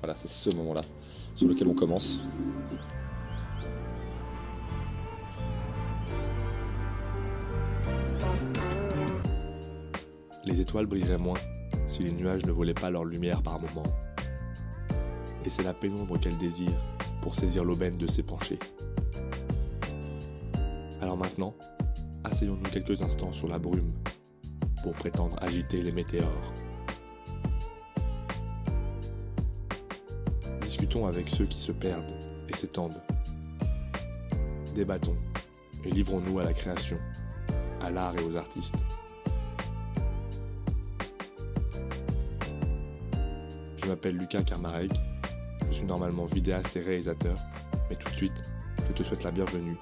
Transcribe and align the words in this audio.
Voilà, 0.00 0.14
c'est 0.14 0.28
ce 0.28 0.54
moment-là 0.56 0.82
sur 1.34 1.48
lequel 1.48 1.68
on 1.68 1.74
commence. 1.74 2.20
Les 10.44 10.60
étoiles 10.60 10.86
brilleraient 10.86 11.18
moins 11.18 11.38
si 11.86 12.02
les 12.02 12.12
nuages 12.12 12.46
ne 12.46 12.52
volaient 12.52 12.74
pas 12.74 12.90
leur 12.90 13.04
lumière 13.04 13.42
par 13.42 13.60
moments. 13.60 13.92
Et 15.44 15.50
c'est 15.50 15.62
la 15.62 15.74
pénombre 15.74 16.18
qu'elle 16.18 16.36
désire 16.36 16.72
pour 17.20 17.34
saisir 17.34 17.64
l'aubaine 17.64 17.96
de 17.96 18.06
ses 18.06 18.22
penchés. 18.22 18.58
Alors 21.00 21.16
maintenant, 21.16 21.54
asseyons-nous 22.24 22.70
quelques 22.70 23.02
instants 23.02 23.32
sur 23.32 23.48
la 23.48 23.58
brume 23.58 23.92
pour 24.82 24.92
prétendre 24.92 25.36
agiter 25.42 25.82
les 25.82 25.92
météores. 25.92 26.54
Avec 31.06 31.30
ceux 31.30 31.46
qui 31.46 31.60
se 31.60 31.72
perdent 31.72 32.12
et 32.48 32.52
s'étendent. 32.54 33.00
Débattons 34.74 35.16
et 35.84 35.90
livrons-nous 35.90 36.38
à 36.40 36.44
la 36.44 36.52
création, 36.52 36.98
à 37.80 37.90
l'art 37.90 38.14
et 38.18 38.22
aux 38.24 38.36
artistes. 38.36 38.84
Je 43.76 43.86
m'appelle 43.86 44.16
Lucas 44.16 44.42
Karmarek, 44.42 44.90
je 45.68 45.72
suis 45.72 45.86
normalement 45.86 46.26
vidéaste 46.26 46.76
et 46.76 46.80
réalisateur, 46.80 47.38
mais 47.88 47.96
tout 47.96 48.10
de 48.10 48.16
suite, 48.16 48.42
je 48.86 48.92
te 48.92 49.02
souhaite 49.02 49.24
la 49.24 49.30
bienvenue 49.30 49.76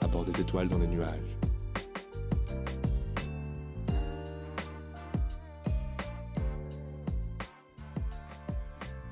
à 0.00 0.06
bord 0.06 0.24
des 0.24 0.40
étoiles 0.40 0.68
dans 0.68 0.78
les 0.78 0.88
nuages. 0.88 1.38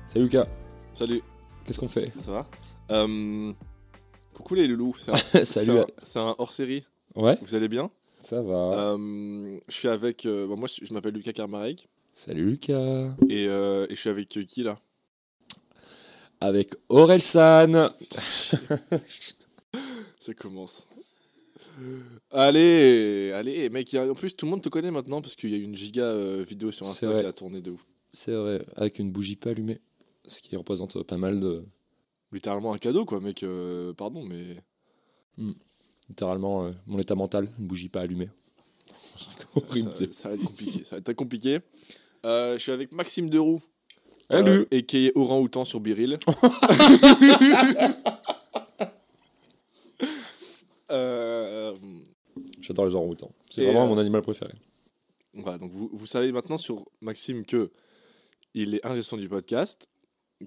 Salut 0.07 0.25
Lucas, 0.25 0.47
Salut, 0.93 1.23
qu'est-ce 1.65 1.79
qu'on 1.79 1.87
fait 1.87 2.11
ça 2.17 2.31
va 2.31 2.47
Euh, 2.91 3.51
Coucou 4.33 4.55
les 4.55 4.67
loulous, 4.67 4.95
c'est 4.97 5.11
un, 5.11 5.17
Salut. 5.45 5.79
c'est 6.01 6.19
un- 6.19 6.35
hors-série, 6.37 6.83
Ouais, 7.15 7.37
vous 7.41 7.55
allez 7.55 7.67
bien 7.67 7.89
ça 8.19 8.41
va. 8.41 8.93
Euh, 8.93 9.59
Je 9.67 9.73
suis 9.75 9.87
avec, 9.89 10.25
euh, 10.25 10.47
bon, 10.47 10.55
moi 10.57 10.67
je 10.69 10.85
je 10.85 10.93
m'appelle 10.93 11.13
Lucas 11.13 11.33
Karmarek, 11.33 11.87
Salut 12.13 12.45
Lucas. 12.51 13.13
et, 13.29 13.47
euh, 13.47 13.85
et 13.89 13.95
je 13.95 13.99
suis 13.99 14.09
avec 14.09 14.29
qui 14.29 14.63
là? 14.63 14.79
Avec 16.39 16.73
Orelsan. 16.89 17.89
Ça 20.19 20.33
commence. 20.33 20.87
Allez, 22.31 23.31
allez, 23.33 23.69
mec, 23.69 23.93
a- 23.93 24.09
en 24.09 24.13
plus 24.13 24.35
tout 24.35 24.45
le 24.45 24.51
monde 24.51 24.61
te 24.61 24.69
connaît 24.69 24.91
maintenant 24.91 25.21
parce 25.21 25.35
qu'il 25.35 25.49
y 25.51 25.55
a 25.55 25.57
une 25.57 25.75
giga 25.75 26.13
vidéo 26.43 26.71
sur 26.71 26.85
Insta 26.87 27.19
qui 27.19 27.25
a 27.25 27.33
tourné 27.33 27.61
de 27.61 27.71
ouf. 27.71 27.85
C'est 28.11 28.33
vrai, 28.35 28.61
avec 28.75 28.99
une 28.99 29.11
bougie 29.11 29.35
pas 29.35 29.49
allumée. 29.51 29.81
Ce 30.25 30.41
qui 30.41 30.55
représente 30.55 31.01
pas 31.03 31.17
mal 31.17 31.39
de. 31.39 31.63
Littéralement 32.31 32.73
un 32.73 32.77
cadeau 32.79 33.05
quoi, 33.05 33.19
mec, 33.19 33.43
euh, 33.43 33.93
pardon, 33.93 34.23
mais... 34.23 34.57
Littéralement, 36.09 36.65
euh, 36.65 36.71
mon 36.87 36.97
état 36.99 37.15
mental, 37.15 37.47
une 37.59 37.67
bougie 37.67 37.89
pas 37.89 38.01
allumée. 38.01 38.29
Ça, 39.13 39.93
c'est- 39.95 40.13
ça 40.13 40.29
va 40.29 40.35
être 40.35 40.43
compliqué, 40.43 40.83
ça 40.83 40.95
va 40.95 40.97
être 40.97 41.03
très 41.05 41.15
compliqué. 41.15 41.59
Euh, 42.25 42.53
je 42.57 42.63
suis 42.63 42.71
avec 42.71 42.91
Maxime 42.91 43.29
Deroux. 43.29 43.61
Salut. 44.31 44.65
Et 44.71 44.83
qui 44.85 45.07
est 45.07 45.11
orang-outan 45.15 45.63
sur 45.65 45.79
Biril. 45.79 46.17
Euh, 50.91 51.73
J'adore 52.61 52.85
les 52.85 52.95
orang-outans. 52.95 53.31
C'est 53.49 53.61
Et, 53.61 53.65
vraiment 53.65 53.85
euh, 53.85 53.87
mon 53.87 53.97
animal 53.97 54.21
préféré. 54.21 54.53
voilà, 55.35 55.57
donc 55.57 55.71
vous, 55.71 55.89
vous 55.91 56.05
savez 56.05 56.31
maintenant 56.31 56.57
sur 56.57 56.85
Maxime 57.01 57.45
que 57.45 57.71
il 58.53 58.75
est 58.75 58.85
ingénieur 58.85 59.17
du 59.19 59.29
podcast, 59.29 59.87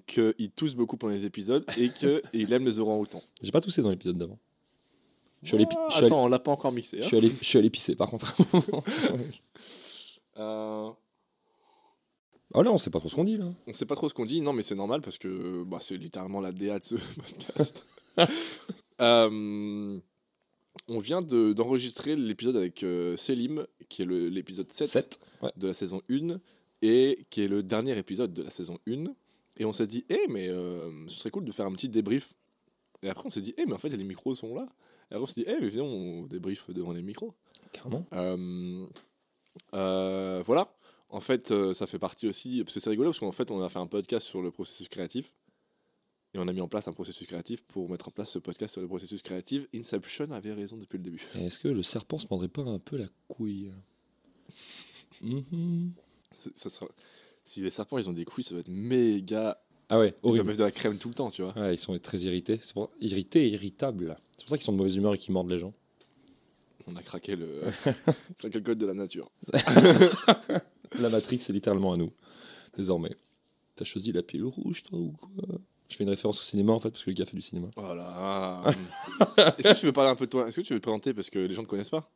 qu'il 0.05 0.51
tousse 0.55 0.75
beaucoup 0.75 0.97
pendant 0.97 1.13
les 1.13 1.25
épisodes 1.25 1.65
et 1.77 1.89
qu'il 2.31 2.53
aime 2.53 2.65
les 2.65 2.79
orang-outans. 2.79 3.21
J'ai 3.41 3.51
pas 3.51 3.61
toussé 3.61 3.81
dans 3.81 3.89
l'épisode 3.89 4.17
d'avant. 4.17 4.37
Je 5.43 5.47
suis 5.49 5.55
allé, 5.55 5.65
Ah, 5.71 5.85
je 5.89 5.93
suis 5.93 5.97
allé- 5.99 6.05
Attends, 6.07 6.23
on 6.23 6.27
l'a 6.27 6.39
pas 6.39 6.51
encore 6.51 6.71
mixé. 6.71 6.97
je 6.97 7.03
hein. 7.03 7.07
suis 7.07 7.17
allé- 7.17 7.29
je 7.41 7.45
suis 7.45 7.57
allé 7.59 7.69
pisser 7.69 7.95
par 7.95 8.09
contre. 8.09 8.35
Euh, 10.39 10.91
oh 12.53 12.61
là, 12.61 12.71
on 12.71 12.77
sait 12.77 12.91
pas 12.91 12.99
trop 12.99 13.09
ce 13.09 13.15
qu'on 13.15 13.23
dit 13.23 13.37
là. 13.37 13.51
on 13.65 13.73
sait 13.73 13.87
pas 13.87 13.95
trop 13.95 14.07
ce 14.07 14.13
qu'on 14.13 14.25
dit, 14.25 14.39
non, 14.41 14.53
mais 14.53 14.61
c'est 14.61 14.75
normal 14.75 15.01
parce 15.01 15.17
que 15.17 15.63
bah, 15.63 15.79
c'est 15.81 15.97
littéralement 15.97 16.41
la 16.41 16.51
DA 16.51 16.77
de 16.77 16.83
ce 16.83 16.95
podcast. 17.25 17.83
Euh, 19.01 19.99
on 20.87 20.99
vient 20.99 21.21
de- 21.23 21.53
d'enregistrer 21.53 22.15
l'épisode 22.15 22.55
avec 22.55 22.83
euh, 22.83 23.17
Selim, 23.17 23.65
qui 23.89 24.03
est 24.03 24.05
l'épisode 24.05 24.71
7, 24.71 24.87
7. 24.87 25.19
Ouais. 25.41 25.51
de 25.57 25.67
la 25.67 25.73
saison 25.73 26.01
1 26.09 26.37
et 26.83 27.25
qui 27.31 27.41
est 27.41 27.47
le 27.47 27.63
dernier 27.63 27.97
épisode 27.97 28.31
de 28.33 28.43
la 28.43 28.51
saison 28.51 28.77
1. 28.87 29.05
Et 29.57 29.65
on 29.65 29.73
s'est 29.73 29.87
dit, 29.87 30.05
eh, 30.09 30.27
mais 30.29 30.49
euh, 30.49 31.07
ce 31.07 31.17
serait 31.17 31.31
cool 31.31 31.45
de 31.45 31.51
faire 31.51 31.65
un 31.65 31.71
petit 31.71 31.89
débrief. 31.89 32.33
Et 33.01 33.09
après, 33.09 33.25
on 33.25 33.29
s'est 33.29 33.41
dit, 33.41 33.53
eh, 33.57 33.65
mais 33.65 33.73
en 33.73 33.77
fait, 33.77 33.89
les 33.89 34.03
micros 34.03 34.33
sont 34.33 34.55
là. 34.55 34.67
Et 35.11 35.15
après, 35.15 35.23
on 35.23 35.25
s'est 35.27 35.41
dit, 35.41 35.47
eh, 35.47 35.59
mais 35.59 35.69
viens, 35.69 35.83
on 35.83 36.23
débrief 36.23 36.69
devant 36.69 36.93
les 36.93 37.01
micros. 37.01 37.33
Carrément. 37.71 38.05
Euh, 38.13 38.85
euh, 39.73 40.41
voilà. 40.45 40.73
En 41.09 41.21
fait, 41.21 41.53
ça 41.73 41.87
fait 41.87 41.99
partie 41.99 42.27
aussi. 42.27 42.63
Parce 42.63 42.73
que 42.73 42.79
c'est 42.79 42.89
rigolo, 42.89 43.09
parce 43.09 43.19
qu'en 43.19 43.31
fait, 43.31 43.49
on 43.51 43.61
a 43.63 43.69
fait 43.69 43.79
un 43.79 43.87
podcast 43.87 44.27
sur 44.27 44.41
le 44.41 44.51
processus 44.51 44.87
créatif. 44.87 45.33
Et 46.33 46.39
on 46.39 46.47
a 46.47 46.53
mis 46.53 46.61
en 46.61 46.67
place 46.67 46.87
un 46.87 46.93
processus 46.93 47.25
créatif 47.25 47.63
pour 47.63 47.89
mettre 47.89 48.09
en 48.09 48.11
place 48.11 48.31
ce 48.31 48.39
podcast 48.39 48.73
sur 48.73 48.81
le 48.81 48.87
processus 48.87 49.21
créatif. 49.21 49.65
Inception 49.73 50.29
avait 50.31 50.53
raison 50.53 50.77
depuis 50.77 50.97
le 50.97 51.03
début. 51.03 51.25
Est-ce 51.35 51.57
que 51.57 51.69
le 51.69 51.81
serpent 51.83 52.19
se 52.19 52.27
mordrait 52.29 52.49
pas 52.49 52.63
un 52.63 52.79
peu 52.79 52.97
la 52.97 53.07
couille? 53.27 53.71
Ça 56.31 56.69
sera... 56.69 56.87
Si 57.47 57.61
les 57.61 57.69
serpents 57.69 57.97
ils 57.97 58.09
ont 58.09 58.13
des 58.13 58.25
couilles, 58.25 58.43
ça 58.43 58.53
va 58.53 58.59
être 58.59 58.67
méga. 58.67 59.57
Ah 59.89 59.97
ouais, 59.99 60.07
Ils 60.09 60.11
doivent 60.11 60.17
horrible. 60.23 60.45
mettre 60.47 60.59
de 60.59 60.63
la 60.65 60.71
crème 60.71 60.97
tout 60.97 61.07
le 61.07 61.13
temps, 61.13 61.31
tu 61.31 61.41
vois. 61.43 61.57
Ouais, 61.57 61.75
ils 61.75 61.77
sont 61.77 61.97
très 61.97 62.17
irrités. 62.19 62.59
C'est 62.61 62.73
pour... 62.73 62.91
Irrités 62.99 63.45
et 63.47 63.49
irritables. 63.51 64.17
C'est 64.35 64.43
pour 64.43 64.49
ça 64.49 64.57
qu'ils 64.57 64.65
sont 64.65 64.73
de 64.73 64.77
mauvaise 64.77 64.97
humeur 64.97 65.13
et 65.13 65.17
qu'ils 65.17 65.33
mordent 65.33 65.49
les 65.49 65.57
gens. 65.59 65.73
On 66.87 66.95
a 66.97 67.01
craqué 67.01 67.37
le, 67.37 67.47
craqué 68.37 68.57
le 68.59 68.63
code 68.65 68.77
de 68.77 68.85
la 68.85 68.93
nature. 68.93 69.31
La 70.99 71.09
Matrix, 71.09 71.39
c'est 71.39 71.53
littéralement 71.53 71.93
à 71.93 71.97
nous, 71.97 72.11
désormais. 72.77 73.15
T'as 73.75 73.83
choisi 73.85 74.11
la 74.13 74.23
pilule 74.23 74.47
rouge, 74.47 74.83
toi, 74.83 74.97
ou 74.97 75.11
quoi? 75.11 75.29
Je 75.89 75.95
fais 75.95 76.03
une 76.03 76.09
référence 76.09 76.39
au 76.39 76.43
cinéma, 76.43 76.73
en 76.73 76.79
fait, 76.79 76.89
parce 76.91 77.03
que 77.03 77.09
le 77.09 77.15
gars 77.15 77.25
fait 77.25 77.35
du 77.35 77.41
cinéma. 77.41 77.67
Voilà. 77.75 78.63
Est-ce 79.57 79.69
que 79.73 79.79
tu 79.79 79.85
veux 79.85 79.91
parler 79.93 80.09
un 80.11 80.15
peu 80.15 80.25
de 80.25 80.29
toi? 80.31 80.47
Est-ce 80.47 80.57
que 80.57 80.65
tu 80.65 80.73
veux 80.73 80.79
te 80.79 80.83
présenter 80.83 81.13
parce 81.13 81.29
que 81.29 81.39
les 81.39 81.53
gens 81.53 81.61
ne 81.61 81.65
te 81.65 81.69
connaissent 81.71 81.89
pas? 81.89 82.09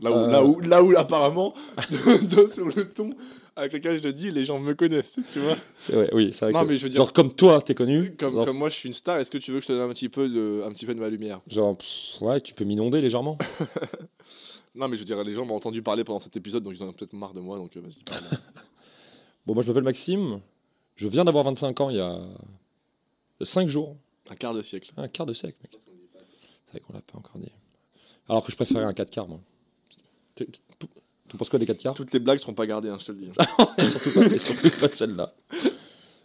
Là 0.00 0.10
où, 0.10 0.14
Euh. 0.14 0.26
là, 0.30 0.44
où, 0.44 0.60
là 0.60 0.82
où, 0.82 0.96
apparemment, 0.96 1.54
de- 1.90 2.46
sur 2.46 2.66
le 2.66 2.90
ton 2.92 3.14
avec 3.56 3.72
lequel 3.72 4.00
je 4.00 4.08
dis, 4.08 4.30
les 4.32 4.44
gens 4.44 4.58
me 4.58 4.74
connaissent, 4.74 5.20
tu 5.32 5.38
vois. 5.38 5.56
C'est 5.78 5.92
vrai, 5.92 6.10
oui, 6.12 6.30
c'est 6.32 6.46
vrai. 6.46 6.52
Non, 6.52 6.62
que- 6.62 6.66
mais 6.72 6.76
je 6.76 6.82
veux 6.82 6.88
dire- 6.88 6.96
Genre, 6.98 7.12
comme 7.12 7.32
toi, 7.32 7.62
t'es 7.62 7.74
connu. 7.74 8.14
Comme, 8.16 8.34
genre, 8.34 8.44
comme 8.46 8.58
moi, 8.58 8.68
je 8.68 8.74
suis 8.74 8.88
une 8.88 8.94
star, 8.94 9.18
est-ce 9.20 9.30
que 9.30 9.38
tu 9.38 9.52
veux 9.52 9.58
que 9.58 9.62
je 9.62 9.68
te 9.68 9.72
donne 9.72 9.88
un 9.88 9.92
petit 9.92 10.08
peu 10.08 10.28
de, 10.28 10.62
un 10.66 10.70
petit 10.72 10.86
peu 10.86 10.94
de 10.94 10.98
ma 11.00 11.08
lumière? 11.08 11.40
Genre, 11.46 11.76
pff, 11.76 12.20
ouais, 12.20 12.40
tu 12.40 12.52
peux 12.54 12.64
m'inonder 12.64 13.00
légèrement. 13.00 13.38
Non, 14.76 14.88
mais 14.88 14.96
je 14.96 15.02
veux 15.02 15.06
dire, 15.06 15.22
les 15.22 15.34
gens 15.34 15.44
m'ont 15.46 15.54
entendu 15.54 15.82
parler 15.82 16.02
pendant 16.02 16.18
cet 16.18 16.36
épisode, 16.36 16.64
donc 16.64 16.72
ils 16.76 16.82
en 16.82 16.88
ont 16.88 16.92
peut-être 16.92 17.12
marre 17.12 17.32
de 17.32 17.38
moi, 17.38 17.58
donc 17.58 17.76
euh, 17.76 17.80
vas-y, 17.80 18.02
parle. 18.02 18.24
Bon, 19.46 19.54
moi, 19.54 19.62
je 19.62 19.68
m'appelle 19.68 19.84
Maxime. 19.84 20.40
Je 20.96 21.06
viens 21.06 21.22
d'avoir 21.24 21.44
25 21.44 21.80
ans 21.80 21.90
il 21.90 21.96
y 21.96 22.00
a 22.00 22.18
5 23.42 23.68
jours. 23.68 23.94
un 24.30 24.34
quart 24.34 24.52
de 24.52 24.62
siècle. 24.62 24.90
Un 24.96 25.06
quart 25.06 25.26
de 25.26 25.32
siècle, 25.32 25.56
mec. 25.62 25.70
C'est 26.64 26.72
vrai 26.72 26.80
qu'on 26.80 26.92
l'a 26.92 27.02
pas 27.02 27.18
encore 27.18 27.38
dit. 27.38 27.52
Alors 28.28 28.44
que 28.44 28.50
je 28.50 28.56
préférais 28.56 28.84
un 28.84 28.92
4 28.94 29.10
quarts, 29.10 29.28
moi. 29.28 29.38
Tu 30.36 31.36
penses 31.36 31.48
quoi 31.48 31.58
des 31.58 31.66
4 31.66 31.78
quarts 31.82 31.94
Toutes 31.94 32.12
les 32.12 32.18
blagues 32.18 32.38
seront 32.38 32.54
pas 32.54 32.66
gardées, 32.66 32.88
hein, 32.88 32.98
je 33.00 33.06
te 33.06 33.12
le 33.12 33.18
dis. 33.18 33.28
et 33.78 33.82
surtout 33.82 34.20
pas, 34.20 34.38
surtout 34.38 34.80
pas 34.80 34.88
celle-là. 34.88 35.34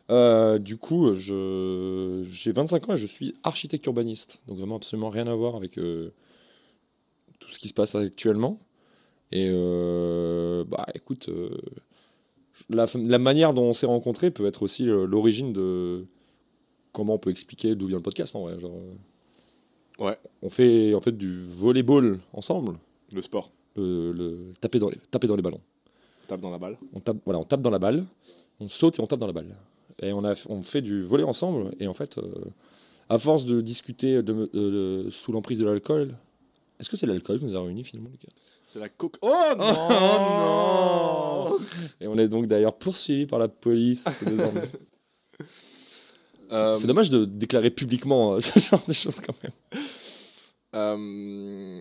Euh, 0.09 0.58
du 0.58 0.78
coup, 0.78 1.14
je, 1.14 2.25
j'ai 2.30 2.52
25 2.52 2.90
ans 2.90 2.94
et 2.94 2.97
je 2.97 3.06
suis 3.06 3.36
architecte 3.44 3.86
urbaniste. 3.86 4.42
Donc 4.47 4.58
vraiment 4.58 4.75
absolument 4.75 5.09
rien 5.09 5.28
à 5.28 5.36
voir 5.36 5.56
avec 5.56 5.78
euh, 5.78 6.12
tout 7.40 7.50
ce 7.52 7.59
qui 7.59 7.68
se 7.68 7.74
passe 7.74 7.96
actuellement. 7.96 8.59
Et 9.31 9.47
euh, 9.50 10.64
bah 10.67 10.88
écoute, 10.96 11.29
la, 12.70 12.88
la 12.96 13.20
manière 13.20 13.53
dont 13.53 13.66
on 13.66 13.73
s'est 13.73 13.85
rencontrés 13.85 14.32
peut 14.32 14.47
être 14.47 14.64
aussi 14.64 14.85
l'origine 14.85 15.53
de 15.53 16.05
comment 16.91 17.14
on 17.14 17.20
peut 17.20 17.29
expliquer 17.29 17.76
d'où 17.76 17.85
vient 17.85 17.97
le 17.97 18.03
podcast 18.03 18.35
en 18.35 18.41
vrai. 18.41 18.59
Genre, 18.59 18.73
Ouais. 20.00 20.17
On 20.41 20.50
fait 20.50 20.94
en 20.94 21.02
fait 21.02 21.12
du 21.12 21.44
volleyball 21.46 22.20
ensemble, 22.34 22.79
Le 23.14 23.22
sport. 23.22 23.52
Le, 23.75 24.11
le- 24.11 24.53
taper, 24.59 24.79
dans 24.79 24.89
les, 24.89 24.97
taper 25.11 25.27
dans 25.27 25.35
les 25.35 25.41
ballons 25.41 25.61
Tape 26.27 26.41
dans 26.41 26.51
la 26.51 26.57
balle. 26.59 26.77
on 26.95 26.99
tape, 26.99 27.17
voilà, 27.25 27.39
on 27.39 27.43
tape 27.45 27.61
dans 27.61 27.69
la 27.71 27.79
balle, 27.79 28.05
on 28.59 28.67
saute 28.67 28.99
et 28.99 29.01
on 29.01 29.07
tape 29.07 29.19
dans 29.19 29.27
la 29.27 29.33
balle. 29.33 29.55
Et 30.01 30.13
on, 30.13 30.23
a, 30.23 30.33
on 30.47 30.61
fait 30.61 30.81
du 30.81 31.01
volet 31.03 31.23
ensemble. 31.23 31.71
Et 31.79 31.87
en 31.87 31.93
fait, 31.93 32.17
euh, 32.19 32.23
à 33.09 33.17
force 33.17 33.45
de 33.45 33.61
discuter 33.61 34.21
de, 34.21 34.33
me- 34.33 34.47
de- 34.53 35.03
de- 35.05 35.09
sous 35.09 35.31
l'emprise 35.31 35.59
de 35.59 35.66
l'alcool, 35.66 36.16
est-ce 36.79 36.87
que 36.89 36.95
c'est 36.97 37.05
l'alcool 37.07 37.39
qui 37.39 37.45
nous 37.45 37.55
a 37.55 37.61
réunis 37.63 37.83
finalement, 37.83 38.09
Lucas? 38.11 38.27
C'est 38.67 38.79
la 38.79 38.89
coke. 38.89 39.16
Oh 39.23 39.33
non, 39.57 41.49
non 41.49 41.57
Et 41.99 42.07
on 42.07 42.17
est 42.17 42.27
donc 42.27 42.45
d'ailleurs 42.47 42.75
poursuivi 42.77 43.25
par 43.25 43.39
la 43.39 43.47
police 43.47 44.23
désormais. 44.25 44.61
Euh, 46.51 46.73
C'est 46.73 46.87
dommage 46.87 47.11
de 47.11 47.25
déclarer 47.25 47.69
publiquement 47.69 48.33
euh, 48.33 48.39
ce 48.39 48.57
genre 48.57 48.83
de 48.87 48.93
choses 48.93 49.19
quand 49.19 49.35
même. 49.43 49.51
euh, 50.75 50.97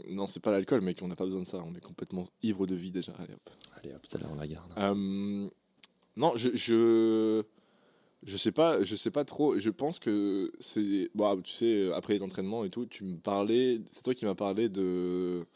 non, 0.08 0.26
c'est 0.26 0.40
pas 0.40 0.50
l'alcool, 0.50 0.80
mec, 0.80 0.98
on 1.02 1.08
n'a 1.08 1.16
pas 1.16 1.24
besoin 1.24 1.42
de 1.42 1.46
ça. 1.46 1.58
On 1.64 1.74
est 1.74 1.80
complètement 1.84 2.26
ivre 2.42 2.66
de 2.66 2.74
vie 2.74 2.90
déjà. 2.90 3.12
Allez, 3.18 3.34
hop. 3.34 3.50
Allez 3.76 3.94
hop, 3.94 4.04
celle-là 4.06 4.26
on 4.32 4.36
la 4.36 4.46
garde. 4.46 4.72
Euh, 4.78 5.48
non, 6.16 6.32
je, 6.36 6.50
je, 6.54 7.42
Je 8.24 8.36
sais 8.36 8.50
pas, 8.52 8.82
je 8.82 8.96
sais 8.96 9.10
pas 9.12 9.24
trop. 9.24 9.58
Je 9.58 9.70
pense 9.70 9.98
que 10.00 10.50
c'est. 10.58 11.08
Bon, 11.14 11.40
tu 11.40 11.52
sais, 11.52 11.92
après 11.92 12.14
les 12.14 12.22
entraînements 12.22 12.64
et 12.64 12.70
tout, 12.70 12.84
tu 12.86 13.04
me 13.04 13.16
parlais. 13.16 13.80
C'est 13.86 14.02
toi 14.02 14.14
qui 14.14 14.24
m'as 14.24 14.34
parlé 14.34 14.68
de. 14.68 15.46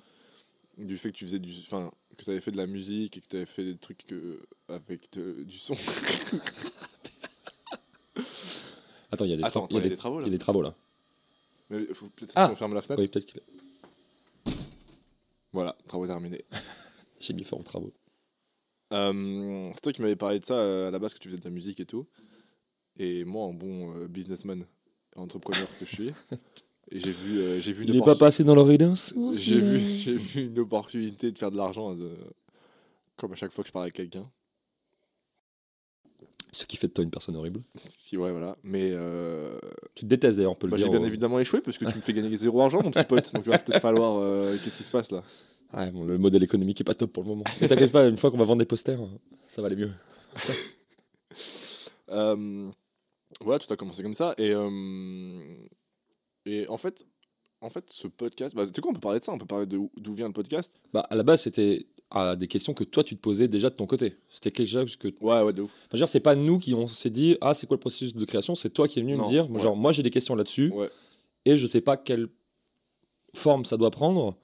Du 0.79 0.97
fait 0.97 1.11
que 1.13 1.17
tu 1.17 1.25
faisais 1.25 1.39
du. 1.41 1.53
Enfin, 1.61 1.91
que 2.17 2.25
tu 2.25 2.31
avais 2.31 2.41
fait 2.41 2.53
de 2.53 2.57
la 2.57 2.67
musique 2.67 3.17
et 3.17 3.21
que 3.21 3.27
tu 3.27 3.37
avais 3.37 3.47
fait 3.47 3.65
des 3.65 3.77
trucs 3.77 4.05
que- 4.07 4.41
avec 4.69 5.13
de- 5.13 5.43
du 5.43 5.59
son. 5.59 5.75
Attends, 9.11 9.25
il 9.25 9.31
y 9.31 9.35
a 9.35 9.37
des, 9.37 9.45
Attends, 9.45 9.65
tra- 9.67 9.69
il 9.71 9.77
y 9.77 9.79
a 9.87 9.89
des- 9.89 9.97
travaux 9.97 10.19
il 10.21 10.23
là. 10.23 10.27
y 10.27 10.31
a 10.31 10.33
des 10.33 10.39
travaux 10.39 10.63
là. 10.63 10.75
Mais 11.71 11.85
faut 11.95 12.07
peut-être 12.17 12.33
Ah. 12.35 12.49
qu'on 12.49 12.57
ferme 12.57 12.75
la 12.75 12.83
fenêtre. 12.83 13.03
Oui, 13.03 13.09
peut-être 13.09 13.27
qu'il 13.27 13.41
Voilà, 15.53 15.77
travaux 15.87 16.07
terminés. 16.07 16.45
j'ai 17.21 17.35
mis 17.35 17.45
fort 17.45 17.61
aux 17.61 17.65
travaux. 17.65 17.93
Euh, 18.93 19.71
c'est 19.75 19.81
toi 19.81 19.93
qui 19.93 20.03
m'avais 20.03 20.17
parlé 20.17 20.39
de 20.39 20.45
ça 20.45 20.55
euh, 20.55 20.89
à 20.89 20.91
la 20.91 20.99
base, 20.99 21.15
que 21.15 21.19
tu 21.19 21.29
faisais 21.29 21.39
de 21.39 21.45
la 21.45 21.51
musique 21.51 21.81
et 21.81 21.87
tout. 21.87 22.07
Et 22.97 23.25
moi, 23.25 23.45
en 23.45 23.55
bon 23.55 23.95
euh, 23.97 24.09
businessman, 24.09 24.65
entrepreneur 25.17 25.67
que 25.79 25.85
je 25.85 25.91
suis, 25.91 26.11
j'ai 26.93 27.13
vu, 27.13 27.41
euh, 27.41 27.61
j'ai 27.61 27.73
vu 27.73 27.85
une 27.85 27.91
Il 27.91 27.95
n'est 27.97 28.05
pas 28.05 28.17
passé 28.17 28.45
dans 28.45 28.55
l'oreille 28.55 28.79
d'un 28.79 28.95
sourd, 28.95 29.35
J'ai 29.35 29.61
vu, 29.61 29.79
j'ai 29.99 30.17
vu 30.17 30.49
une 30.49 30.59
opportunité 30.59 31.33
de 31.33 31.39
faire 31.39 31.51
de 31.51 31.57
l'argent, 31.57 31.95
de... 31.95 32.11
comme 33.17 33.33
à 33.33 33.37
chaque 33.37 33.53
fois 33.53 33.65
que 33.65 33.69
je 33.69 33.73
parle 33.73 33.85
avec 33.85 33.95
quelqu'un. 33.95 34.31
Ce 36.55 36.67
qui 36.67 36.77
fait 36.77 36.87
de 36.89 36.93
toi 36.93 37.03
une 37.03 37.11
personne 37.11 37.35
horrible. 37.37 37.61
Ouais, 38.13 38.31
voilà. 38.31 38.57
Mais 38.63 38.91
euh, 38.93 39.59
Tu 39.97 40.03
te 40.05 40.07
détestes 40.11 40.37
d'ailleurs, 40.37 40.53
on 40.53 40.55
peut 40.55 40.67
le 40.67 40.73
bah, 40.73 40.77
j'ai 40.77 40.83
dire. 40.85 40.91
bien 40.93 41.01
au- 41.01 41.07
évidemment 41.07 41.41
échoué 41.41 41.61
parce 41.63 41.79
que 41.79 41.87
tu 41.91 41.97
me 41.97 42.03
fais 42.03 42.13
gagner 42.13 42.37
zéro 42.37 42.61
argent, 42.61 42.83
mon 42.83 42.91
petit 42.91 43.05
pote. 43.05 43.33
Donc 43.35 43.45
il 43.47 43.51
va 43.53 43.59
peut-être 43.59 43.81
falloir. 43.81 44.19
euh, 44.19 44.57
Qu'est-ce 44.63 44.77
qui 44.77 44.83
se 44.83 44.91
passe 44.91 45.11
là? 45.11 45.23
Ouais, 45.75 45.91
bon, 45.91 46.05
le 46.05 46.19
modèle 46.19 46.43
économique 46.43 46.79
est 46.81 46.85
pas 46.85 46.95
top 46.95 47.11
pour 47.13 47.23
le 47.23 47.31
moment. 47.31 47.45
Mais 47.61 47.69
t'inquiète 47.69 47.91
pas, 47.93 48.07
une 48.07 48.19
fois 48.19 48.31
qu'on 48.31 48.37
va 48.37 48.45
vendre 48.45 48.59
des 48.61 48.67
posters, 48.67 48.99
ça 49.49 49.63
va 49.63 49.69
aller 49.69 49.77
mieux. 49.77 49.93
Euh, 52.11 52.71
Voilà, 53.41 53.59
tout 53.59 53.73
a 53.73 53.77
commencé 53.77 54.03
comme 54.03 54.13
ça. 54.15 54.35
Et, 54.39 54.51
euh, 54.53 55.41
et 56.45 56.69
en 56.69 56.77
fait. 56.77 57.07
En 57.65 57.71
fait, 57.71 57.85
ce 57.91 58.09
podcast, 58.09 58.57
bah, 58.57 58.67
tu 58.67 58.73
sais 58.75 58.81
quoi, 58.81 58.91
on 58.91 58.95
peut 58.95 58.99
parler 59.01 59.21
de 59.21 59.25
ça, 59.25 59.31
on 59.33 59.39
peut 59.39 59.47
parler 59.47 59.67
d'où 59.67 59.89
vient 60.13 60.27
le 60.27 60.33
podcast? 60.33 60.77
Bah, 60.93 61.07
à 61.09 61.15
la 61.15 61.23
base, 61.23 61.43
c'était 61.43 61.87
ah, 62.15 62.37
des 62.37 62.47
questions 62.47 62.75
que 62.75 62.85
toi, 62.85 63.03
tu 63.03 63.17
te 63.17 63.21
posais 63.21 63.49
déjà 63.49 63.71
de 63.71 63.75
ton 63.75 63.87
côté. 63.87 64.17
C'était 64.29 64.51
quelque 64.51 64.69
chose 64.69 64.97
que. 64.97 65.09
Enfin, 65.09 65.41
Ouais, 65.41 65.47
ouais, 65.47 65.53
de 65.53 65.63
ouf. 65.63 65.73
dire, 65.95 66.07
c'est 66.09 66.21
pas 66.21 66.37
nous 66.37 66.59
qui 66.59 66.75
on 66.75 66.87
s'est 66.87 67.11
dit, 67.11 67.37
ah, 67.41 67.55
c'est 67.55 67.67
quoi 67.67 67.77
le 67.77 67.81
processus 67.81 68.15
de 68.15 68.25
création, 68.25 68.55
c'est 68.55 68.71
toi 68.71 68.87
qui 68.87 68.99
es 68.99 69.03
venu 69.03 69.17
Non, 69.17 69.25
me 69.25 69.29
dire, 69.29 69.51
ouais. 69.51 69.61
genre, 69.61 69.77
moi, 69.77 69.93
j'ai 69.93 70.03
des 70.03 70.11
questions 70.11 70.35
là-dessus, 70.35 70.71
Ouais. 70.73 70.91
et 71.47 71.57
je 71.57 71.67
sais 71.67 71.81
pas 71.81 71.97
quelle 71.97 72.29
forme 73.35 73.65
ça 73.65 73.77
doit 73.77 73.91
prendre. 73.91 74.37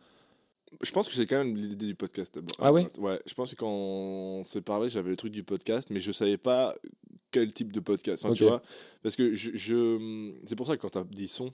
Je 0.82 0.91
pense 0.91 1.09
que 1.09 1.15
c'est 1.15 1.26
quand 1.26 1.38
même 1.38 1.56
l'idée 1.56 1.87
du 1.87 1.94
podcast 1.94 2.35
d'abord. 2.35 2.56
Ah 2.59 2.73
ouais? 2.73 2.87
Ouais, 2.99 3.20
je 3.26 3.35
pense 3.35 3.50
que 3.50 3.56
quand 3.56 3.71
on 3.71 4.43
s'est 4.44 4.61
parlé, 4.61 4.88
j'avais 4.88 5.11
le 5.11 5.17
truc 5.17 5.32
du 5.32 5.43
podcast, 5.43 5.88
mais 5.91 5.99
je 6.00 6.12
savais 6.12 6.37
pas 6.37 6.75
quel 7.31 7.53
type 7.53 7.73
de 7.73 7.81
podcast. 7.81 8.25
Enfin, 8.25 8.35
tu 8.35 8.44
vois, 8.44 8.62
parce 9.03 9.17
que 9.17 9.35
je, 9.35 9.50
je- 9.55 10.32
c'est 10.44 10.56
pour 10.56 10.67
ça 10.67 10.76
que 10.76 10.82
quand 10.82 10.91
tu 10.91 10.99
as 10.99 11.05
dit 11.05 11.29
son, 11.29 11.53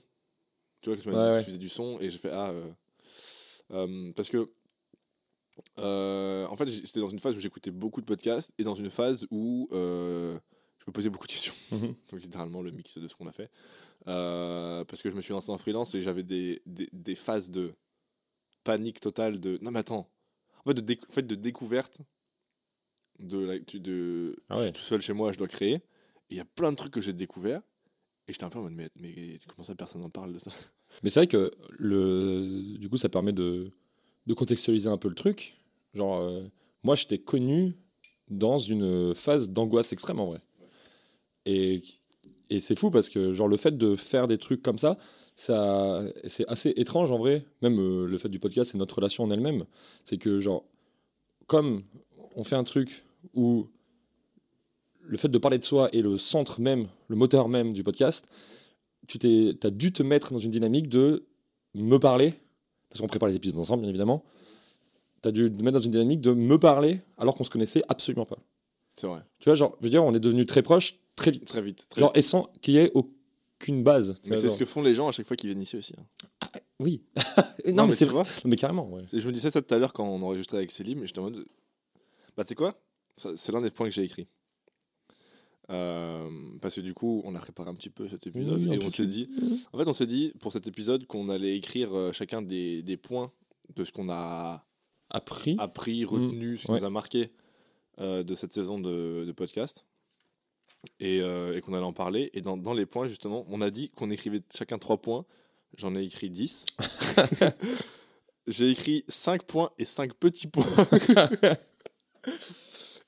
tu 0.81 0.89
vois, 0.89 0.97
que 0.97 1.01
tu 1.01 1.09
Ouais, 1.09 1.33
dit 1.33 1.39
tu 1.39 1.45
faisais 1.45 1.57
du 1.57 1.69
son, 1.69 1.97
et 2.01 2.09
j'ai 2.09 2.17
fait 2.17 2.31
ah. 2.31 2.49
euh, 2.51 2.69
euh, 3.71 4.11
parce 4.15 4.29
que. 4.29 4.49
Euh, 5.79 6.47
en 6.47 6.55
fait, 6.57 6.69
c'était 6.69 6.99
dans 6.99 7.09
une 7.09 7.19
phase 7.19 7.35
où 7.35 7.39
j'écoutais 7.39 7.71
beaucoup 7.71 8.01
de 8.01 8.05
podcasts 8.05 8.53
et 8.57 8.63
dans 8.63 8.75
une 8.75 8.89
phase 8.89 9.25
où 9.31 9.67
euh, 9.71 10.37
je 10.79 10.85
me 10.87 10.91
posais 10.91 11.09
beaucoup 11.09 11.27
de 11.27 11.31
questions. 11.31 11.53
Mhm. 11.71 11.95
Donc, 12.11 12.21
littéralement, 12.21 12.61
le 12.61 12.71
mix 12.71 12.97
de 12.97 13.07
ce 13.07 13.15
qu'on 13.15 13.27
a 13.27 13.31
fait. 13.31 13.49
Euh, 14.07 14.83
parce 14.85 15.01
que 15.01 15.09
je 15.09 15.15
me 15.15 15.21
suis 15.21 15.33
lancé 15.33 15.51
en 15.51 15.57
freelance 15.57 15.95
et 15.95 16.03
j'avais 16.03 16.23
des, 16.23 16.61
des, 16.65 16.89
des 16.91 17.15
phases 17.15 17.49
de 17.49 17.73
panique 18.63 18.99
totale 18.99 19.39
de 19.39 19.57
non 19.61 19.71
mais 19.71 19.79
attends 19.79 20.09
en 20.57 20.69
fait 20.69 20.73
de, 20.73 20.97
fait, 21.09 21.25
découverte 21.25 22.01
de 23.19 23.39
la 23.39 23.59
de 23.59 24.35
Ah 24.49 24.57
je 24.57 24.63
suis 24.63 24.71
tout 24.73 24.81
seul 24.81 25.01
chez 25.01 25.13
moi 25.13 25.31
je 25.31 25.37
dois 25.37 25.47
créer 25.47 25.75
et 25.75 25.81
il 26.31 26.37
y 26.37 26.39
a 26.39 26.45
plein 26.45 26.71
de 26.71 26.75
trucs 26.75 26.93
que 26.93 27.01
j'ai 27.01 27.13
découvert 27.13 27.61
et 28.27 28.33
j'étais 28.33 28.43
un 28.43 28.49
peu 28.49 28.59
en 28.59 28.63
mode 28.63 28.73
mais, 28.73 28.89
mais 28.99 29.39
comment 29.47 29.63
ça 29.63 29.75
personne 29.75 30.01
n'en 30.01 30.09
parle 30.09 30.33
de 30.33 30.39
ça? 30.39 30.51
Mais 31.03 31.09
c'est 31.09 31.19
vrai 31.19 31.27
que 31.27 31.51
le, 31.71 32.77
du 32.77 32.89
coup, 32.89 32.97
ça 32.97 33.09
permet 33.09 33.33
de, 33.33 33.71
de 34.27 34.33
contextualiser 34.33 34.89
un 34.89 34.97
peu 34.97 35.09
le 35.09 35.15
truc. 35.15 35.57
Genre, 35.93 36.19
euh, 36.19 36.41
moi, 36.83 36.95
j'étais 36.95 37.17
connu 37.17 37.75
dans 38.29 38.57
une 38.57 39.13
phase 39.15 39.49
d'angoisse 39.49 39.93
extrême 39.93 40.19
en 40.19 40.27
vrai. 40.27 40.41
Et, 41.45 41.83
et 42.49 42.59
c'est 42.59 42.77
fou 42.77 42.91
parce 42.91 43.09
que, 43.09 43.33
genre, 43.33 43.47
le 43.47 43.57
fait 43.57 43.77
de 43.77 43.95
faire 43.95 44.27
des 44.27 44.37
trucs 44.37 44.61
comme 44.61 44.79
ça, 44.79 44.97
ça 45.35 46.01
c'est 46.25 46.47
assez 46.47 46.73
étrange 46.77 47.11
en 47.11 47.17
vrai. 47.17 47.45
Même 47.61 47.79
euh, 47.79 48.05
le 48.05 48.17
fait 48.17 48.29
du 48.29 48.39
podcast 48.39 48.73
et 48.73 48.77
notre 48.77 48.95
relation 48.95 49.23
en 49.23 49.31
elle-même. 49.31 49.65
C'est 50.03 50.17
que, 50.17 50.39
genre, 50.39 50.65
comme 51.47 51.83
on 52.35 52.43
fait 52.43 52.55
un 52.55 52.63
truc 52.63 53.03
où 53.33 53.67
le 55.07 55.17
fait 55.17 55.29
de 55.29 55.37
parler 55.37 55.59
de 55.59 55.63
soi 55.63 55.89
est 55.93 56.01
le 56.01 56.17
centre 56.17 56.59
même, 56.59 56.87
le 57.07 57.15
moteur 57.15 57.47
même 57.47 57.73
du 57.73 57.83
podcast, 57.83 58.27
tu 59.07 59.19
t'es, 59.19 59.53
as 59.63 59.69
dû 59.69 59.91
te 59.91 60.03
mettre 60.03 60.33
dans 60.33 60.39
une 60.39 60.51
dynamique 60.51 60.89
de 60.89 61.25
me 61.75 61.97
parler, 61.97 62.33
parce 62.95 63.01
qu'on 63.01 63.07
prépare 63.07 63.27
les 63.27 63.35
épisodes 63.35 63.57
ensemble, 63.59 63.81
bien 63.81 63.89
évidemment. 63.89 64.23
Tu 65.21 65.27
as 65.27 65.31
dû 65.33 65.51
te 65.51 65.61
mettre 65.61 65.77
dans 65.79 65.83
une 65.83 65.91
dynamique 65.91 66.21
de 66.21 66.31
me 66.31 66.57
parler 66.57 67.01
alors 67.17 67.35
qu'on 67.35 67.43
se 67.43 67.49
connaissait 67.49 67.83
absolument 67.89 68.25
pas. 68.25 68.37
c'est 68.95 69.05
vrai 69.07 69.19
Tu 69.39 69.49
vois, 69.49 69.55
genre, 69.55 69.75
je 69.81 69.85
veux 69.85 69.89
dire, 69.89 70.01
on 70.03 70.13
est 70.15 70.19
devenus 70.21 70.45
très 70.45 70.61
proches 70.61 70.95
très 71.17 71.31
vite. 71.31 71.43
très 71.45 71.61
vite 71.61 71.87
très 71.89 71.99
Genre, 71.99 72.11
vite. 72.11 72.17
et 72.17 72.21
sans 72.21 72.49
qu'il 72.61 72.75
y 72.75 72.77
ait 72.77 72.91
aucune 72.93 73.83
base. 73.83 74.21
mais 74.25 74.37
c'est 74.37 74.47
ce 74.49 74.55
que 74.55 74.63
font 74.63 74.81
les 74.81 74.93
gens 74.95 75.09
à 75.09 75.11
chaque 75.11 75.25
fois 75.25 75.35
qu'ils 75.35 75.49
viennent 75.49 75.61
ici 75.61 75.75
aussi 75.75 75.93
hein. 75.99 76.47
Oui. 76.79 77.03
non, 77.67 77.85
mais, 77.87 77.91
c'est 77.93 78.05
vrai. 78.05 78.23
Non, 78.23 78.49
Mais 78.49 78.55
carrément, 78.55 78.87
ouais. 78.89 79.01
je 79.11 79.25
me 79.27 79.31
disais 79.33 79.49
ça 79.49 79.61
tout 79.61 79.73
à 79.73 79.77
l'heure 79.77 79.91
quand 79.93 80.05
on 80.07 80.21
enregistrait 80.21 80.57
avec 80.57 80.71
Célim 80.71 81.03
et 81.03 81.07
j'étais 81.07 81.19
en 81.19 81.23
mode 81.23 81.45
bah 82.37 82.43
tu 82.43 82.49
sais 82.49 82.55
quoi? 82.55 82.75
C'est 83.17 83.51
l'un 83.51 83.61
des 83.61 83.71
points 83.71 83.87
que 83.87 83.93
j'ai 83.95 84.03
écrit 84.03 84.27
Euh, 85.71 86.29
parce 86.61 86.75
que 86.75 86.81
du 86.81 86.93
coup 86.93 87.23
on 87.25 87.33
a 87.33 87.39
préparé 87.39 87.71
un 87.71 87.73
petit 87.73 87.89
peu 87.89 88.07
cet 88.07 88.27
épisode 88.27 88.61
Oui, 88.61 88.75
et 88.75 88.85
on 88.85 88.91
s'est 88.91 89.07
dit 89.07 89.27
En 89.73 89.79
fait, 89.79 89.87
on 89.87 89.93
s'est 89.93 90.05
dit 90.05 90.31
pour 90.39 90.51
cet 90.51 90.67
épisode 90.67 91.07
qu'on 91.07 91.27
allait 91.27 91.57
écrire 91.57 91.91
euh, 91.95 92.11
chacun 92.11 92.43
des, 92.43 92.83
des 92.83 92.97
points 92.97 93.31
de 93.75 93.83
ce 93.83 93.91
qu'on 93.91 94.09
a 94.09 94.63
Appris. 95.09 95.55
appris, 95.59 96.05
retenu, 96.05 96.57
ce 96.57 96.65
qui 96.65 96.71
ouais. 96.71 96.79
nous 96.79 96.85
a 96.85 96.89
marqué 96.89 97.31
euh, 97.99 98.23
de 98.23 98.35
cette 98.35 98.53
saison 98.53 98.79
de, 98.79 99.23
de 99.25 99.31
podcast. 99.31 99.85
Et, 100.99 101.19
euh, 101.21 101.57
et 101.57 101.61
qu'on 101.61 101.73
allait 101.73 101.83
en 101.83 101.93
parler. 101.93 102.29
Et 102.33 102.41
dans, 102.41 102.57
dans 102.57 102.73
les 102.73 102.85
points, 102.85 103.07
justement, 103.07 103.43
on 103.49 103.59
a 103.61 103.71
dit 103.71 103.89
qu'on 103.89 104.11
écrivait 104.11 104.41
chacun 104.53 104.77
trois 104.77 104.97
points. 104.97 105.25
J'en 105.77 105.95
ai 105.95 106.03
écrit 106.03 106.29
10. 106.29 106.65
J'ai 108.47 108.69
écrit 108.69 109.03
5 109.07 109.43
points 109.43 109.71
et 109.79 109.85
5 109.85 110.13
petits 110.13 110.47
points. 110.47 110.65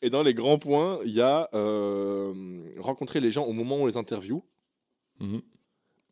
et 0.02 0.10
dans 0.10 0.24
les 0.24 0.34
grands 0.34 0.60
points, 0.60 1.00
il 1.06 1.12
y 1.12 1.22
a 1.22 1.50
euh, 1.54 2.72
rencontrer 2.78 3.20
les 3.20 3.32
gens 3.32 3.46
au 3.46 3.54
moment 3.54 3.78
où 3.78 3.82
on 3.82 3.86
les 3.88 3.98
interview. 3.98 4.44
Mhm. 5.20 5.42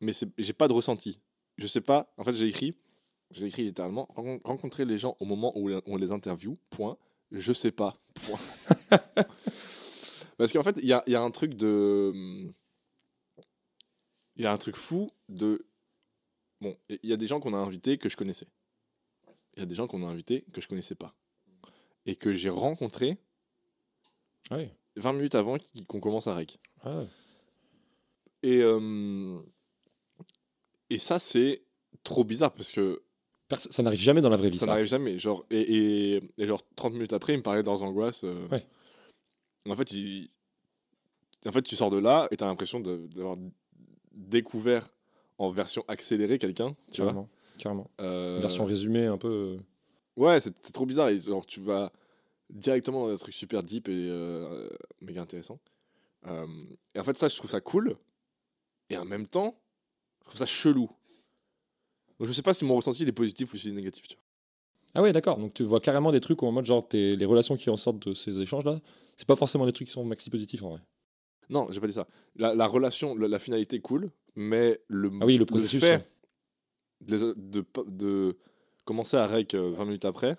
mais 0.02 0.14
c'est- 0.14 0.30
j'ai 0.38 0.54
pas 0.54 0.68
de 0.68 0.74
ressenti. 0.74 1.20
Je 1.58 1.68
sais 1.68 1.82
pas. 1.82 2.12
En 2.18 2.24
fait, 2.24 2.34
j'ai 2.34 2.48
écrit, 2.48 2.76
j'ai 3.32 3.46
écrit 3.46 3.64
littéralement 3.64 4.08
Rencon- 4.16 4.42
rencontrer 4.44 4.84
les 4.86 4.98
gens 4.98 5.16
au 5.20 5.26
moment 5.26 5.54
où 5.58 5.70
on 5.86 5.98
les 5.98 6.12
interview. 6.12 6.58
Point. 6.70 6.98
Je 7.32 7.54
sais 7.54 7.72
pas. 7.72 7.98
Point. 8.26 8.40
Parce 10.38 10.52
qu'en 10.52 10.64
fait, 10.64 10.76
il 10.82 10.86
y 10.86 10.94
a, 10.94 11.04
y 11.08 11.16
a 11.16 11.22
un 11.22 11.32
truc 11.32 11.54
de, 11.54 12.12
il 14.36 14.44
y 14.44 14.46
a 14.46 14.52
un 14.52 14.58
truc 14.58 14.76
fou 14.76 15.10
de, 15.30 15.66
bon, 16.62 16.76
il 16.90 17.00
y 17.10 17.14
a 17.14 17.18
des 17.18 17.28
gens 17.28 17.40
qu'on 17.40 17.54
a 17.54 17.58
invités 17.58 17.98
que 17.98 18.10
je 18.10 18.18
connaissais. 18.18 18.48
Il 19.56 19.60
y 19.62 19.64
a 19.64 19.66
des 19.66 19.76
gens 19.76 19.88
qu'on 19.88 20.04
a 20.06 20.10
invités 20.10 20.44
que 20.52 20.60
je 20.62 20.68
connaissais 20.68 20.96
pas 20.96 21.16
et 22.06 22.16
que 22.16 22.34
j'ai 22.34 22.50
rencontrés 22.50 23.18
Ah 24.52 24.58
oui. 24.58 24.70
20 24.98 25.14
minutes 25.14 25.36
avant 25.36 25.58
qu'on 25.88 26.00
commence 26.00 26.28
à 26.28 26.36
rec. 26.36 26.60
Ah. 26.84 27.04
Et, 28.44 28.62
euh, 28.62 29.40
et 30.90 30.98
ça, 30.98 31.20
c'est 31.20 31.64
trop 32.04 32.24
bizarre 32.24 32.54
parce 32.54 32.72
que 32.72 33.02
Perso- 33.48 33.72
Ça 33.72 33.84
n'arrive 33.84 34.00
jamais 34.00 34.22
dans 34.22 34.30
la 34.30 34.38
vraie 34.38 34.50
vie, 34.50 34.58
ça 34.58 34.66
ça. 34.66 34.72
n'arrive 34.72 34.86
jamais. 34.88 35.20
Genre, 35.20 35.46
et, 35.52 36.16
et, 36.16 36.22
et 36.38 36.48
genre 36.48 36.62
30 36.76 36.94
minutes 36.94 37.14
après, 37.14 37.34
il 37.34 37.38
me 37.38 37.44
parlait 37.44 37.62
de 37.62 37.68
leurs 37.68 37.84
angoisses. 37.84 38.24
euh. 38.24 38.48
Ouais. 38.48 38.66
En, 39.70 39.76
fait, 39.76 39.92
il- 39.94 40.30
en 41.46 41.52
fait, 41.52 41.62
tu 41.62 41.76
sors 41.76 41.90
de 41.92 41.98
là 41.98 42.28
et 42.32 42.38
tu 42.38 42.44
as 42.44 42.48
l'impression 42.48 42.80
d'avoir 42.80 43.38
découvert 44.14 44.88
en 45.38 45.50
version 45.52 45.84
accélérée 45.88 46.38
quelqu'un. 46.40 46.74
Tu 46.92 47.02
vois 47.04 47.28
Carrément. 47.58 47.90
Euh, 48.02 48.40
Version 48.42 48.66
résumée, 48.66 49.06
un 49.06 49.18
peu. 49.18 49.58
Ouais, 50.18 50.40
c'est 50.40 50.56
c'est 50.62 50.72
trop 50.74 50.86
bizarre. 50.86 51.10
Et 51.10 51.20
genre, 51.20 51.46
tu 51.46 51.60
vas 51.60 51.92
directement 52.50 53.08
dans 53.08 53.14
un 53.14 53.18
truc 53.18 53.34
super 53.34 53.64
deep 53.64 53.88
et 53.90 54.08
euh, 54.10 54.70
méga 55.02 55.22
intéressant. 55.22 55.60
Euh, 56.28 56.46
et 56.94 57.00
en 57.00 57.04
fait, 57.04 57.18
ça, 57.18 57.28
je 57.28 57.36
trouve 57.36 57.50
ça 57.52 57.62
cool. 57.62 57.96
Et 58.90 58.98
en 58.98 59.06
même 59.06 59.28
temps, 59.28 59.60
je 60.22 60.26
trouve 60.30 60.40
ça 60.40 60.46
chelou. 60.46 60.90
Donc, 62.20 62.28
je 62.28 62.34
sais 62.34 62.42
pas 62.42 62.54
si 62.54 62.66
mon 62.66 62.76
ressenti 62.76 63.04
il 63.04 63.10
est 63.10 63.14
positif 63.14 63.54
ou 63.54 63.58
si 63.58 63.68
il 63.68 63.72
est 63.74 63.76
négatif. 63.76 64.08
Tu 64.08 64.16
vois. 64.16 64.24
Ah 64.98 65.02
ouais, 65.02 65.12
d'accord. 65.12 65.38
Donc 65.38 65.54
tu 65.54 65.64
vois 65.64 65.82
carrément 65.82 66.12
des 66.14 66.22
trucs 66.22 66.42
où 66.42 66.46
en 66.46 66.54
mode 66.54 66.66
genre 66.66 66.88
t'es- 66.88 67.18
les 67.18 67.26
relations 67.26 67.58
qui 67.58 67.70
en 67.70 67.76
sortent 67.76 68.08
de 68.08 68.14
ces 68.14 68.42
échanges-là, 68.42 68.80
c'est 69.18 69.28
pas 69.28 69.36
forcément 69.36 69.66
des 69.66 69.74
trucs 69.74 69.88
qui 69.88 69.94
sont 69.94 70.06
maxi 70.06 70.30
positifs 70.30 70.64
en 70.64 70.70
vrai. 70.70 70.80
Non, 71.50 71.68
j'ai 71.70 71.82
pas 71.82 71.88
dit 71.88 71.94
ça. 71.94 72.08
La, 72.38 72.56
la 72.56 72.66
relation, 72.66 73.14
la, 73.16 73.28
la 73.28 73.38
finalité 73.38 73.82
cool, 73.82 74.10
mais 74.36 74.80
le, 74.88 75.12
Ah 75.20 75.26
oui, 75.26 75.38
le 75.38 75.46
processus. 75.46 75.82
fait 75.82 75.98
ouais. 75.98 76.08
de, 77.02 77.36
de, 77.88 78.38
commencer 78.86 79.18
à 79.18 79.28
rec 79.28 79.54
euh, 79.54 79.72
20 79.76 79.86
minutes 79.86 80.06
après, 80.06 80.38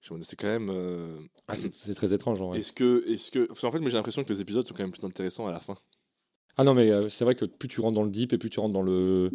c'est 0.00 0.36
quand 0.36 0.46
même. 0.48 0.68
euh, 0.70 1.18
Ah, 1.46 1.54
c'est 1.56 1.94
très 1.94 2.12
étrange 2.14 2.40
en 2.40 2.48
vrai. 2.48 2.58
Est-ce 2.60 2.72
que. 2.72 3.04
Est 3.08 3.16
-ce 3.16 3.30
que... 3.30 3.46
qu'en 3.46 3.70
fait, 3.70 3.80
moi 3.80 3.90
j'ai 3.90 3.96
l'impression 3.96 4.24
que 4.24 4.32
les 4.32 4.40
épisodes 4.40 4.66
sont 4.66 4.74
quand 4.74 4.82
même 4.82 4.92
plus 4.92 5.04
intéressants 5.04 5.46
à 5.46 5.52
la 5.52 5.60
fin. 5.60 5.76
Ah 6.56 6.64
non, 6.64 6.74
mais 6.74 6.90
euh, 6.90 7.08
c'est 7.08 7.24
vrai 7.24 7.34
que 7.34 7.44
plus 7.44 7.68
tu 7.68 7.80
rentres 7.80 7.94
dans 7.96 8.04
le 8.04 8.10
deep 8.10 8.32
et 8.32 8.38
plus 8.38 8.50
tu 8.50 8.60
rentres 8.60 8.72
dans 8.74 8.82
le. 8.82 9.30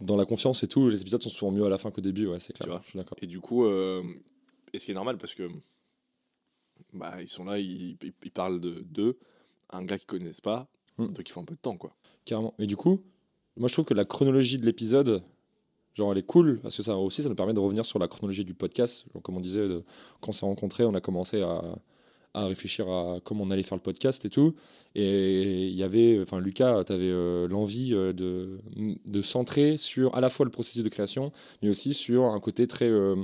Dans 0.00 0.16
la 0.16 0.24
confiance 0.24 0.62
et 0.62 0.68
tout, 0.68 0.88
les 0.88 1.00
épisodes 1.00 1.20
sont 1.22 1.28
souvent 1.28 1.50
mieux 1.50 1.64
à 1.64 1.68
la 1.68 1.76
fin 1.78 1.90
qu'au 1.90 2.00
début, 2.00 2.26
ouais, 2.28 2.38
c'est 2.38 2.52
clair. 2.52 2.68
vois. 2.68 2.80
Je 2.84 2.90
suis 2.90 2.96
d'accord. 2.98 3.18
Et 3.20 3.26
du 3.26 3.40
coup, 3.40 3.64
euh, 3.64 4.00
et 4.72 4.78
ce 4.78 4.84
qui 4.84 4.92
est 4.92 4.94
normal 4.94 5.18
parce 5.18 5.34
que 5.34 5.48
bah, 6.92 7.20
ils 7.20 7.28
sont 7.28 7.44
là, 7.44 7.58
ils, 7.58 7.96
ils, 8.00 8.12
ils 8.24 8.30
parlent 8.30 8.60
de 8.60 8.82
d'eux, 8.82 9.18
un 9.70 9.84
gars 9.84 9.98
qu'ils 9.98 10.06
connaissent 10.06 10.40
pas, 10.40 10.68
Hmm. 10.98 11.12
donc 11.12 11.28
il 11.28 11.32
faut 11.32 11.40
un 11.40 11.44
peu 11.44 11.54
de 11.54 11.60
temps 11.60 11.76
quoi. 11.76 11.94
Carrément. 12.24 12.54
Mais 12.58 12.66
du 12.66 12.76
coup, 12.76 13.00
moi 13.56 13.68
je 13.68 13.72
trouve 13.72 13.84
que 13.84 13.94
la 13.94 14.04
chronologie 14.04 14.58
de 14.58 14.66
l'épisode, 14.66 15.22
genre 15.94 16.12
elle 16.12 16.18
est 16.18 16.22
cool, 16.26 16.60
parce 16.62 16.76
que 16.76 16.82
ça 16.82 16.96
aussi, 16.96 17.22
ça 17.22 17.28
nous 17.28 17.34
permet 17.34 17.54
de 17.54 17.60
revenir 17.60 17.84
sur 17.84 17.98
la 17.98 18.08
chronologie 18.08 18.44
du 18.44 18.54
podcast. 18.54 19.04
Genre, 19.12 19.22
comme 19.22 19.36
on 19.36 19.40
disait, 19.40 19.68
de- 19.68 19.82
quand 20.20 20.30
on 20.30 20.32
s'est 20.32 20.46
rencontrés, 20.46 20.84
on 20.84 20.94
a 20.94 21.00
commencé 21.00 21.40
à, 21.42 21.62
à 22.34 22.46
réfléchir 22.46 22.88
à 22.88 23.18
comment 23.24 23.44
on 23.44 23.50
allait 23.50 23.62
faire 23.64 23.76
le 23.76 23.82
podcast 23.82 24.24
et 24.24 24.30
tout. 24.30 24.54
Et 24.94 25.66
il 25.66 25.74
y 25.74 25.82
avait, 25.82 26.20
enfin 26.22 26.38
Lucas, 26.40 26.84
tu 26.84 26.92
avais 26.92 27.48
l'envie 27.48 27.94
euh, 27.94 28.12
de, 28.12 28.60
de 29.06 29.22
centrer 29.22 29.76
sur 29.78 30.14
à 30.14 30.20
la 30.20 30.28
fois 30.28 30.44
le 30.44 30.52
processus 30.52 30.82
de 30.84 30.88
création, 30.88 31.32
mais 31.62 31.68
aussi 31.68 31.94
sur 31.94 32.24
un 32.26 32.38
côté 32.38 32.66
très 32.66 32.88
euh, 32.88 33.16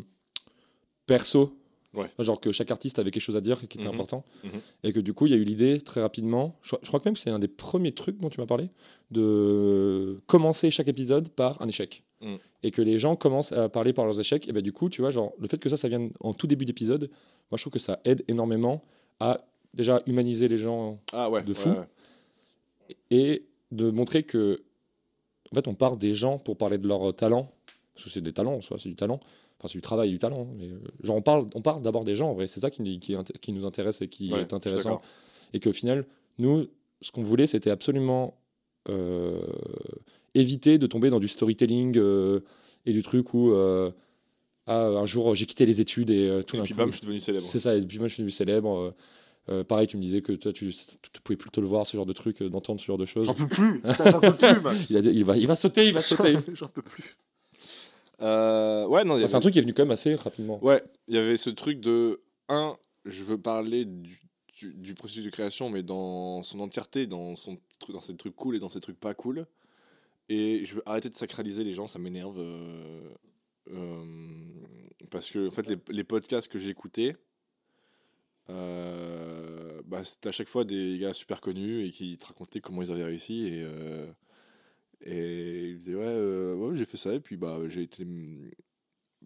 perso. 1.07 1.57
Ouais. 1.95 2.11
Genre 2.19 2.41
que 2.41 2.51
chaque 2.51 2.73
artiste 2.73 2.99
avait 2.99 3.13
quelque 3.13 3.23
chose 3.23 3.37
à 3.37 3.41
dire 3.41 3.61
qui 3.69 3.79
était 3.79 3.87
Mhm. 3.87 3.95
important. 3.95 4.25
Mhm. 4.43 4.51
Et 4.83 4.93
que 4.93 4.99
du 4.99 5.13
coup, 5.15 5.27
il 5.27 5.31
y 5.31 5.35
a 5.35 5.37
eu 5.39 5.45
l'idée 5.45 5.81
très 5.81 6.01
rapidement, 6.01 6.59
je, 6.63 6.75
je 6.83 6.89
crois 6.89 6.99
que 6.99 7.05
même 7.09 7.17
c'est 7.17 7.31
un 7.31 7.39
des 7.39 7.47
premiers 7.47 7.93
trucs 7.93 8.19
dont 8.21 8.31
tu 8.31 8.41
m'as 8.41 8.47
parlé, 8.47 8.69
de 9.13 10.21
commencer 10.27 10.73
chaque 10.73 10.89
épisode 10.89 11.29
par 11.31 11.61
un 11.63 11.69
échec. 11.69 12.03
Mm. 12.25 12.37
Et 12.63 12.71
que 12.71 12.83
les 12.83 12.99
gens 12.99 13.15
commencent 13.17 13.53
à 13.53 13.69
parler 13.69 13.93
par 13.93 14.05
leurs 14.07 14.19
échecs. 14.19 14.49
Et 14.49 14.53
ben 14.53 14.63
du 14.63 14.73
coup, 14.73 14.89
tu 14.89 15.01
vois, 15.03 15.11
genre, 15.11 15.33
le 15.39 15.47
fait 15.49 15.59
que 15.59 15.69
ça, 15.69 15.77
ça 15.77 15.89
vienne 15.89 16.11
en 16.21 16.33
tout 16.33 16.47
début 16.47 16.65
d'épisode, 16.65 17.11
moi 17.51 17.57
je 17.59 17.63
trouve 17.63 17.73
que 17.73 17.79
ça 17.79 18.01
aide 18.05 18.25
énormément 18.29 18.83
à 19.21 19.39
déjà 19.75 20.03
humaniser 20.07 20.49
les 20.49 20.59
gens 20.59 20.99
Ah 21.13 21.29
ouais. 21.31 21.43
De 21.45 21.53
fou. 21.55 21.69
ouais. 21.71 22.97
et 23.11 23.47
de 23.71 23.91
montrer 23.91 24.23
que, 24.23 24.63
en 25.53 25.55
fait, 25.55 25.69
on 25.69 25.75
part 25.75 25.97
des 25.97 26.15
gens 26.15 26.39
pour 26.39 26.57
parler 26.57 26.79
de 26.79 26.87
leur 26.89 27.15
talent, 27.15 27.51
parce 27.95 28.05
que 28.07 28.11
c'est 28.11 28.21
des 28.21 28.33
talents, 28.33 28.55
en 28.55 28.61
soi, 28.61 28.77
c'est 28.79 28.89
du 28.89 28.97
talent. 28.97 29.21
Enfin, 29.59 29.69
c'est 29.69 29.79
du 29.79 29.83
travail 29.83 30.09
et 30.09 30.13
du 30.13 30.19
talent. 30.19 30.47
Mais, 30.57 30.67
euh, 30.69 30.79
genre, 31.03 31.17
on 31.17 31.23
parle, 31.23 31.47
on 31.55 31.63
parle 31.63 31.83
d'abord 31.83 32.05
des 32.05 32.15
gens, 32.17 32.31
en 32.31 32.33
vrai. 32.33 32.47
C'est 32.47 32.61
ça 32.61 32.71
qui, 32.71 32.99
qui, 33.01 33.15
int- 33.15 33.39
qui 33.41 33.53
nous 33.53 33.65
intéresse 33.67 34.01
et 34.03 34.09
qui 34.09 34.33
est 34.33 34.53
intéressant. 34.53 35.01
Et 35.53 35.61
qu'au 35.61 35.73
final, 35.73 36.05
nous, 36.39 36.67
ce 37.01 37.11
qu'on 37.13 37.23
voulait, 37.23 37.47
c'était 37.47 37.71
absolument 37.71 38.37
euh, 38.89 39.41
éviter 40.35 40.79
de 40.79 40.87
tomber 40.87 41.11
dans 41.11 41.21
du 41.21 41.29
storytelling 41.29 41.97
euh, 41.99 42.41
et 42.87 42.93
du 42.93 43.03
truc 43.03 43.35
où 43.35 43.53
euh, 43.53 43.91
ah, 44.67 44.87
un 44.87 45.07
jour 45.07 45.35
j'ai 45.35 45.47
quitté 45.47 45.67
les 45.67 45.81
études 45.81 46.11
et 46.11 46.29
euh, 46.29 46.43
tout 46.43 46.57
Et 46.57 46.63
puis 46.63 46.73
coup- 46.73 46.79
bam, 46.79 46.91
je 46.91 46.97
suis 46.97 47.03
devenu 47.07 47.21
célèbre. 47.21 47.47
c'est 47.47 47.59
ça, 47.59 47.77
et 47.77 47.81
puis 47.83 47.99
moi 47.99 48.09
je 48.09 48.15
suis 48.15 48.23
devenu 48.23 48.31
célèbre. 48.33 48.95
pareil, 49.69 49.87
tu 49.87 49.97
me 49.97 50.03
disais 50.03 50.23
que 50.23 50.33
toi 50.33 50.53
tu, 50.53 50.73
tu 50.73 51.21
pouvais 51.23 51.37
plus 51.37 51.51
te 51.51 51.61
le 51.61 51.67
voir, 51.67 51.87
ce 51.87 51.97
genre 51.97 52.07
de 52.07 52.13
truc, 52.13 52.43
d'entendre 52.43 52.81
ce 52.81 52.87
genre 52.87 52.99
de 52.99 53.05
choses. 53.05 53.27
J'en 53.27 53.35
peux 53.35 53.47
plus. 53.47 53.81
Putain, 53.81 54.11
J'en 54.11 54.21
peux 54.21 54.33
plus. 54.33 54.61
man. 54.63 54.77
Il, 54.91 54.97
a 54.97 55.03
dit- 55.03 55.11
il 55.11 55.25
va, 55.25 55.37
il 55.37 55.47
va 55.47 55.55
sauter, 55.55 55.87
il 55.87 55.93
va 55.95 56.01
sauter. 56.03 56.35
J'en 56.53 56.69
peux 56.69 56.83
plus. 56.83 57.17
Ouais, 58.21 59.05
non, 59.05 59.15
Enfin, 59.17 59.27
c'est 59.27 59.35
un 59.37 59.41
truc 59.41 59.53
qui 59.53 59.59
est 59.59 59.63
venu 59.63 59.75
quand 59.75 59.83
même 59.85 59.91
assez 59.91 60.15
rapidement. 60.15 60.59
Ouais, 60.65 60.83
il 61.09 61.15
y 61.15 61.19
avait 61.19 61.37
ce 61.37 61.51
truc 61.51 61.81
de 61.81 62.21
un, 62.49 62.77
je 63.05 63.23
veux 63.25 63.39
parler 63.39 63.85
du, 63.85 64.19
du, 64.59 64.75
du 64.75 64.95
processus 64.95 65.25
de 65.25 65.31
création, 65.31 65.69
mais 65.69 65.83
dans 65.83 66.43
son 66.43 66.61
entièreté, 66.61 67.07
dans 67.07 67.37
son 67.37 67.59
dans 67.91 68.01
ses 68.01 68.17
trucs 68.17 68.37
cool 68.37 68.57
et 68.57 68.59
dans 68.61 68.69
ses 68.69 68.81
trucs 68.81 68.99
pas 68.99 69.15
cool. 69.15 69.47
Et 70.29 70.65
je 70.65 70.75
veux 70.77 70.83
arrêter 70.87 71.09
de 71.11 71.15
sacraliser 71.15 71.65
les 71.65 71.75
gens, 71.75 71.87
ça 71.87 71.99
m'énerve. 71.99 72.39
euh, 72.39 73.11
euh, 73.71 74.05
parce 75.11 75.31
que 75.31 75.49
en 75.49 75.51
fait, 75.51 75.67
les, 75.69 75.77
les 75.91 76.05
podcasts 76.05 76.49
que 76.49 76.59
j'écoutais, 76.59 77.15
euh, 78.51 79.81
bah, 79.87 80.05
c'était 80.05 80.29
à 80.29 80.33
chaque 80.33 80.49
fois 80.49 80.65
des 80.65 80.99
gars 80.99 81.13
super 81.15 81.41
connus 81.41 81.87
et 81.87 81.91
qui 81.91 82.19
te 82.19 82.27
racontaient 82.27 82.61
comment 82.61 82.83
ils 82.83 82.91
avaient 82.91 83.05
réussi 83.05 83.47
et 83.47 83.65
et 85.07 85.71
ils 85.71 85.79
disaient 85.79 85.97
ouais, 85.97 86.55
ouais 86.55 86.77
j'ai 86.77 86.85
fait 86.85 86.97
ça 86.97 87.13
et 87.15 87.21
puis 87.21 87.37
bah 87.37 87.59
j'ai 87.69 87.83
été 87.83 88.07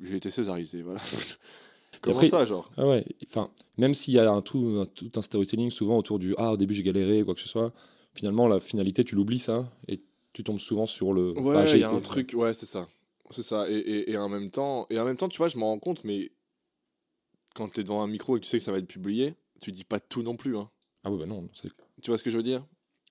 j'ai 0.00 0.16
été 0.16 0.30
césarisé 0.30 0.82
voilà 0.82 1.00
comment 2.00 2.16
après- 2.16 2.28
ça 2.28 2.44
genre? 2.44 2.70
Ah 2.76 2.86
ouais, 2.86 3.04
enfin, 3.24 3.50
même 3.76 3.94
s'il 3.94 4.14
y 4.14 4.18
a 4.18 4.30
un 4.30 4.42
tout, 4.42 4.80
un, 4.82 4.86
tout 4.86 5.10
un 5.16 5.22
storytelling 5.22 5.70
souvent 5.70 5.98
autour 5.98 6.18
du 6.18 6.34
Ah, 6.38 6.52
au 6.52 6.56
début 6.56 6.74
j'ai 6.74 6.82
galéré, 6.82 7.22
quoi 7.24 7.34
que 7.34 7.40
ce 7.40 7.48
soit, 7.48 7.72
finalement 8.14 8.48
la 8.48 8.60
finalité 8.60 9.04
tu 9.04 9.14
l'oublies 9.14 9.38
ça, 9.38 9.70
et 9.88 10.00
tu 10.32 10.44
tombes 10.44 10.58
souvent 10.58 10.86
sur 10.86 11.12
le. 11.12 11.32
ouais 11.38 11.54
bah, 11.54 11.64
il 11.66 11.78
y 11.80 11.82
a 11.84 11.90
un 11.90 12.00
truc 12.00 12.32
ouais 12.34 12.54
c'est 12.54 12.66
ça 12.66 12.88
c'est 13.30 13.42
ça 13.42 13.68
et, 13.70 13.74
et, 13.76 14.10
et 14.12 14.16
en 14.18 14.28
même 14.28 14.50
temps 14.50 14.86
et 14.90 14.98
en 14.98 15.04
même 15.04 15.16
temps 15.16 15.28
tu 15.28 15.38
vois 15.38 15.48
je 15.48 15.58
m'en 15.58 15.66
rends 15.66 15.78
compte 15.78 16.04
mais 16.04 16.30
quand 17.54 17.68
t'es 17.68 17.82
devant 17.82 18.02
un 18.02 18.06
micro 18.06 18.36
et 18.36 18.40
que 18.40 18.44
tu 18.44 18.50
sais 18.50 18.58
que 18.58 18.64
ça 18.64 18.72
va 18.72 18.78
être 18.78 18.86
publié 18.86 19.34
tu 19.60 19.72
dis 19.72 19.84
pas 19.84 19.98
tout 20.00 20.22
non 20.22 20.36
plus 20.36 20.56
hein 20.56 20.70
Ah 21.04 21.10
ouais, 21.10 21.18
bah 21.18 21.26
non, 21.26 21.48
c'est. 21.52 21.68
Tu 22.00 22.10
vois 22.10 22.18
ce 22.18 22.22
que 22.22 22.30
je 22.30 22.36
veux 22.36 22.42
dire? 22.44 22.64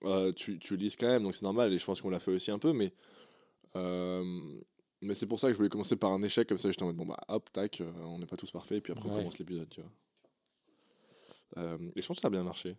Euh, 0.05 0.31
tu, 0.31 0.59
tu 0.59 0.77
lises 0.77 0.95
quand 0.95 1.07
même, 1.07 1.23
donc 1.23 1.35
c'est 1.35 1.43
normal, 1.43 1.73
et 1.73 1.77
je 1.77 1.83
pense 1.83 1.99
qu'on 1.99 2.09
l'a 2.09 2.19
fait 2.21 2.31
aussi 2.31 2.51
un 2.51 2.59
peu, 2.59 2.71
mais. 2.71 2.93
euh, 3.75 4.23
mais 5.01 5.13
c'est 5.13 5.25
pour 5.27 5.39
ça 5.41 5.47
que 5.47 5.53
je 5.53 5.57
voulais 5.57 5.67
commencer 5.69 5.97
par 5.97 6.11
un 6.13 6.21
échec, 6.23 6.47
comme 6.47 6.57
ça 6.57 6.71
j'étais 6.71 6.83
en 6.83 6.87
mode, 6.87 6.95
bon 6.95 7.05
bah 7.05 7.19
hop, 7.27 7.51
tac, 7.51 7.81
euh, 7.81 7.91
on 8.05 8.17
n'est 8.19 8.25
pas 8.27 8.37
tous 8.37 8.49
parfaits, 8.51 8.77
et 8.77 8.81
puis 8.81 8.93
après 8.93 9.09
on 9.09 9.11
commence 9.19 9.39
l'épisode, 9.39 9.67
tu 9.69 9.81
vois. 9.81 9.91
Euh, 11.57 11.77
et 11.95 12.01
je 12.01 12.07
pense 12.07 12.17
que 12.17 12.21
ça 12.21 12.27
a 12.27 12.31
bien 12.31 12.43
marché. 12.43 12.77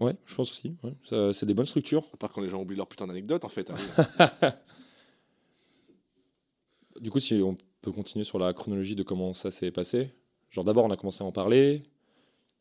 Ouais, 0.00 0.16
je 0.26 0.34
pense 0.34 0.50
aussi. 0.50 0.76
ouais. 0.82 1.32
C'est 1.32 1.46
des 1.46 1.54
bonnes 1.54 1.66
structures. 1.66 2.04
À 2.12 2.16
part 2.16 2.30
quand 2.32 2.40
les 2.40 2.48
gens 2.48 2.60
oublient 2.60 2.76
leur 2.76 2.88
putain 2.88 3.06
d'anecdote, 3.06 3.44
en 3.44 3.48
fait. 3.48 3.70
hein. 3.70 3.74
Du 7.00 7.10
coup, 7.10 7.18
si 7.20 7.34
on 7.42 7.56
peut 7.82 7.92
continuer 7.92 8.24
sur 8.24 8.38
la 8.38 8.52
chronologie 8.52 8.94
de 8.94 9.02
comment 9.02 9.32
ça 9.32 9.50
s'est 9.50 9.70
passé. 9.72 10.14
Genre 10.50 10.64
d'abord, 10.64 10.84
on 10.84 10.90
a 10.90 10.96
commencé 10.96 11.22
à 11.24 11.26
en 11.26 11.32
parler. 11.32 11.82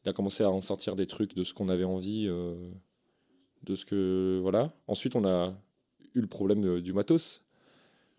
Il 0.05 0.09
a 0.09 0.13
commencé 0.13 0.43
à 0.43 0.49
en 0.49 0.59
sortir 0.59 0.95
des 0.95 1.07
trucs 1.07 1.35
de 1.35 1.43
ce 1.43 1.53
qu'on 1.53 1.69
avait 1.69 1.83
envie, 1.83 2.25
euh, 2.27 2.71
de 3.63 3.75
ce 3.75 3.85
que 3.85 4.39
voilà. 4.41 4.73
Ensuite, 4.87 5.15
on 5.15 5.23
a 5.25 5.53
eu 6.15 6.19
le 6.21 6.27
problème 6.27 6.65
euh, 6.65 6.81
du 6.81 6.93
matos. 6.93 7.43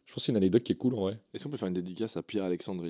Je 0.06 0.12
pense 0.12 0.22
que 0.22 0.26
c'est 0.26 0.32
une 0.32 0.36
anecdote 0.36 0.62
qui 0.62 0.72
est 0.72 0.76
cool 0.76 0.94
en 0.94 1.00
vrai, 1.00 1.18
Est-ce 1.32 1.44
qu'on 1.44 1.50
peut 1.50 1.56
faire 1.56 1.68
une 1.68 1.74
dédicace 1.74 2.16
à 2.16 2.22
Pierre-Alexandre 2.22 2.84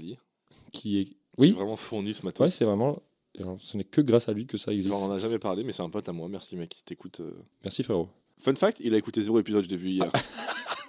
qui 0.71 1.01
est 1.01 1.09
Qui 1.39 1.51
a 1.51 1.55
vraiment 1.55 1.77
fourni 1.77 2.13
ce 2.13 2.25
matos. 2.25 2.45
ouais, 2.45 2.51
c'est 2.51 2.65
vraiment. 2.65 3.03
Alors, 3.41 3.59
Ce 3.61 3.77
n'est 3.77 3.85
que 3.85 4.01
grâce 4.01 4.29
à 4.29 4.33
lui 4.33 4.47
que 4.47 4.57
ça 4.57 4.73
existe. 4.73 4.91
Genre, 4.95 5.03
on 5.03 5.13
en 5.13 5.17
a 5.17 5.19
jamais 5.19 5.39
parlé, 5.39 5.65
mais 5.65 5.73
c'est 5.73 5.83
un 5.83 5.91
pote 5.91 6.09
à 6.09 6.13
moi. 6.13 6.29
Merci, 6.29 6.57
mec, 6.57 6.73
si 6.75 6.85
t'écoutes. 6.85 7.21
euh. 7.21 7.33
Merci 7.65 7.83
frérot. 7.83 8.09
Fun 8.39 8.55
fact, 8.55 8.81
il 8.85 8.95
a 8.95 8.97
écouté 8.99 9.23
zéro 9.23 9.39
épisode, 9.39 9.65
je 9.65 9.69
l'ai 9.69 9.77
vu 9.77 9.91
hier. 9.91 10.11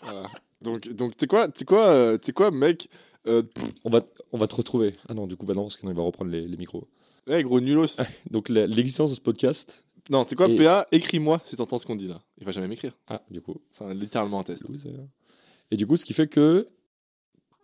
Voilà. 0.03 0.29
Donc, 0.61 0.87
donc 0.89 1.13
tu 1.15 1.21
sais 1.21 1.27
quoi, 1.27 1.47
quoi, 1.65 1.87
euh, 1.87 2.17
quoi, 2.35 2.51
mec 2.51 2.89
euh, 3.27 3.41
pff, 3.41 3.73
On 3.83 3.89
va, 3.89 4.03
on 4.31 4.37
va 4.37 4.45
te 4.47 4.53
retrouver. 4.55 4.95
Ah 5.09 5.15
non, 5.15 5.25
du 5.25 5.35
coup, 5.35 5.47
bah 5.47 5.55
non, 5.55 5.63
parce 5.63 5.77
qu'il 5.77 5.91
va 5.91 6.01
reprendre 6.03 6.29
les, 6.29 6.47
les 6.47 6.57
micros. 6.57 6.87
hey, 7.27 7.41
gros 7.43 7.59
nulos. 7.59 7.97
Donc 8.29 8.49
la- 8.49 8.67
l'existence 8.67 9.09
de 9.09 9.15
ce 9.15 9.21
podcast. 9.21 9.83
Non, 10.11 10.23
tu 10.23 10.29
sais 10.29 10.35
quoi, 10.35 10.47
Et- 10.47 10.55
PA, 10.55 10.87
écris-moi 10.91 11.41
si 11.43 11.55
t'entends 11.55 11.79
ce 11.79 11.87
qu'on 11.87 11.95
dit 11.95 12.07
là. 12.07 12.21
Il 12.37 12.45
va 12.45 12.51
jamais 12.51 12.67
m'écrire. 12.67 12.93
Ah, 13.07 13.23
du 13.31 13.41
coup, 13.41 13.55
C'est 13.71 13.83
un- 13.83 13.95
littéralement 13.95 14.41
un 14.41 14.43
test. 14.43 14.65
Et 15.71 15.75
du 15.77 15.87
coup, 15.87 15.97
ce 15.97 16.05
qui 16.05 16.13
fait 16.13 16.27
que 16.27 16.67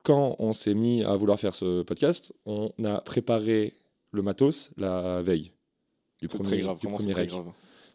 quand 0.02 0.36
on 0.40 0.52
s'est 0.54 0.74
mis 0.74 1.04
à 1.04 1.16
vouloir 1.16 1.40
faire 1.40 1.54
ce 1.54 1.84
podcast, 1.84 2.34
on 2.48 2.72
a 2.84 3.02
préparé 3.02 3.76
le 4.12 4.22
matos 4.22 4.72
la 4.78 5.22
veille 5.22 5.52
du 6.20 6.28
premier, 6.28 6.44
très 6.44 6.60
grave, 6.60 6.80
du 6.80 6.88
premier 6.88 7.14
rec. 7.14 7.32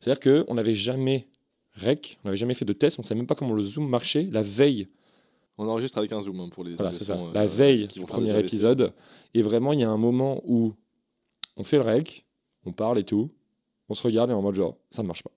C'est-à-dire 0.01 0.45
qu'on 0.45 0.55
n'avait 0.55 0.75
jamais 0.75 1.29
rec, 1.75 2.19
on 2.25 2.29
n'avait 2.29 2.37
jamais 2.37 2.55
fait 2.55 2.65
de 2.65 2.73
test, 2.73 2.99
on 2.99 3.03
ne 3.03 3.07
savait 3.07 3.19
même 3.19 3.27
pas 3.27 3.35
comment 3.35 3.55
le 3.55 3.63
Zoom 3.63 3.89
marchait 3.89 4.29
la 4.31 4.43
veille. 4.43 4.89
On 5.59 5.67
enregistre 5.69 5.99
avec 5.99 6.13
un 6.13 6.21
zoom 6.21 6.39
hein, 6.41 6.49
pour 6.51 6.65
les 6.65 6.75
Voilà, 6.75 6.93
c'est 6.93 7.05
ça. 7.05 7.19
La 7.33 7.43
euh, 7.43 7.47
veille 7.47 7.89
du 7.89 8.01
premier 8.03 8.39
épisode. 8.39 8.93
Et 9.33 9.41
vraiment, 9.41 9.73
il 9.73 9.81
y 9.81 9.85
a 9.85 9.91
un 9.91 9.97
moment 9.97 10.43
où 10.45 10.75
on 11.57 11.65
fait 11.65 11.79
le 11.79 11.83
rec, 11.83 12.27
on 12.67 12.73
parle 12.73 12.99
et 12.99 13.05
tout, 13.05 13.31
on 13.89 13.95
se 13.95 14.03
regarde 14.03 14.31
et 14.31 14.35
en 14.35 14.43
mode 14.43 14.55
genre, 14.55 14.77
ça 14.91 15.03
ne 15.03 15.07
marche 15.07 15.23
pas. 15.23 15.31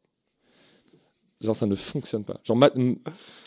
Genre, 1.42 1.56
ça 1.56 1.66
ne 1.66 1.76
fonctionne 1.76 2.26
pas. 2.26 2.40
Genre, 2.44 2.58
ma- 2.58 2.70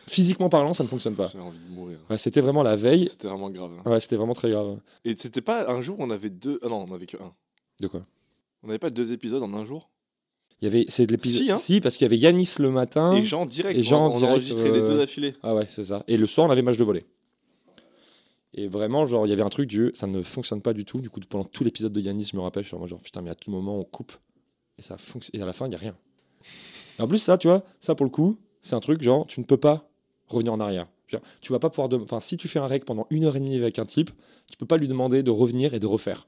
physiquement 0.06 0.48
parlant, 0.48 0.72
ça 0.72 0.82
ne 0.82 0.88
fonctionne 0.88 1.14
pas. 1.14 1.28
J'ai 1.30 1.38
envie 1.38 1.58
de 1.58 1.74
mourir. 1.74 1.98
Ouais, 2.08 2.16
c'était 2.16 2.40
vraiment 2.40 2.62
la 2.62 2.74
veille. 2.74 3.06
C'était 3.06 3.28
vraiment 3.28 3.50
grave. 3.50 3.70
hein. 3.84 3.90
Ouais, 3.90 4.00
c'était 4.00 4.16
vraiment 4.16 4.32
très 4.32 4.50
grave. 4.50 4.78
Et 5.04 5.14
c'était 5.18 5.42
pas 5.42 5.70
un 5.70 5.82
jour, 5.82 5.96
on 5.98 6.08
avait 6.10 6.30
deux. 6.30 6.58
Ah 6.62 6.68
non, 6.68 6.86
on 6.88 6.94
avait 6.94 7.04
que 7.06 7.18
un. 7.18 7.34
De 7.80 7.88
quoi? 7.88 8.06
On 8.62 8.68
n'avait 8.68 8.78
pas 8.78 8.90
deux 8.90 9.12
épisodes 9.12 9.42
en 9.42 9.52
un 9.54 9.66
jour? 9.66 9.90
Il 10.60 10.66
y 10.66 10.68
avait, 10.68 10.86
c'est 10.88 11.06
de 11.06 11.12
l'épisode. 11.12 11.58
Si, 11.58 11.74
hein. 11.76 11.80
parce 11.82 11.96
qu'il 11.96 12.04
y 12.04 12.08
avait 12.08 12.16
Yanis 12.16 12.54
le 12.60 12.70
matin. 12.70 13.12
Et 13.14 13.24
Jean 13.24 13.44
direct. 13.44 13.78
Et 13.78 13.82
Jean 13.82 14.06
on, 14.06 14.10
on 14.10 14.12
direct, 14.14 14.32
enregistrait 14.32 14.70
les 14.70 14.78
euh, 14.78 14.86
deux 14.88 14.96
d'affilée. 14.98 15.34
Ah 15.42 15.54
ouais, 15.54 15.66
c'est 15.68 15.84
ça. 15.84 16.02
Et 16.06 16.16
le 16.16 16.26
soir, 16.26 16.46
on 16.46 16.50
avait 16.50 16.62
match 16.62 16.76
de 16.78 16.84
volley. 16.84 17.04
Et 18.54 18.68
vraiment, 18.68 19.04
genre, 19.06 19.26
il 19.26 19.30
y 19.30 19.32
avait 19.32 19.42
un 19.42 19.48
truc 19.50 19.68
du. 19.68 19.90
Ça 19.94 20.06
ne 20.06 20.22
fonctionne 20.22 20.62
pas 20.62 20.72
du 20.72 20.84
tout. 20.84 21.00
Du 21.00 21.10
coup, 21.10 21.20
pendant 21.28 21.44
tout 21.44 21.64
l'épisode 21.64 21.92
de 21.92 22.00
Yanis, 22.00 22.30
je 22.32 22.36
me 22.36 22.42
rappelle, 22.42 22.62
je 22.62 22.68
suis 22.68 22.88
genre, 22.88 23.00
putain, 23.00 23.20
mais 23.22 23.30
à 23.30 23.34
tout 23.34 23.50
moment, 23.50 23.78
on 23.78 23.84
coupe. 23.84 24.12
Et 24.78 24.82
ça 24.82 24.96
fonctionne. 24.98 25.38
Et 25.38 25.42
à 25.42 25.46
la 25.46 25.52
fin, 25.52 25.66
il 25.66 25.70
n'y 25.70 25.74
a 25.74 25.78
rien. 25.78 25.96
Et 26.98 27.02
en 27.02 27.08
plus, 27.08 27.18
ça, 27.18 27.38
tu 27.38 27.48
vois, 27.48 27.62
ça 27.80 27.94
pour 27.94 28.04
le 28.04 28.10
coup, 28.10 28.38
c'est 28.60 28.74
un 28.74 28.80
truc, 28.80 29.02
genre, 29.02 29.26
tu 29.26 29.40
ne 29.40 29.44
peux 29.44 29.56
pas 29.56 29.88
revenir 30.28 30.52
en 30.52 30.60
arrière. 30.60 30.86
Dire, 31.08 31.20
tu 31.40 31.52
vas 31.52 31.58
pas 31.58 31.68
pouvoir. 31.70 31.88
Enfin, 32.02 32.20
si 32.20 32.36
tu 32.36 32.48
fais 32.48 32.58
un 32.58 32.66
rec 32.66 32.84
pendant 32.84 33.06
une 33.10 33.24
heure 33.24 33.36
et 33.36 33.40
demie 33.40 33.56
avec 33.56 33.78
un 33.78 33.84
type, 33.84 34.10
tu 34.50 34.56
peux 34.56 34.66
pas 34.66 34.76
lui 34.78 34.88
demander 34.88 35.22
de 35.22 35.30
revenir 35.30 35.74
et 35.74 35.78
de 35.80 35.86
refaire. 35.86 36.26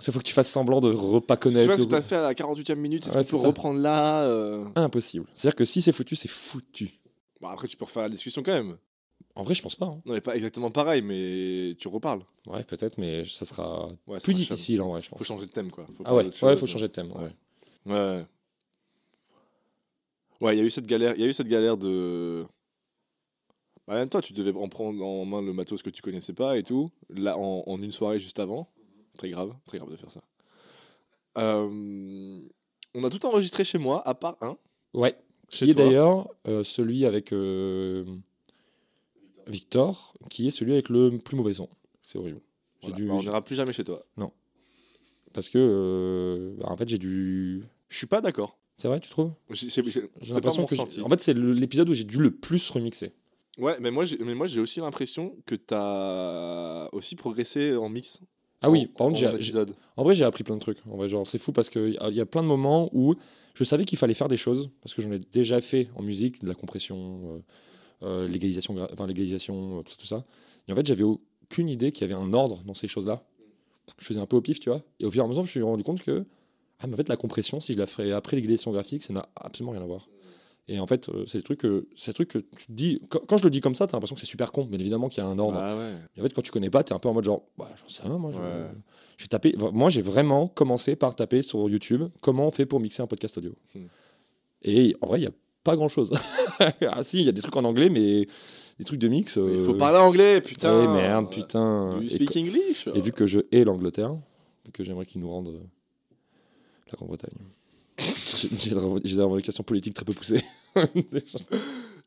Qu'il 0.00 0.12
faut 0.12 0.18
que 0.18 0.24
tu 0.24 0.34
fasses 0.34 0.50
semblant 0.50 0.80
de 0.80 0.92
re- 0.92 1.20
pas 1.20 1.36
Tu 1.36 1.42
connaître. 1.44 1.66
vois 1.66 1.76
ce 1.76 1.82
que 1.84 1.88
t'as 1.88 2.00
fait 2.00 2.16
à 2.16 2.22
la 2.22 2.34
48e 2.34 2.74
minute, 2.74 3.06
est-ce 3.06 3.16
Ouais, 3.16 3.22
que 3.22 3.28
tu 3.28 3.36
peux 3.40 3.46
reprendre 3.46 3.78
là 3.80 4.24
euh 4.24 4.64
Impossible. 4.74 5.26
C'est-à-dire 5.34 5.54
que 5.56 5.64
si 5.64 5.80
c'est 5.80 5.92
foutu, 5.92 6.16
c'est 6.16 6.28
foutu. 6.28 6.90
Bon, 7.40 7.48
après, 7.48 7.68
tu 7.68 7.76
peux 7.76 7.84
refaire 7.84 8.02
la 8.02 8.08
discussion 8.08 8.42
quand 8.42 8.52
même. 8.52 8.76
En 9.36 9.42
vrai, 9.44 9.54
je 9.54 9.62
pense 9.62 9.76
pas. 9.76 9.86
hein. 9.86 10.00
Non, 10.04 10.14
mais 10.14 10.20
pas 10.20 10.34
exactement 10.36 10.70
pareil, 10.70 11.02
mais 11.02 11.74
tu 11.78 11.86
reparles. 11.88 12.22
Ouais, 12.48 12.64
peut-être, 12.64 12.98
mais 12.98 13.24
ça 13.24 13.44
sera 13.44 13.88
Ouais, 14.06 14.18
plus 14.18 14.34
difficile 14.34 14.82
en 14.82 14.88
vrai, 14.90 15.02
je 15.02 15.08
Faut 15.08 15.16
pense. 15.16 15.26
changer 15.26 15.46
de 15.46 15.50
thème, 15.52 15.70
quoi. 15.70 15.86
Faut 15.96 16.02
Ah 16.06 16.14
ouais, 16.14 16.24
ouais, 16.42 16.56
faut 16.56 16.66
changer 16.66 16.88
de 16.88 16.92
thème. 16.92 17.12
ouais. 17.12 17.92
Ouais. 17.92 18.26
Ouais. 20.44 20.54
Il 20.54 20.58
y 20.58 20.62
a 20.62 20.64
eu 20.64 20.70
cette 20.70 20.86
galère, 20.86 21.14
il 21.16 21.20
y 21.20 21.24
a 21.24 21.26
eu 21.26 21.32
cette 21.32 21.48
galère 21.48 21.76
de. 21.76 22.44
Bah, 23.86 23.94
même 23.94 24.08
toi, 24.08 24.20
tu 24.20 24.32
devais 24.32 24.52
en 24.52 24.68
prendre 24.68 25.04
en 25.04 25.24
main 25.24 25.42
le 25.42 25.52
matos 25.52 25.82
que 25.82 25.90
tu 25.90 26.02
connaissais 26.02 26.32
pas 26.32 26.56
et 26.58 26.62
tout, 26.62 26.90
là, 27.10 27.36
en, 27.36 27.64
en 27.66 27.82
une 27.82 27.92
soirée 27.92 28.20
juste 28.20 28.38
avant. 28.38 28.68
Très 29.16 29.30
grave, 29.30 29.54
très 29.66 29.78
grave 29.78 29.90
de 29.90 29.96
faire 29.96 30.10
ça. 30.10 30.20
Euh, 31.38 32.40
on 32.94 33.04
a 33.04 33.10
tout 33.10 33.24
enregistré 33.26 33.64
chez 33.64 33.78
moi, 33.78 34.06
à 34.06 34.14
part 34.14 34.36
un. 34.40 34.56
Ouais. 34.92 35.16
Chez 35.48 35.66
Qui 35.66 35.70
est 35.72 35.74
d'ailleurs 35.74 36.28
euh, 36.48 36.64
celui 36.64 37.04
avec 37.04 37.32
euh, 37.32 38.04
Victor, 39.46 40.14
qui 40.30 40.48
est 40.48 40.50
celui 40.50 40.72
avec 40.72 40.88
le 40.88 41.18
plus 41.18 41.36
mauvais 41.36 41.54
son. 41.54 41.68
C'est 42.00 42.18
horrible. 42.18 42.40
Voilà. 42.82 42.96
dû, 42.96 43.06
Bah, 43.06 43.14
on 43.14 43.22
n'ira 43.22 43.42
plus 43.42 43.54
jamais 43.54 43.72
chez 43.72 43.84
toi. 43.84 44.04
Parce 45.32 45.48
que, 45.48 46.54
bah, 46.58 46.66
en 46.70 46.76
fait, 46.76 46.88
j'ai 46.88 46.98
dû. 46.98 47.64
Je 47.88 47.96
suis 47.96 48.06
pas 48.06 48.20
d'accord. 48.20 48.58
C'est 48.76 48.88
vrai, 48.88 49.00
tu 49.00 49.08
trouves? 49.08 49.32
J'ai 49.50 50.08
l'impression 50.28 50.66
que. 50.66 51.00
En 51.02 51.08
fait, 51.08 51.20
c'est 51.20 51.34
l'épisode 51.36 51.88
où 51.88 51.94
j'ai 51.94 52.04
dû 52.04 52.18
le 52.18 52.30
plus 52.30 52.68
remixer. 52.70 53.12
Ouais, 53.58 53.76
mais 53.80 53.90
moi, 53.90 54.04
j'ai, 54.04 54.18
mais 54.18 54.34
moi, 54.34 54.46
j'ai 54.46 54.60
aussi 54.60 54.80
l'impression 54.80 55.36
que 55.46 55.54
t'as 55.54 56.88
aussi 56.92 57.14
progressé 57.14 57.76
en 57.76 57.88
mix. 57.88 58.20
Ah 58.62 58.70
oui, 58.70 58.86
par 58.86 59.08
contre, 59.08 59.18
j'ai-. 59.18 59.64
En 59.96 60.02
vrai, 60.02 60.14
j'ai 60.14 60.24
appris 60.24 60.42
plein 60.42 60.56
de 60.56 60.60
trucs. 60.60 60.78
En 60.90 60.96
vrai, 60.96 61.08
genre, 61.08 61.26
c'est 61.26 61.38
fou 61.38 61.52
parce 61.52 61.68
qu'il 61.68 61.98
y 62.10 62.20
a 62.20 62.26
plein 62.26 62.42
de 62.42 62.48
moments 62.48 62.90
où 62.92 63.14
je 63.54 63.62
savais 63.62 63.84
qu'il 63.84 63.98
fallait 63.98 64.14
faire 64.14 64.28
des 64.28 64.36
choses 64.36 64.70
parce 64.82 64.94
que 64.94 65.02
j'en 65.02 65.12
ai 65.12 65.18
déjà 65.18 65.60
fait 65.60 65.88
en 65.94 66.02
musique, 66.02 66.42
de 66.42 66.48
la 66.48 66.54
compression, 66.54 67.20
euh, 67.26 67.38
euh, 68.02 68.28
l'égalisation, 68.28 68.74
enfin 68.92 69.06
l'égalisation, 69.06 69.78
euh, 69.78 69.82
tout, 69.82 69.96
tout 69.96 70.06
ça. 70.06 70.24
Et 70.66 70.72
en 70.72 70.76
fait, 70.76 70.86
j'avais 70.86 71.04
aucune 71.04 71.68
idée 71.68 71.92
qu'il 71.92 72.08
y 72.08 72.12
avait 72.12 72.20
un 72.20 72.32
ordre 72.32 72.62
dans 72.64 72.74
ces 72.74 72.88
choses-là. 72.88 73.24
Je 73.98 74.06
faisais 74.06 74.20
un 74.20 74.26
peu 74.26 74.36
au 74.36 74.40
pif, 74.40 74.58
tu 74.58 74.70
vois. 74.70 74.82
Et 74.98 75.04
au 75.04 75.10
fur 75.10 75.22
et 75.22 75.24
à 75.24 75.28
mesure, 75.28 75.42
je 75.42 75.48
me 75.48 75.50
suis 75.50 75.62
rendu 75.62 75.84
compte 75.84 76.02
que, 76.02 76.24
ah, 76.80 76.86
mais 76.86 76.94
en 76.94 76.96
fait, 76.96 77.08
la 77.08 77.16
compression, 77.16 77.60
si 77.60 77.72
je 77.72 77.78
la 77.78 77.86
ferais 77.86 78.12
après 78.12 78.36
l'égalisation 78.36 78.72
graphique, 78.72 79.02
ça 79.02 79.12
n'a 79.12 79.28
absolument 79.36 79.72
rien 79.72 79.82
à 79.82 79.86
voir. 79.86 80.08
Et 80.66 80.80
en 80.80 80.86
fait, 80.86 81.08
euh, 81.10 81.24
c'est 81.26 81.38
des 81.38 81.44
trucs 81.44 81.60
que, 81.60 81.86
c'est 81.94 82.16
que 82.16 82.38
tu 82.38 82.66
te 82.66 82.72
dis, 82.72 83.00
quand, 83.10 83.36
je 83.36 83.44
le 83.44 83.50
dis 83.50 83.60
comme 83.60 83.74
ça, 83.74 83.86
t'as 83.86 83.96
l'impression 83.96 84.14
que 84.14 84.20
c'est 84.20 84.26
super 84.26 84.50
con, 84.50 84.66
mais 84.70 84.76
évidemment 84.78 85.08
qu'il 85.08 85.22
y 85.22 85.26
a 85.26 85.28
un 85.28 85.38
ordre. 85.38 85.58
Ah 85.58 85.76
ouais. 85.76 85.92
Et 86.16 86.20
en 86.20 86.24
fait, 86.24 86.32
quand 86.32 86.40
tu 86.40 86.50
connais 86.50 86.70
pas, 86.70 86.82
t'es 86.82 86.94
un 86.94 86.98
peu 86.98 87.08
en 87.08 87.12
mode 87.12 87.24
genre, 87.24 87.42
bah, 87.58 87.68
j'en 87.76 87.88
sais 87.88 88.02
rien, 88.02 88.16
moi. 88.16 88.30
Ouais. 88.30 88.66
J'ai 89.18 89.28
tapé, 89.28 89.54
moi, 89.72 89.90
j'ai 89.90 90.00
vraiment 90.00 90.48
commencé 90.48 90.96
par 90.96 91.14
taper 91.14 91.42
sur 91.42 91.68
YouTube 91.68 92.04
comment 92.20 92.46
on 92.46 92.50
fait 92.50 92.66
pour 92.66 92.80
mixer 92.80 93.02
un 93.02 93.06
podcast 93.06 93.36
audio. 93.38 93.54
Hmm. 93.74 93.86
Et 94.62 94.96
en 95.02 95.06
vrai, 95.06 95.18
il 95.18 95.22
n'y 95.22 95.28
a 95.28 95.32
pas 95.62 95.76
grand 95.76 95.88
chose. 95.88 96.12
ah, 96.88 97.02
si, 97.02 97.20
il 97.20 97.26
y 97.26 97.28
a 97.28 97.32
des 97.32 97.42
trucs 97.42 97.56
en 97.56 97.64
anglais, 97.64 97.90
mais 97.90 98.26
des 98.78 98.84
trucs 98.84 99.00
de 99.00 99.08
mix. 99.08 99.36
Il 99.36 99.40
euh, 99.42 99.64
faut 99.64 99.74
parler 99.74 99.98
anglais, 99.98 100.40
putain. 100.40 100.82
eh, 100.82 100.88
merde, 100.88 101.30
putain. 101.30 101.90
Do 101.90 102.00
you 102.00 102.06
Et, 102.06 102.08
speak 102.08 102.32
co- 102.32 102.38
English? 102.38 102.88
et 102.94 103.00
vu 103.00 103.12
que 103.12 103.26
je 103.26 103.40
hais 103.52 103.64
l'Angleterre, 103.64 104.14
vu 104.64 104.72
que 104.72 104.82
j'aimerais 104.82 105.04
qu'ils 105.06 105.20
nous 105.20 105.30
rendent 105.30 105.48
euh, 105.48 105.60
la 106.94 107.06
Grande-Bretagne. 107.06 107.34
J'ai 109.04 109.14
des 109.16 109.22
revendications 109.22 109.64
politiques 109.64 109.94
très 109.94 110.04
peu 110.04 110.12
poussées. 110.12 110.42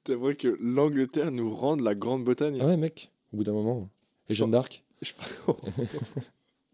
T'aimerais 0.03 0.36
que 0.36 0.58
l'Angleterre 0.62 1.32
nous 1.32 1.53
rende 1.53 1.82
la 1.82 1.96
Grande-Bretagne 1.96 2.60
ah 2.62 2.65
ouais, 2.65 2.77
mec, 2.77 3.12
au 3.34 3.38
bout 3.38 3.44
d'un 3.44 3.53
moment. 3.53 3.89
Et 4.29 4.36
Jeanne 4.36 4.51
d'Arc. 4.51 4.84
Je- 5.01 5.13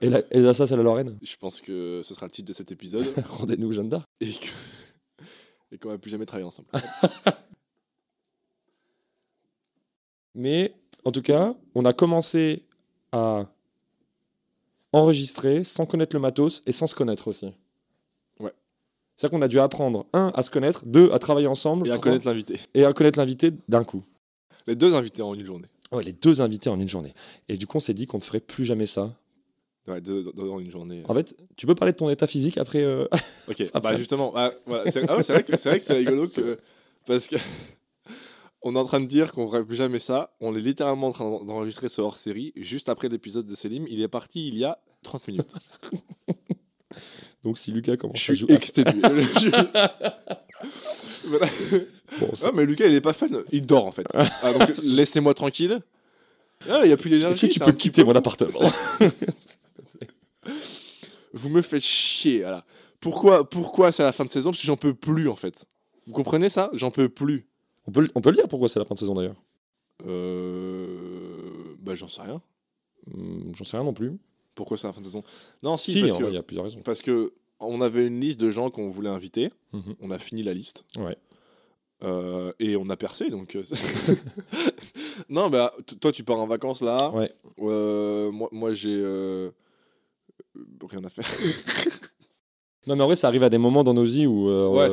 Et, 0.02 0.10
la, 0.10 0.20
et 0.32 0.42
la 0.42 0.84
Lorraine. 0.84 1.18
Je 1.22 1.38
pense 1.38 1.62
que 1.62 2.02
ce 2.04 2.14
sera 2.14 2.26
le 2.26 2.32
titre 2.32 2.50
de 2.50 2.54
cet 2.54 2.74
épisode 2.74 3.08
Rendez-nous 3.26 3.72
Jeanne 3.72 3.88
d'Arc. 3.88 4.10
et 4.20 5.78
qu'on 5.78 5.88
va 5.90 5.98
plus 5.98 6.12
jamais 6.12 6.26
travailler 6.26 6.46
ensemble. 6.46 6.68
Mais 10.36 10.74
en 11.06 11.12
tout 11.12 11.22
cas, 11.22 11.56
on 11.74 11.86
a 11.86 11.94
commencé 11.94 12.66
à 13.14 13.48
enregistrer 14.92 15.64
sans 15.64 15.86
connaître 15.86 16.16
le 16.16 16.20
matos 16.20 16.64
et 16.66 16.72
sans 16.74 16.88
se 16.88 16.96
connaître 16.96 17.28
aussi. 17.30 17.54
C'est-à-dire 19.24 19.40
qu'on 19.40 19.42
a 19.42 19.48
dû 19.48 19.60
apprendre, 19.62 20.06
un, 20.12 20.34
à 20.36 20.44
se 20.44 20.50
connaître, 20.52 20.84
deux, 20.86 21.10
à 21.14 21.18
travailler 21.18 21.48
ensemble, 21.48 21.88
Et 21.88 21.92
à 21.92 21.94
trois, 21.94 22.04
connaître 22.04 22.28
l'invité. 22.28 22.60
et 22.74 22.84
à 22.84 22.92
connaître 22.92 23.18
l'invité 23.18 23.52
d'un 23.70 23.86
coup. 23.86 24.04
Les 24.68 24.76
deux 24.76 24.94
invités 24.96 25.22
en 25.22 25.34
une 25.34 25.46
journée. 25.46 25.68
Ouais, 25.94 26.04
les 26.04 26.12
deux 26.12 26.42
invités 26.42 26.70
en 26.70 26.78
une 26.78 26.90
journée. 26.90 27.14
Et 27.48 27.56
du 27.56 27.66
coup, 27.66 27.78
on 27.78 27.80
s'est 27.80 27.94
dit 27.94 28.06
qu'on 28.06 28.18
ne 28.18 28.22
ferait 28.24 28.42
plus 28.42 28.66
jamais 28.66 28.86
ça. 28.86 29.14
Ouais, 29.88 30.02
deux, 30.02 30.30
deux 30.36 30.50
en 30.50 30.60
une 30.60 30.70
journée. 30.70 31.04
En 31.08 31.14
fait, 31.14 31.38
tu 31.56 31.66
peux 31.68 31.74
parler 31.76 31.94
de 31.94 31.98
ton 31.98 32.10
état 32.10 32.28
physique 32.28 32.58
après 32.58 32.82
euh, 32.82 33.06
Ok, 33.48 33.62
Après. 33.62 33.80
bah 33.80 33.96
justement, 33.96 34.34
ah, 34.36 34.52
voilà, 34.66 34.92
c'est 34.92 35.10
ah 35.10 35.16
ouais, 35.16 35.24
c'est 35.24 35.32
vrai 35.34 35.44
que 35.44 35.56
c'est 35.84 35.94
rigolo 35.94 36.28
que 36.28 36.60
parce 37.06 37.30
que 37.30 37.38
on 38.62 38.76
est 38.76 38.80
en 38.80 38.84
train 38.86 39.00
de 39.00 39.06
dire 39.06 39.32
qu'on 39.32 39.48
ferait 39.50 39.64
plus 39.64 39.78
jamais 39.78 40.00
ça. 40.00 40.36
On 40.42 40.54
est 40.54 40.60
littéralement 40.60 41.08
en 41.08 41.12
train 41.14 41.24
d'en- 41.30 41.44
d'enregistrer 41.46 41.88
ce 41.88 42.02
hors 42.02 42.18
série 42.18 42.52
juste 42.58 42.90
après 42.90 43.08
l'épisode 43.08 43.46
de 43.46 43.56
Selim. 43.56 43.86
Il 43.90 44.02
est 44.02 44.08
parti 44.10 44.50
il 44.50 44.58
y 44.58 44.66
a 44.66 44.80
30 45.04 45.28
minutes. 45.30 45.54
Donc 47.44 47.58
si 47.58 47.72
Lucas 47.72 47.98
commence 47.98 48.18
Je 48.24 48.32
à 48.32 48.36
jouer... 48.36 48.54
exténué. 48.54 49.02
Voilà. 51.26 51.48
Bon, 52.20 52.30
Ah, 52.44 52.52
mais 52.54 52.66
Lucas, 52.66 52.86
il 52.88 52.94
est 52.96 53.02
pas 53.02 53.12
fan. 53.14 53.38
Il 53.52 53.66
dort 53.66 53.86
en 53.86 53.92
fait. 53.92 54.06
Ah, 54.14 54.54
donc 54.54 54.78
laissez-moi 54.84 55.34
tranquille. 55.34 55.80
Ah, 56.70 56.82
il 56.86 56.90
y 56.90 56.94
a 56.94 56.98
plus 56.98 57.10
d'énergie. 57.10 57.46
Est-ce 57.46 57.48
que 57.48 57.52
tu 57.54 57.60
peux 57.60 57.72
quitter 57.74 58.04
peu- 58.04 58.08
mon 58.08 58.16
appartement 58.16 58.60
Vous 61.34 61.50
me 61.50 61.62
faites 61.62 61.84
chier. 61.84 62.42
Voilà. 62.42 62.64
Pourquoi, 63.00 63.50
pourquoi 63.50 63.92
c'est 63.92 64.04
la 64.04 64.12
fin 64.14 64.24
de 64.24 64.30
saison? 64.30 64.52
Parce 64.52 64.62
que 64.62 64.68
j'en 64.68 64.78
peux 64.78 64.94
plus 64.94 65.28
en 65.28 65.36
fait. 65.36 65.66
Vous 66.06 66.14
comprenez 66.14 66.48
ça? 66.50 66.70
J'en 66.74 66.92
peux 66.92 67.10
plus. 67.10 67.46
on 67.88 67.92
peut, 67.92 68.02
le- 68.02 68.12
on 68.16 68.22
peut 68.22 68.30
le 68.30 68.36
dire 68.36 68.48
pourquoi 68.48 68.70
c'est 68.70 68.80
la 68.80 68.86
fin 68.86 68.94
de 68.96 69.00
saison 69.00 69.16
d'ailleurs. 69.16 69.42
Euh... 70.08 71.76
Bah 71.82 71.96
j'en 71.96 72.08
sais 72.08 72.22
rien. 72.22 72.42
Hum, 73.14 73.52
J'en 73.56 73.64
sais 73.66 73.76
rien 73.78 73.84
non 73.86 73.94
plus. 73.94 74.14
Pourquoi 74.56 74.78
c'est 74.78 74.88
la 74.88 74.94
fin 74.94 75.02
de 75.02 75.06
saison? 75.06 75.24
Non, 75.64 75.78
si, 75.78 76.00
parce, 76.02 76.14
vrai, 76.14 76.30
il 76.30 76.34
y 76.36 76.38
a 76.38 76.44
plusieurs 76.44 76.66
raisons. 76.66 76.82
parce 76.84 77.02
que 77.02 77.34
on 77.60 77.82
avait 77.82 78.06
une 78.08 78.20
liste 78.20 78.40
de 78.40 78.50
gens 78.50 78.70
qu'on 78.70 78.90
voulait 78.90 79.10
inviter. 79.10 79.52
Mhm. 79.72 79.96
On 80.02 80.12
a 80.12 80.20
fini 80.20 80.44
la 80.44 80.54
liste. 80.54 80.84
Ouais. 80.98 81.18
Euh, 82.04 82.52
et 82.60 82.76
on 82.76 82.90
a 82.90 82.98
percé, 82.98 83.30
donc... 83.30 83.56
euh, 83.56 83.64
non, 85.30 85.50
bah, 85.50 85.74
toi, 86.02 86.12
tu 86.12 86.24
pars 86.24 86.38
en 86.40 86.48
vacances, 86.48 86.82
là. 86.82 87.10
Ouais. 87.12 87.32
Euh, 87.60 88.32
moi, 88.32 88.50
moi 88.52 88.74
j'ai... 88.74 88.96
euh, 88.96 89.52
Rien 90.90 91.04
à 91.04 91.10
faire. 91.10 91.26
Non, 92.86 92.98
mais 92.98 93.04
en 93.04 93.06
vrai, 93.06 93.16
ça 93.16 93.28
arrive 93.30 93.44
à 93.44 93.50
des 93.50 93.58
moments 93.58 93.86
dans 93.86 93.94
nos 93.94 94.04
vies 94.04 94.28
où 94.28 94.50
Ouais, 94.76 94.90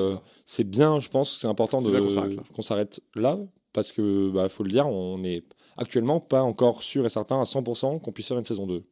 c'est 0.46 0.62
bien, 0.62 1.00
je 1.00 1.08
pense, 1.08 1.34
que 1.34 1.40
c'est 1.40 1.48
important 1.48 1.80
de 1.82 1.90
qu'on 1.98 2.08
s'arrête 2.10 2.36
là. 2.36 2.42
qu'on 2.54 2.62
s'arrête 2.62 3.00
là, 3.16 3.36
parce 3.72 3.90
que, 3.90 4.30
bah, 4.30 4.48
faut 4.48 4.62
le 4.62 4.70
dire, 4.70 4.86
on 4.86 5.18
n'est 5.18 5.42
actuellement 5.76 6.20
pas 6.20 6.42
encore 6.44 6.84
sûr 6.84 7.04
et 7.04 7.08
certain 7.08 7.40
à 7.40 7.44
100% 7.44 8.00
qu'on 8.00 8.12
puisse 8.12 8.28
faire 8.28 8.38
une 8.38 8.44
saison 8.44 8.68
2. 8.68 8.84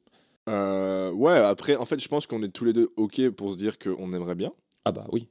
Euh, 0.48 1.11
ouais, 1.12 1.37
après, 1.38 1.76
en 1.76 1.84
fait, 1.84 2.00
je 2.00 2.08
pense 2.08 2.26
qu'on 2.26 2.42
est 2.42 2.48
tous 2.48 2.64
les 2.64 2.72
deux 2.72 2.90
OK 2.96 3.28
pour 3.30 3.52
se 3.52 3.58
dire 3.58 3.78
qu'on 3.78 4.12
aimerait 4.14 4.34
bien. 4.34 4.52
Ah 4.84 4.92
bah 4.92 5.06
oui. 5.12 5.28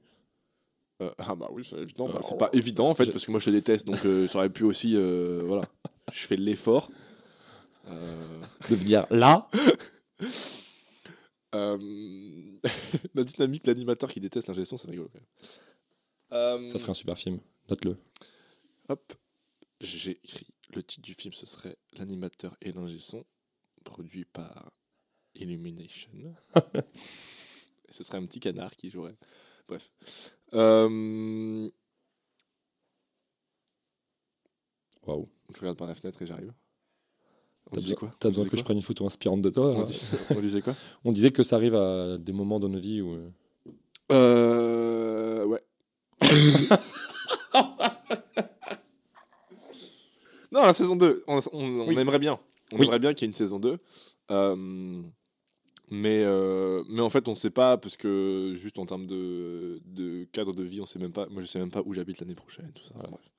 Euh, 1.02 1.12
ah 1.18 1.36
bah 1.36 1.50
oui, 1.52 1.64
c'est 1.66 1.78
évident. 1.78 2.08
Bah, 2.08 2.16
Euh, 2.20 2.22
c'est 2.24 2.38
pas 2.38 2.50
évident, 2.54 2.90
en 2.90 2.94
fait, 2.96 3.06
je- 3.06 3.12
parce 3.12 3.26
que 3.26 3.32
moi, 3.32 3.40
je 3.40 3.46
te 3.46 3.50
déteste, 3.52 3.86
donc 3.88 4.06
euh, 4.06 4.28
ça 4.28 4.38
aurait 4.40 4.50
pu 4.50 4.64
aussi... 4.64 4.94
voilà. 5.46 5.68
Je 6.12 6.26
fais 6.26 6.38
l'effort. 6.38 6.90
De 7.86 8.76
venir 8.76 9.06
là. 9.10 9.50
La 11.54 13.24
dynamique, 13.24 13.66
l'animateur 13.68 14.12
qui 14.12 14.20
déteste 14.20 14.54
son, 14.66 14.78
c'est 14.78 14.90
rigolo. 14.92 15.10
quand 15.12 15.20
même. 16.60 16.68
Ça 16.68 16.78
ferait 16.80 16.92
un 16.92 16.94
super 16.94 17.18
film. 17.18 17.40
Note-le. 17.70 17.98
Hop, 18.90 19.14
j'ai 19.82 20.12
écrit 20.12 20.48
le 20.74 20.84
titre 20.84 21.04
du 21.04 21.14
film, 21.14 21.34
ce 21.34 21.46
serait 21.46 21.78
L'animateur 21.98 22.56
et 22.62 22.72
l'ingé 22.72 23.00
son, 23.00 23.26
produit 23.84 24.26
par 24.26 24.72
Illumination. 25.40 26.36
ce 27.92 28.04
serait 28.04 28.18
un 28.18 28.26
petit 28.26 28.40
canard 28.40 28.76
qui 28.76 28.90
jouerait. 28.90 29.16
Bref. 29.68 29.92
Euh, 30.54 31.70
Waouh. 35.06 35.28
je 35.54 35.60
regarde 35.60 35.78
par 35.78 35.88
la 35.88 35.96
fenêtre 35.96 36.22
et 36.22 36.26
j'arrive. 36.28 36.54
On 37.70 37.76
T'as 37.76 37.82
disait 37.82 37.96
besoin, 37.96 38.10
quoi 38.10 38.18
t'as 38.20 38.30
besoin 38.30 38.48
que 38.48 38.56
je 38.58 38.64
prenne 38.64 38.78
une 38.78 38.84
photo 38.84 39.06
inspirante 39.06 39.42
de 39.42 39.50
toi 39.50 39.66
on, 39.74 39.80
là 39.82 39.86
dis- 39.86 40.02
on 40.30 40.40
disait 40.40 40.62
quoi 40.62 40.74
On 41.04 41.12
disait 41.12 41.32
que 41.32 41.44
ça 41.44 41.58
arrive 41.58 41.76
à 41.76 42.18
des 42.18 42.32
moments 42.32 42.60
dans 42.62 42.70
nos 42.70 42.80
vies 42.80 43.02
où. 43.02 43.14
euh, 43.14 43.30
Euh. 44.12 45.44
Ouais. 45.46 45.62
non, 50.52 50.66
la 50.66 50.74
saison 50.74 50.96
2, 50.96 51.24
on, 51.28 51.40
on- 51.52 51.60
on 51.82 51.88
Oui. 51.88 51.98
aimerait 52.00 52.20
bien. 52.20 52.40
On 52.72 52.78
Oui. 52.80 52.86
aimerait 52.86 53.00
bien 53.00 53.14
qu'il 53.14 53.26
y 53.26 53.28
ait 53.28 53.32
une 53.32 53.36
saison 53.36 53.60
2. 53.60 53.78
Euh, 54.32 55.02
mais, 55.90 56.24
euh, 56.26 56.84
mais 56.90 57.02
en 57.02 57.10
fait, 57.10 57.28
on 57.28 57.36
sait 57.36 57.50
pas, 57.50 57.78
parce 57.78 57.96
que 57.98 58.54
juste 58.56 58.78
en 58.80 58.86
termes 58.86 59.08
de, 59.08 59.80
de 59.86 60.26
cadre 60.32 60.54
de 60.54 60.64
vie, 60.64 60.82
on 60.82 60.86
sait 60.86 61.00
même 61.00 61.12
pas. 61.14 61.28
Moi, 61.30 61.42
je 61.42 61.48
sais 61.48 61.60
même 61.60 61.72
pas 61.72 61.82
où 61.86 61.94
j'habite 61.94 62.20
l'année 62.20 62.36
prochaine, 62.36 62.72
tout 62.74 62.84
ça. 62.84 62.92
Enfin, 62.96 63.08
bref. 63.10 63.32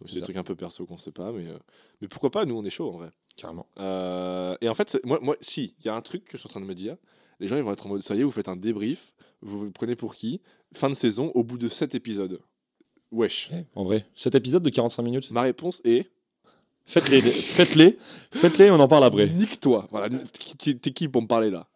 Donc, 0.00 0.08
c'est 0.08 0.16
des 0.16 0.22
trucs 0.22 0.36
un 0.36 0.42
peu 0.42 0.56
perso 0.56 0.86
qu'on 0.86 0.98
sait 0.98 1.12
pas, 1.12 1.30
mais, 1.30 1.46
euh, 1.46 1.56
mais 2.00 2.08
pourquoi 2.08 2.30
pas, 2.30 2.44
nous, 2.44 2.56
on 2.56 2.64
est 2.64 2.70
chaud 2.70 2.88
en 2.88 2.96
vrai. 2.96 3.10
Carrément. 3.36 3.66
Euh, 3.78 4.56
et 4.60 4.68
en 4.68 4.74
fait, 4.74 4.98
moi, 5.04 5.18
moi, 5.22 5.36
si, 5.40 5.74
il 5.80 5.86
y 5.86 5.88
a 5.88 5.94
un 5.94 6.00
truc 6.00 6.24
que 6.24 6.32
je 6.36 6.38
suis 6.38 6.48
en 6.48 6.50
train 6.50 6.60
de 6.60 6.66
me 6.66 6.74
dire. 6.74 6.96
Les 7.40 7.48
gens, 7.48 7.56
ils 7.56 7.62
vont 7.62 7.72
être 7.72 7.86
en 7.86 7.88
mode, 7.88 8.02
ça 8.02 8.14
y 8.14 8.20
est, 8.20 8.22
vous 8.24 8.30
faites 8.30 8.48
un 8.48 8.56
débrief, 8.56 9.12
vous 9.40 9.66
vous 9.66 9.70
prenez 9.72 9.96
pour 9.96 10.14
qui? 10.14 10.40
Fin 10.72 10.88
de 10.88 10.94
saison, 10.94 11.30
au 11.34 11.42
bout 11.44 11.58
de 11.58 11.68
7 11.68 11.94
épisodes. 11.94 12.40
Wesh. 13.12 13.50
Eh, 13.52 13.64
En 13.74 13.84
vrai, 13.84 14.06
cet 14.14 14.34
épisode 14.34 14.62
de 14.62 14.70
45 14.70 15.02
minutes, 15.02 15.30
Ma 15.30 15.42
réponse 15.42 15.80
est 15.84 16.10
faites-les, 16.84 17.20
faites-les, 17.20 17.96
faites-les, 18.30 18.70
on 18.70 18.78
en 18.80 18.88
parle 18.88 19.04
après. 19.04 19.28
nique-toi. 19.28 19.88
Voilà, 19.90 20.08
t'es 20.58 20.74
qui 20.92 21.08
pour 21.08 21.22
me 21.22 21.26
parler 21.28 21.50
là? 21.50 21.68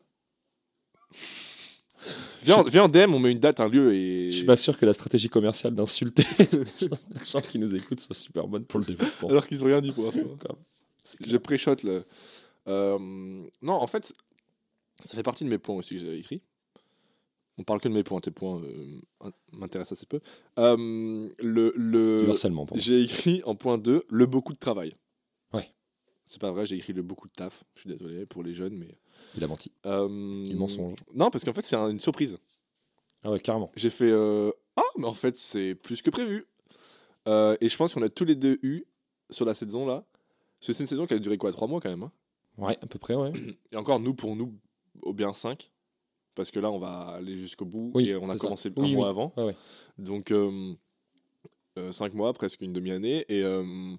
Viens, 2.42 2.62
viens 2.62 2.84
en 2.84 2.88
DM, 2.88 3.12
on 3.12 3.18
met 3.18 3.32
une 3.32 3.40
date, 3.40 3.60
un 3.60 3.68
lieu 3.68 3.94
et. 3.94 4.30
Je 4.30 4.36
suis 4.36 4.46
pas 4.46 4.56
sûr 4.56 4.78
que 4.78 4.86
la 4.86 4.92
stratégie 4.92 5.28
commerciale 5.28 5.74
d'insulter 5.74 6.24
les 6.38 7.26
gens 7.26 7.40
qui 7.40 7.58
nous 7.58 7.74
écoutent 7.74 8.00
soit 8.00 8.14
super 8.14 8.46
bonne 8.46 8.64
pour 8.64 8.80
le 8.80 8.86
développement. 8.86 9.28
Alors 9.28 9.46
qu'ils 9.46 9.62
ont 9.64 9.66
rien 9.66 9.80
dit 9.80 9.92
pour 9.92 10.04
l'instant. 10.04 10.38
Je 11.26 11.36
pré-shot 11.36 11.76
là. 11.84 12.00
Euh, 12.68 12.98
non, 13.62 13.74
en 13.74 13.86
fait, 13.86 14.12
ça 15.02 15.16
fait 15.16 15.22
partie 15.22 15.44
de 15.44 15.50
mes 15.50 15.58
points 15.58 15.76
aussi 15.76 15.94
que 15.94 16.00
j'avais 16.00 16.18
écrit. 16.18 16.42
On 17.56 17.64
parle 17.64 17.80
que 17.80 17.88
de 17.88 17.94
mes 17.94 18.04
points, 18.04 18.20
tes 18.20 18.30
points 18.30 18.62
euh, 18.62 19.30
m'intéressent 19.52 19.98
assez 19.98 20.06
peu. 20.06 20.20
Euh, 20.58 21.28
le, 21.38 21.72
le, 21.76 22.32
j'ai 22.76 23.02
écrit 23.02 23.42
en 23.44 23.56
point 23.56 23.78
2 23.78 24.04
le 24.08 24.26
beaucoup 24.26 24.52
de 24.52 24.58
travail. 24.58 24.94
C'est 26.30 26.40
pas 26.42 26.50
vrai, 26.52 26.66
j'ai 26.66 26.76
écrit 26.76 26.92
le 26.92 27.00
beaucoup 27.02 27.26
de 27.26 27.32
taf. 27.32 27.64
Je 27.74 27.80
suis 27.80 27.88
désolé 27.88 28.26
pour 28.26 28.42
les 28.42 28.52
jeunes, 28.52 28.76
mais. 28.76 28.98
Il 29.36 29.42
a 29.42 29.46
menti. 29.46 29.72
Euh, 29.86 30.44
Du 30.44 30.54
mensonge. 30.56 30.94
Non, 31.14 31.30
parce 31.30 31.42
qu'en 31.42 31.54
fait, 31.54 31.62
c'est 31.62 31.74
un- 31.76 31.88
une 31.88 32.00
surprise. 32.00 32.36
Ah 33.22 33.30
ouais, 33.30 33.40
carrément. 33.40 33.72
J'ai 33.76 33.88
fait 33.90 34.10
euh, 34.10 34.52
Ah, 34.76 34.82
mais 34.98 35.06
en 35.06 35.14
fait, 35.14 35.36
c'est 35.36 35.74
plus 35.74 36.02
que 36.02 36.10
prévu. 36.10 36.46
Euh, 37.26 37.56
et 37.62 37.68
je 37.70 37.76
pense 37.78 37.94
qu'on 37.94 38.02
a 38.02 38.10
tous 38.10 38.24
les 38.26 38.34
deux 38.34 38.58
eu 38.62 38.84
sur 39.30 39.44
la 39.46 39.54
saison 39.54 39.86
là. 39.86 40.04
Parce 40.60 40.66
que 40.68 40.72
c'est 40.74 40.82
une 40.82 40.86
saison 40.88 41.06
qui 41.06 41.14
a 41.14 41.18
duré 41.18 41.38
quoi 41.38 41.50
3 41.50 41.66
mois 41.66 41.80
quand 41.80 41.88
même. 41.90 42.02
hein? 42.04 42.12
Ouais, 42.58 42.76
à 42.82 42.86
peu 42.86 42.98
près, 42.98 43.14
ouais. 43.14 43.32
et 43.72 43.76
encore, 43.76 43.98
nous, 43.98 44.12
pour 44.14 44.36
nous, 44.36 44.54
au 45.02 45.12
bien 45.14 45.32
5. 45.32 45.70
Parce 46.34 46.50
que 46.50 46.60
là, 46.60 46.70
on 46.70 46.78
va 46.78 47.14
aller 47.16 47.36
jusqu'au 47.36 47.64
bout. 47.64 47.90
Oui, 47.94 48.10
et 48.10 48.16
on 48.16 48.28
a 48.28 48.34
c'est 48.34 48.40
ça. 48.40 48.46
commencé 48.48 48.68
un 48.76 48.82
Oui, 48.82 48.94
mois 48.94 49.06
oui. 49.06 49.10
avant. 49.10 49.32
Ouais, 49.36 49.44
ouais. 49.44 49.56
Donc, 49.98 50.32
5 51.90 52.14
mois, 52.14 52.32
presque 52.32 52.60
une 52.62 52.72
demi-année. 52.72 53.24
Et, 53.28 53.42
euh, 53.42 53.94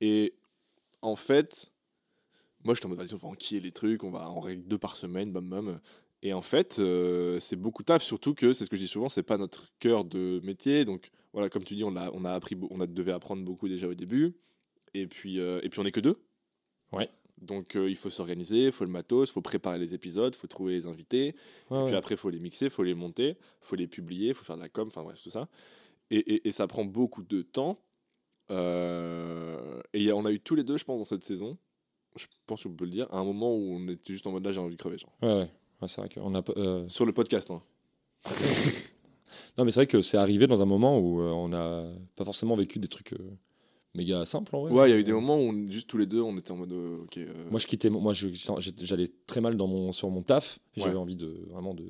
et 0.00 0.34
en 1.02 1.16
fait, 1.16 1.70
moi, 2.64 2.74
je 2.74 2.80
suis 2.80 2.86
en 2.86 2.90
mode, 2.90 2.98
vas-y, 2.98 3.14
on 3.14 3.18
va 3.18 3.28
enquiller 3.28 3.60
les 3.60 3.72
trucs, 3.72 4.04
on 4.04 4.10
va 4.10 4.28
en 4.28 4.40
règle 4.40 4.66
deux 4.66 4.78
par 4.78 4.96
semaine, 4.96 5.32
bam 5.32 5.48
bam. 5.48 5.80
Et 6.22 6.32
en 6.32 6.42
fait, 6.42 6.78
euh, 6.78 7.40
c'est 7.40 7.56
beaucoup 7.56 7.82
de 7.82 7.86
taf, 7.86 8.02
surtout 8.02 8.34
que, 8.34 8.52
c'est 8.52 8.64
ce 8.64 8.70
que 8.70 8.76
je 8.76 8.82
dis 8.82 8.88
souvent, 8.88 9.08
c'est 9.08 9.24
pas 9.24 9.38
notre 9.38 9.66
cœur 9.80 10.04
de 10.04 10.40
métier. 10.44 10.84
Donc, 10.84 11.10
voilà, 11.32 11.48
comme 11.48 11.64
tu 11.64 11.74
dis, 11.74 11.82
on 11.82 11.96
a, 11.96 12.10
on 12.12 12.24
a 12.24 12.32
appris, 12.32 12.56
on 12.70 12.80
a, 12.80 12.86
devait 12.86 13.12
apprendre 13.12 13.44
beaucoup 13.44 13.68
déjà 13.68 13.88
au 13.88 13.94
début. 13.94 14.36
Et 14.94 15.08
puis, 15.08 15.40
euh, 15.40 15.60
et 15.64 15.68
puis 15.68 15.80
on 15.80 15.84
est 15.84 15.90
que 15.90 16.00
deux. 16.00 16.22
Ouais. 16.92 17.10
Donc, 17.40 17.74
euh, 17.74 17.90
il 17.90 17.96
faut 17.96 18.10
s'organiser, 18.10 18.66
il 18.66 18.72
faut 18.72 18.84
le 18.84 18.90
matos, 18.90 19.30
il 19.30 19.32
faut 19.32 19.40
préparer 19.42 19.80
les 19.80 19.94
épisodes, 19.94 20.32
il 20.32 20.38
faut 20.38 20.46
trouver 20.46 20.74
les 20.74 20.86
invités. 20.86 21.34
Ouais, 21.70 21.80
Et 21.80 21.84
puis 21.84 21.92
ouais. 21.92 21.94
après, 21.94 22.14
il 22.14 22.18
faut 22.18 22.30
les 22.30 22.38
mixer, 22.38 22.66
il 22.66 22.70
faut 22.70 22.84
les 22.84 22.94
monter, 22.94 23.30
il 23.30 23.36
faut 23.62 23.74
les 23.74 23.88
publier, 23.88 24.28
il 24.28 24.34
faut 24.34 24.44
faire 24.44 24.56
de 24.56 24.62
la 24.62 24.68
com, 24.68 24.86
enfin 24.86 25.02
bref, 25.02 25.20
tout 25.20 25.30
ça. 25.30 25.48
Et, 26.10 26.18
et, 26.18 26.48
et 26.48 26.52
ça 26.52 26.68
prend 26.68 26.84
beaucoup 26.84 27.24
de 27.24 27.42
temps. 27.42 27.78
Euh, 28.50 29.80
et 29.92 30.12
on 30.12 30.24
a 30.24 30.32
eu 30.32 30.40
tous 30.40 30.54
les 30.54 30.64
deux, 30.64 30.76
je 30.76 30.84
pense, 30.84 30.98
dans 30.98 31.04
cette 31.04 31.24
saison, 31.24 31.56
je 32.16 32.26
pense 32.46 32.62
qu'on 32.64 32.74
peut 32.74 32.84
le 32.84 32.90
dire, 32.90 33.08
à 33.10 33.18
un 33.18 33.24
moment 33.24 33.54
où 33.54 33.74
on 33.74 33.88
était 33.88 34.12
juste 34.12 34.26
en 34.26 34.32
mode 34.32 34.44
là, 34.44 34.52
j'ai 34.52 34.60
envie 34.60 34.74
de 34.74 34.80
crever. 34.80 34.98
Genre. 34.98 35.12
Ouais, 35.22 35.28
ouais. 35.28 35.50
Ouais, 35.80 35.88
c'est 35.88 36.00
vrai 36.00 36.08
qu'on 36.08 36.34
a 36.34 36.42
euh, 36.56 36.88
Sur 36.88 37.06
le 37.06 37.12
podcast. 37.12 37.50
Hein. 37.50 37.62
Non, 39.56 39.64
mais 39.64 39.70
c'est 39.70 39.80
vrai 39.80 39.86
que 39.86 40.00
c'est 40.00 40.18
arrivé 40.18 40.46
dans 40.46 40.62
un 40.62 40.66
moment 40.66 40.98
où 40.98 41.20
euh, 41.20 41.30
on 41.30 41.48
n'a 41.48 41.84
pas 42.16 42.24
forcément 42.24 42.54
vécu 42.54 42.78
des 42.78 42.88
trucs 42.88 43.14
méga 43.94 44.24
simples 44.24 44.56
en 44.56 44.62
vrai. 44.62 44.72
Ouais, 44.72 44.88
il 44.88 44.92
y 44.92 44.96
a 44.96 44.98
eu 44.98 45.04
des 45.04 45.12
moments 45.12 45.36
où 45.36 45.42
on- 45.50 45.70
juste 45.70 45.88
tous 45.88 45.98
les 45.98 46.06
deux, 46.06 46.20
on 46.20 46.36
était 46.38 46.50
en 46.52 46.56
mode 46.56 46.72
euh, 46.72 46.96
ok. 47.04 47.18
euh, 47.18 47.26
Moi, 47.50 47.60
je 47.60 47.66
quittais. 47.66 47.90
Moi, 47.90 48.12
j'allais 48.14 49.08
très 49.26 49.40
mal 49.40 49.56
dans 49.56 49.66
mon, 49.66 49.92
sur 49.92 50.08
mon 50.10 50.22
taf. 50.22 50.58
Ouais. 50.76 50.84
J'avais 50.84 50.96
envie 50.96 51.16
de 51.16 51.34
vraiment 51.50 51.74
de. 51.74 51.84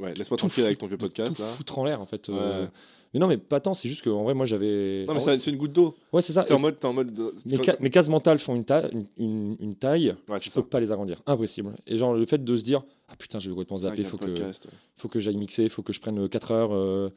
Ouais, 0.00 0.14
laisse-moi 0.14 0.36
tranquille 0.36 0.64
avec 0.64 0.78
ton 0.78 0.86
vieux 0.86 0.96
de 0.96 1.00
podcast 1.02 1.34
tout 1.36 1.42
là. 1.42 1.48
foutre 1.48 1.78
en 1.78 1.84
l'air 1.84 2.00
en 2.00 2.04
fait. 2.04 2.28
euh. 2.28 2.66
Mais 3.14 3.20
non, 3.20 3.26
mais 3.26 3.38
pas 3.38 3.58
tant. 3.60 3.72
C'est 3.72 3.88
juste 3.88 4.02
que 4.02 4.10
en 4.10 4.22
vrai, 4.24 4.34
moi, 4.34 4.44
j'avais. 4.44 5.06
Non, 5.06 5.14
mais 5.14 5.20
c'est 5.20 5.50
une 5.50 5.56
goutte 5.56 5.72
d'eau. 5.72 5.94
Ouais, 6.12 6.20
c'est 6.20 6.34
ça. 6.34 6.44
T'es 6.44 6.52
en 6.52 6.58
mode. 6.58 6.78
T'es 6.78 6.86
en 6.86 6.92
mode 6.92 7.14
de- 7.14 7.32
Mes, 7.46 7.64
ca- 7.64 7.76
mes 7.80 7.88
cases 7.88 8.10
mentales 8.10 8.38
font 8.38 8.54
une, 8.54 8.64
taille 8.66 8.90
une, 8.92 9.06
une, 9.16 9.56
une 9.60 9.74
taille, 9.76 10.14
Ouais, 10.28 10.38
je 10.40 10.50
ça. 10.50 10.60
peux 10.60 10.68
pas 10.68 10.78
les 10.80 10.92
agrandir. 10.92 11.22
Impossible. 11.26 11.70
Et 11.86 11.96
genre, 11.96 12.12
le 12.12 12.26
fait 12.26 12.44
de 12.44 12.56
se 12.56 12.64
dire, 12.64 12.84
ah 13.08 13.16
putain, 13.16 13.38
je 13.38 13.48
vais 13.48 13.54
complètement 13.54 13.78
zapper, 13.78 14.04
faut 14.04 14.18
le 14.18 14.26
que, 14.26 14.30
podcast, 14.32 14.66
ouais. 14.66 14.72
faut 14.94 15.08
que 15.08 15.20
j'aille 15.20 15.38
mixer, 15.38 15.70
faut 15.70 15.82
que 15.82 15.94
je 15.94 16.00
prenne 16.00 16.28
4 16.28 16.50
heures. 16.52 16.74
euh, 16.74 17.08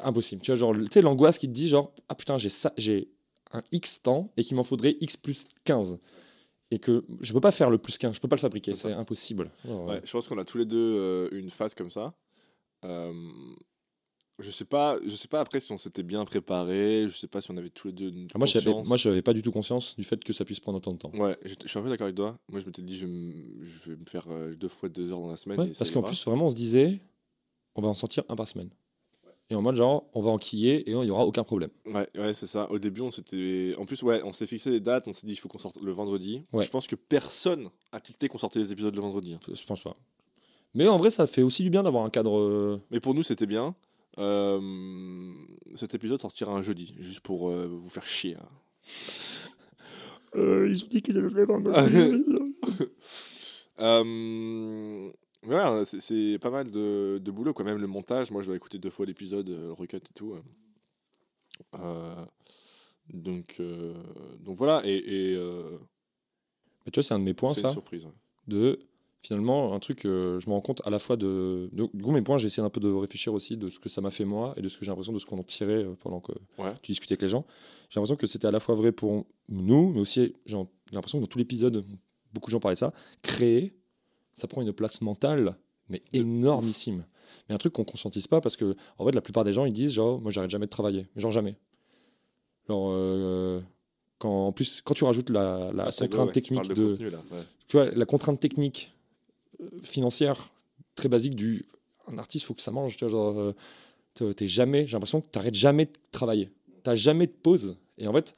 Impossible. 0.00 0.42
Tu 0.42 0.50
vois, 0.50 0.56
genre, 0.56 0.74
tu 0.74 0.86
sais, 0.92 1.02
l'angoisse 1.02 1.38
qui 1.38 1.48
te 1.48 1.52
dit, 1.52 1.68
genre, 1.68 1.92
ah 2.08 2.14
putain, 2.14 2.38
j'ai 2.38 2.48
ça, 2.48 2.72
j'ai 2.76 3.08
un 3.52 3.62
X 3.72 4.02
temps 4.02 4.32
et 4.36 4.44
qu'il 4.44 4.56
m'en 4.56 4.62
faudrait 4.64 4.96
X 5.00 5.16
plus 5.16 5.46
15. 5.64 5.98
Et 6.70 6.78
que 6.78 7.04
je 7.20 7.32
peux 7.32 7.40
pas 7.40 7.50
faire 7.52 7.70
le 7.70 7.78
plus 7.78 7.96
15, 7.96 8.14
je 8.16 8.20
peux 8.20 8.28
pas 8.28 8.36
le 8.36 8.40
fabriquer, 8.40 8.76
C'est 8.76 8.92
impossible. 8.92 9.50
Ouais, 9.64 10.00
je 10.04 10.12
pense 10.12 10.28
qu'on 10.28 10.36
a 10.38 10.44
tous 10.44 10.58
les 10.58 10.66
deux 10.66 10.76
euh, 10.98 11.28
une 11.32 11.48
phase 11.48 11.74
comme 11.74 11.90
ça. 11.90 12.14
Euh, 12.84 13.12
je 14.38 14.50
sais 14.50 14.66
pas, 14.66 14.98
je 15.04 15.16
sais 15.16 15.26
pas 15.28 15.40
après 15.40 15.58
si 15.60 15.72
on 15.72 15.78
s'était 15.78 16.02
bien 16.04 16.24
préparé, 16.26 17.06
je 17.08 17.16
sais 17.16 17.26
pas 17.26 17.40
si 17.40 17.50
on 17.50 17.56
avait 17.56 17.70
tous 17.70 17.88
les 17.88 17.92
deux 17.94 18.08
une 18.10 18.28
Ah, 18.34 18.38
moi, 18.38 18.46
conscience. 18.46 18.86
moi, 18.86 18.96
j'avais 18.98 19.22
pas 19.22 19.32
du 19.32 19.40
tout 19.42 19.50
conscience 19.50 19.96
du 19.96 20.04
fait 20.04 20.22
que 20.22 20.32
ça 20.34 20.44
puisse 20.44 20.60
prendre 20.60 20.76
autant 20.78 20.92
de 20.92 20.98
temps. 20.98 21.10
Ouais, 21.14 21.36
je, 21.44 21.54
je 21.62 21.68
suis 21.68 21.78
un 21.78 21.82
peu 21.82 21.88
d'accord 21.88 22.04
avec 22.04 22.16
toi. 22.16 22.38
Moi, 22.50 22.60
je 22.60 22.66
m'étais 22.66 22.82
dit, 22.82 22.96
je, 22.98 23.06
vais 23.06 23.12
me- 23.12 23.64
je 23.64 23.90
vais 23.90 23.96
me 23.96 24.04
faire 24.04 24.26
euh, 24.28 24.54
deux 24.54 24.68
fois 24.68 24.88
deux 24.90 25.10
heures 25.10 25.20
dans 25.20 25.30
la 25.30 25.36
semaine. 25.38 25.58
Ouais, 25.58 25.68
et 25.70 25.74
ça 25.74 25.78
parce 25.80 25.90
qu'en 25.90 26.02
plus, 26.02 26.22
vraiment, 26.26 26.46
on 26.46 26.50
se 26.50 26.54
disait, 26.54 27.00
on 27.74 27.80
va 27.82 27.88
en 27.88 27.94
sortir 27.94 28.22
un 28.28 28.36
par 28.36 28.46
semaine. 28.46 28.70
Et 29.50 29.54
en 29.54 29.62
mode, 29.62 29.76
genre, 29.76 30.04
on 30.12 30.20
va 30.20 30.30
enquiller 30.30 30.80
et 30.88 30.90
il 30.90 31.04
y 31.06 31.10
aura 31.10 31.24
aucun 31.24 31.42
problème. 31.42 31.70
Ouais, 31.86 32.06
ouais 32.16 32.32
c'est 32.34 32.46
ça. 32.46 32.70
Au 32.70 32.78
début, 32.78 33.00
on 33.00 33.10
s'était. 33.10 33.74
En 33.78 33.86
plus, 33.86 34.02
ouais, 34.02 34.20
on 34.22 34.32
s'est 34.34 34.46
fixé 34.46 34.70
des 34.70 34.80
dates. 34.80 35.08
On 35.08 35.12
s'est 35.12 35.26
dit, 35.26 35.32
il 35.32 35.36
faut 35.36 35.48
qu'on 35.48 35.58
sorte 35.58 35.78
le 35.82 35.90
vendredi. 35.92 36.42
Ouais. 36.52 36.64
Je 36.64 36.70
pense 36.70 36.86
que 36.86 36.96
personne 36.96 37.70
a 37.92 38.00
tilté 38.00 38.28
qu'on 38.28 38.36
sortait 38.36 38.58
les 38.58 38.72
épisodes 38.72 38.94
le 38.94 39.00
vendredi. 39.00 39.34
hein. 39.34 39.40
Je 39.54 39.64
pense 39.64 39.80
pas. 39.82 39.96
Mais 40.74 40.86
en 40.86 40.98
vrai, 40.98 41.08
ça 41.10 41.26
fait 41.26 41.40
aussi 41.42 41.62
du 41.62 41.70
bien 41.70 41.82
d'avoir 41.82 42.04
un 42.04 42.10
cadre. 42.10 42.38
euh, 42.38 42.82
Mais 42.90 43.00
pour 43.00 43.14
nous, 43.14 43.22
c'était 43.22 43.46
bien. 43.46 43.74
Euh, 44.18 44.60
cet 45.76 45.94
épisode 45.94 46.20
sortira 46.20 46.52
un 46.52 46.60
jeudi, 46.60 46.94
juste 46.98 47.20
pour 47.20 47.48
euh, 47.48 47.66
vous 47.66 47.88
faire 47.88 48.04
chier. 48.04 48.34
hein. 48.36 48.48
ils 50.34 50.84
ont 50.84 50.88
dit 50.90 51.00
qu'ils 51.00 51.16
allaient 51.16 51.28
le 51.28 51.46
faire 51.46 51.46
Euh, 53.80 55.10
ouais, 55.46 55.84
c'est- 55.84 56.00
c'est 56.00 56.38
pas 56.38 56.50
mal 56.50 56.70
de, 56.70 57.18
de 57.18 57.30
boulot, 57.30 57.52
quoi. 57.54 57.64
Même 57.64 57.78
le 57.78 57.86
montage, 57.86 58.30
moi 58.30 58.42
je 58.42 58.46
dois 58.46 58.56
écouter 58.56 58.78
deux 58.78 58.90
fois 58.90 59.06
l'épisode, 59.06 59.48
euh, 59.50 59.66
le 59.68 59.72
recut 59.72 59.96
et 59.96 60.00
tout. 60.14 60.34
euh. 60.34 60.42
Euh, 61.74 62.24
donc, 63.12 63.56
euh, 63.60 63.94
donc 64.40 64.56
voilà, 64.56 64.82
et, 64.84 64.96
et 64.96 65.34
euh, 65.34 65.78
Mais 66.86 66.92
tu 66.92 67.00
vois, 67.00 67.02
c'est 67.02 67.14
un 67.14 67.18
de 67.18 67.24
mes 67.24 67.34
points, 67.34 67.54
c'est 67.54 67.62
ça. 67.62 67.68
une 67.68 67.72
surprise. 67.72 68.06
De 68.46 68.78
finalement, 69.20 69.74
un 69.74 69.78
truc, 69.80 70.02
je 70.04 70.36
me 70.48 70.52
rends 70.52 70.60
compte 70.60 70.80
à 70.84 70.90
la 70.90 70.98
fois 70.98 71.16
de. 71.16 71.68
de- 71.72 71.88
Du 71.92 72.02
coup, 72.04 72.12
mes 72.12 72.22
points, 72.22 72.38
j'ai 72.38 72.46
essayé 72.46 72.64
un 72.64 72.70
peu 72.70 72.80
de 72.80 72.88
réfléchir 72.90 73.32
aussi 73.34 73.56
de 73.56 73.68
ce 73.70 73.78
que 73.78 73.88
ça 73.88 74.00
m'a 74.00 74.10
fait 74.10 74.24
moi 74.24 74.54
et 74.56 74.62
de 74.62 74.68
ce 74.68 74.78
que 74.78 74.84
j'ai 74.84 74.90
l'impression 74.90 75.12
de 75.12 75.18
ce 75.18 75.26
qu'on 75.26 75.38
en 75.38 75.42
tirait 75.42 75.84
pendant 76.00 76.20
que 76.20 76.32
Ouais. 76.58 76.72
tu 76.82 76.92
discutais 76.92 77.14
avec 77.14 77.22
les 77.22 77.28
gens. 77.28 77.44
J'ai 77.90 77.98
l'impression 77.98 78.16
que 78.16 78.26
c'était 78.26 78.46
à 78.46 78.50
la 78.52 78.60
fois 78.60 78.74
vrai 78.76 78.92
pour 78.92 79.26
nous, 79.48 79.90
mais 79.92 80.00
aussi, 80.00 80.34
j'ai 80.46 80.56
j'ai 80.90 80.94
l'impression 80.94 81.18
que 81.18 81.24
dans 81.24 81.28
tout 81.28 81.38
l'épisode, 81.38 81.84
beaucoup 82.32 82.48
de 82.50 82.52
gens 82.52 82.60
parlaient 82.60 82.74
de 82.76 82.78
ça. 82.78 82.92
Créer, 83.22 83.74
ça 84.38 84.46
prend 84.48 84.62
une 84.62 84.72
place 84.72 85.00
mentale, 85.00 85.56
mais 85.88 86.00
énormissime. 86.12 87.04
Mais 87.48 87.54
un 87.54 87.58
truc 87.58 87.72
qu'on 87.72 87.84
conscientise 87.84 88.26
pas 88.26 88.40
parce 88.40 88.56
que, 88.56 88.74
en 88.98 89.04
fait, 89.06 89.12
la 89.12 89.20
plupart 89.20 89.44
des 89.44 89.52
gens, 89.52 89.64
ils 89.64 89.72
disent 89.72 89.92
genre, 89.92 90.20
moi, 90.20 90.30
j'arrête 90.30 90.50
jamais 90.50 90.66
de 90.66 90.70
travailler. 90.70 91.06
Mais 91.14 91.22
genre, 91.22 91.30
jamais. 91.30 91.56
Genre, 92.68 92.90
euh, 92.92 93.60
quand, 94.18 94.46
en 94.48 94.52
plus, 94.52 94.80
quand 94.82 94.94
tu 94.94 95.04
rajoutes 95.04 95.30
la, 95.30 95.70
la 95.72 95.84
Ah, 95.86 95.90
contrainte 95.98 96.26
ouais, 96.28 96.32
technique 96.32 96.68
de, 96.68 96.90
contenu, 96.92 97.10
là. 97.10 97.18
ouais. 97.32 97.42
tu 97.66 97.76
vois, 97.76 97.90
la 97.90 98.04
contrainte 98.04 98.40
technique 98.40 98.92
euh, 99.60 99.68
financière 99.82 100.50
très 100.94 101.08
basique 101.08 101.34
du 101.36 101.64
un 102.08 102.18
artiste 102.18 102.46
faut 102.46 102.54
que 102.54 102.62
ça 102.62 102.70
mange 102.72 102.96
tu 102.96 103.04
vois 103.04 103.10
genre 103.10 103.38
euh, 103.38 103.54
t'es- 104.14 104.32
t'es 104.34 104.48
jamais 104.48 104.86
j'ai 104.86 104.94
l'impression 104.94 105.20
que 105.20 105.28
t'arrêtes 105.28 105.54
jamais 105.54 105.84
de 105.86 105.92
travailler 106.10 106.50
t'as 106.82 106.96
jamais 106.96 107.26
de 107.26 107.32
pause 107.32 107.76
et 107.98 108.08
en 108.08 108.12
fait 108.14 108.34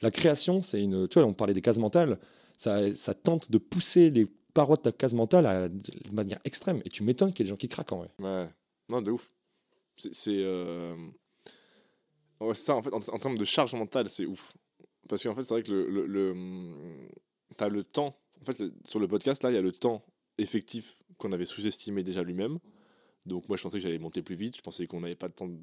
la 0.00 0.10
création 0.10 0.60
c'est 0.62 0.82
une 0.82 1.06
tu 1.06 1.18
vois 1.20 1.28
on 1.28 1.34
parlait 1.34 1.52
des 1.54 1.60
cases 1.60 1.78
mentales 1.78 2.18
ça, 2.56 2.92
ça 2.96 3.14
tente 3.14 3.50
de 3.52 3.58
pousser 3.58 4.10
les 4.10 4.26
parois 4.50 4.76
de 4.76 4.82
ta 4.82 4.92
case 4.92 5.14
mentale 5.14 5.46
à, 5.46 5.68
de 5.68 5.80
manière 6.12 6.38
extrême 6.44 6.80
et 6.84 6.88
tu 6.88 7.02
m'étonnes 7.02 7.32
qu'il 7.32 7.44
y 7.44 7.48
ait 7.48 7.50
des 7.50 7.50
gens 7.50 7.56
qui 7.56 7.68
craquent 7.68 7.92
en 7.92 7.98
vrai 7.98 8.10
Ouais. 8.18 8.48
Non, 8.88 9.00
de 9.02 9.10
ouf. 9.10 9.32
C'est. 9.96 10.42
euh, 10.44 10.94
ça, 12.54 12.74
en 12.76 12.82
fait, 12.82 12.92
en, 12.92 12.98
en 12.98 13.18
termes 13.18 13.38
de 13.38 13.44
charge 13.44 13.74
mentale, 13.74 14.08
c'est 14.08 14.26
ouf. 14.26 14.54
Parce 15.08 15.22
qu'en 15.22 15.34
fait, 15.34 15.42
c'est 15.44 15.54
vrai 15.54 15.62
que 15.62 15.70
le. 15.72 15.88
le, 15.90 16.06
le, 16.06 16.30
hum, 16.32 17.08
T'as 17.56 17.68
le 17.68 17.84
temps. 17.84 18.16
En 18.40 18.44
fait, 18.44 18.62
sur 18.86 18.98
le 19.00 19.08
podcast, 19.08 19.42
là, 19.42 19.50
il 19.50 19.54
y 19.54 19.58
a 19.58 19.62
le 19.62 19.72
temps 19.72 20.02
effectif 20.38 21.02
qu'on 21.18 21.32
avait 21.32 21.44
sous-estimé 21.44 22.02
déjà 22.02 22.22
lui-même. 22.22 22.58
Donc, 23.26 23.46
moi, 23.48 23.56
je 23.58 23.62
pensais 23.62 23.76
que 23.78 23.82
j'allais 23.82 23.98
monter 23.98 24.22
plus 24.22 24.36
vite. 24.36 24.56
Je 24.56 24.62
pensais 24.62 24.86
qu'on 24.86 25.00
n'avait 25.00 25.16
pas 25.16 25.28
de 25.28 25.34
temps 25.34 25.48
de- 25.48 25.58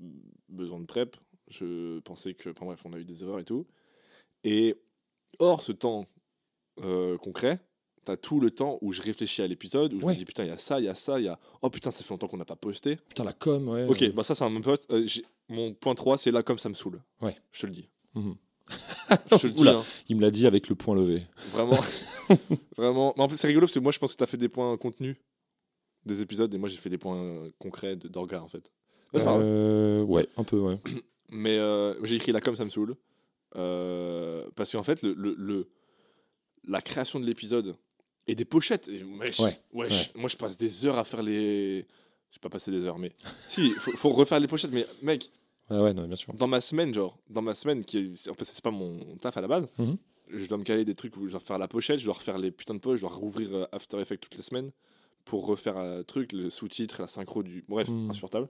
besoin 0.50 0.80
de 0.80 0.86
prep. 0.86 1.16
Je 1.50 2.00
pensais 2.02 2.34
que. 2.36 2.50
Enfin, 2.52 2.66
bref, 2.66 2.82
on 2.86 2.94
a 2.94 3.00
eu 3.00 3.06
des 3.06 3.24
erreurs 3.24 3.40
et 3.40 3.44
tout. 3.46 3.66
Et 4.44 4.76
hors 5.40 5.62
ce 5.64 5.72
temps 5.72 6.06
euh, 6.82 7.18
concret, 7.18 7.60
t'as 8.08 8.18
tout 8.18 8.40
le 8.40 8.52
temps 8.52 8.78
où 8.82 8.92
je 8.94 9.02
réfléchis 9.02 9.42
à 9.42 9.48
l'épisode, 9.48 9.94
où 9.94 10.00
je 10.00 10.06
Ouais. 10.06 10.14
me 10.14 10.18
dis 10.20 10.26
putain, 10.26 10.44
il 10.46 10.48
y 10.50 10.52
a 10.54 10.58
ça, 10.58 10.80
il 10.80 10.86
y 10.86 10.88
a 10.88 10.96
ça, 10.96 11.20
il 11.20 11.26
y 11.26 11.28
a. 11.28 11.38
Oh 11.62 11.70
putain, 11.70 11.92
ça 11.92 12.04
fait 12.04 12.10
longtemps 12.12 12.28
qu'on 12.28 12.38
n'a 12.38 12.46
pas 12.46 12.56
posté. 12.56 12.96
putain 13.10 13.24
la 13.26 13.34
com 13.34 13.68
ouais 13.68 13.84
Ok, 13.86 14.12
bah 14.14 14.24
ça, 14.24 14.34
c'est 14.36 14.44
un 14.46 14.50
même 14.50 14.62
post. 14.64 14.92
Euh, 14.94 15.06
mon 15.50 15.74
point 15.74 15.94
3, 15.96 16.18
c'est 16.18 16.32
là 16.32 16.42
comme 16.44 16.58
ça 16.58 16.70
me 16.70 16.74
saoule. 16.74 17.02
Ouais. 17.22 17.36
Je 17.52 17.62
te 17.62 17.68
le 17.68 17.74
dis. 17.74 17.90
Mhm. 18.16 18.36
je 19.32 19.36
te 19.38 19.48
le 19.48 19.54
dis, 19.54 19.68
hein. 19.70 19.84
il 20.10 20.16
me 20.18 20.22
l'a 20.22 20.32
dit 20.32 20.46
avec 20.48 20.68
le 20.70 20.76
point 20.76 20.96
levé 20.96 21.24
Vraiment. 21.52 21.80
Vraiment. 22.78 23.14
Mais 23.18 23.24
en 23.24 23.28
plus, 23.28 23.38
c'est 23.38 23.48
rigolo 23.48 23.66
parce 23.68 23.74
que 23.76 23.80
moi, 23.80 23.92
je 23.92 24.00
pense 24.00 24.14
que 24.14 24.18
t'as 24.18 24.26
fait 24.26 24.38
des 24.38 24.50
points 24.50 24.76
contenus 24.78 25.16
des 26.06 26.22
épisodes 26.22 26.54
et 26.54 26.58
moi, 26.58 26.70
j'ai 26.70 26.78
fait 26.78 26.90
des 26.90 26.98
points 26.98 27.50
concrets 27.60 27.96
d'orgas 27.98 28.40
en 28.42 28.48
fait. 28.48 28.72
Ouais. 29.14 29.22
Euh, 29.26 30.04
ouais 30.04 30.28
un 30.38 30.44
peu 30.44 30.58
ouais 30.60 30.80
Mais 31.30 31.58
euh, 31.58 31.94
j'ai 32.06 32.16
écrit 32.16 32.32
là 32.32 32.40
comme 32.40 32.56
ça 32.56 32.64
me 32.64 32.70
saoule. 32.70 32.96
Parce 34.56 34.72
qu'en 34.72 34.84
fait, 34.84 35.02
le, 35.04 35.14
le, 35.14 35.36
le- 35.38 35.70
la 36.70 36.82
création 36.82 37.20
de 37.20 37.26
l'épisode, 37.26 37.76
Et 38.28 38.36
des 38.36 38.46
pochettes. 38.46 38.88
Et 38.90 39.04
wesh, 39.04 39.40
Ouais, 39.40 39.58
wesh, 39.74 40.14
Moi, 40.16 40.28
je 40.30 40.36
passe 40.38 40.58
des 40.58 40.86
heures 40.86 40.98
à 40.98 41.04
faire 41.04 41.22
les. 41.24 41.86
J'ai 42.32 42.40
pas 42.40 42.50
passé 42.50 42.72
des 42.72 42.84
heures, 42.84 43.00
mais. 43.00 43.12
si, 43.48 43.72
faut, 43.72 43.92
faut 43.96 44.10
refaire 44.10 44.40
les 44.40 44.48
pochettes. 44.48 44.72
Mais 44.74 44.86
mec, 45.02 45.32
Ouais, 45.70 45.80
ouais, 45.80 45.94
non, 45.94 46.08
bien 46.08 46.16
sûr. 46.16 46.34
dans 46.34 46.48
ma 46.48 46.62
semaine, 46.62 46.94
genre, 46.94 47.18
dans 47.30 47.42
ma 47.42 47.54
semaine, 47.54 47.84
qui 47.84 47.98
est... 47.98 48.30
en 48.30 48.34
fait, 48.36 48.44
c'est 48.46 48.62
pas 48.64 48.72
mon 48.72 49.18
taf 49.18 49.36
à 49.38 49.42
la 49.42 49.48
base, 49.50 49.68
Mhm. 49.80 49.98
je 50.30 50.46
dois 50.48 50.58
me 50.58 50.64
caler 50.64 50.86
des 50.86 50.94
trucs 50.94 51.18
où 51.18 51.26
je 51.28 51.32
dois 51.32 51.40
refaire 51.40 51.58
la 51.58 51.68
pochette, 51.68 52.00
je 52.00 52.06
dois 52.06 52.14
refaire 52.14 52.38
les 52.38 52.52
putains 52.52 52.74
de 52.76 52.80
poches, 52.80 53.02
je 53.02 53.06
dois 53.06 53.14
rouvrir 53.16 53.54
euh, 53.54 53.66
After 53.74 54.00
Effects 54.00 54.22
toutes 54.22 54.38
les 54.38 54.44
semaines 54.44 54.72
pour 55.26 55.46
refaire 55.46 55.76
un 55.78 56.04
truc, 56.04 56.32
le 56.32 56.50
sous-titre, 56.50 57.02
la 57.02 57.08
synchro 57.10 57.44
du. 57.44 57.66
Bref, 57.68 57.90
Mhm. 57.90 58.10
insupportable. 58.12 58.48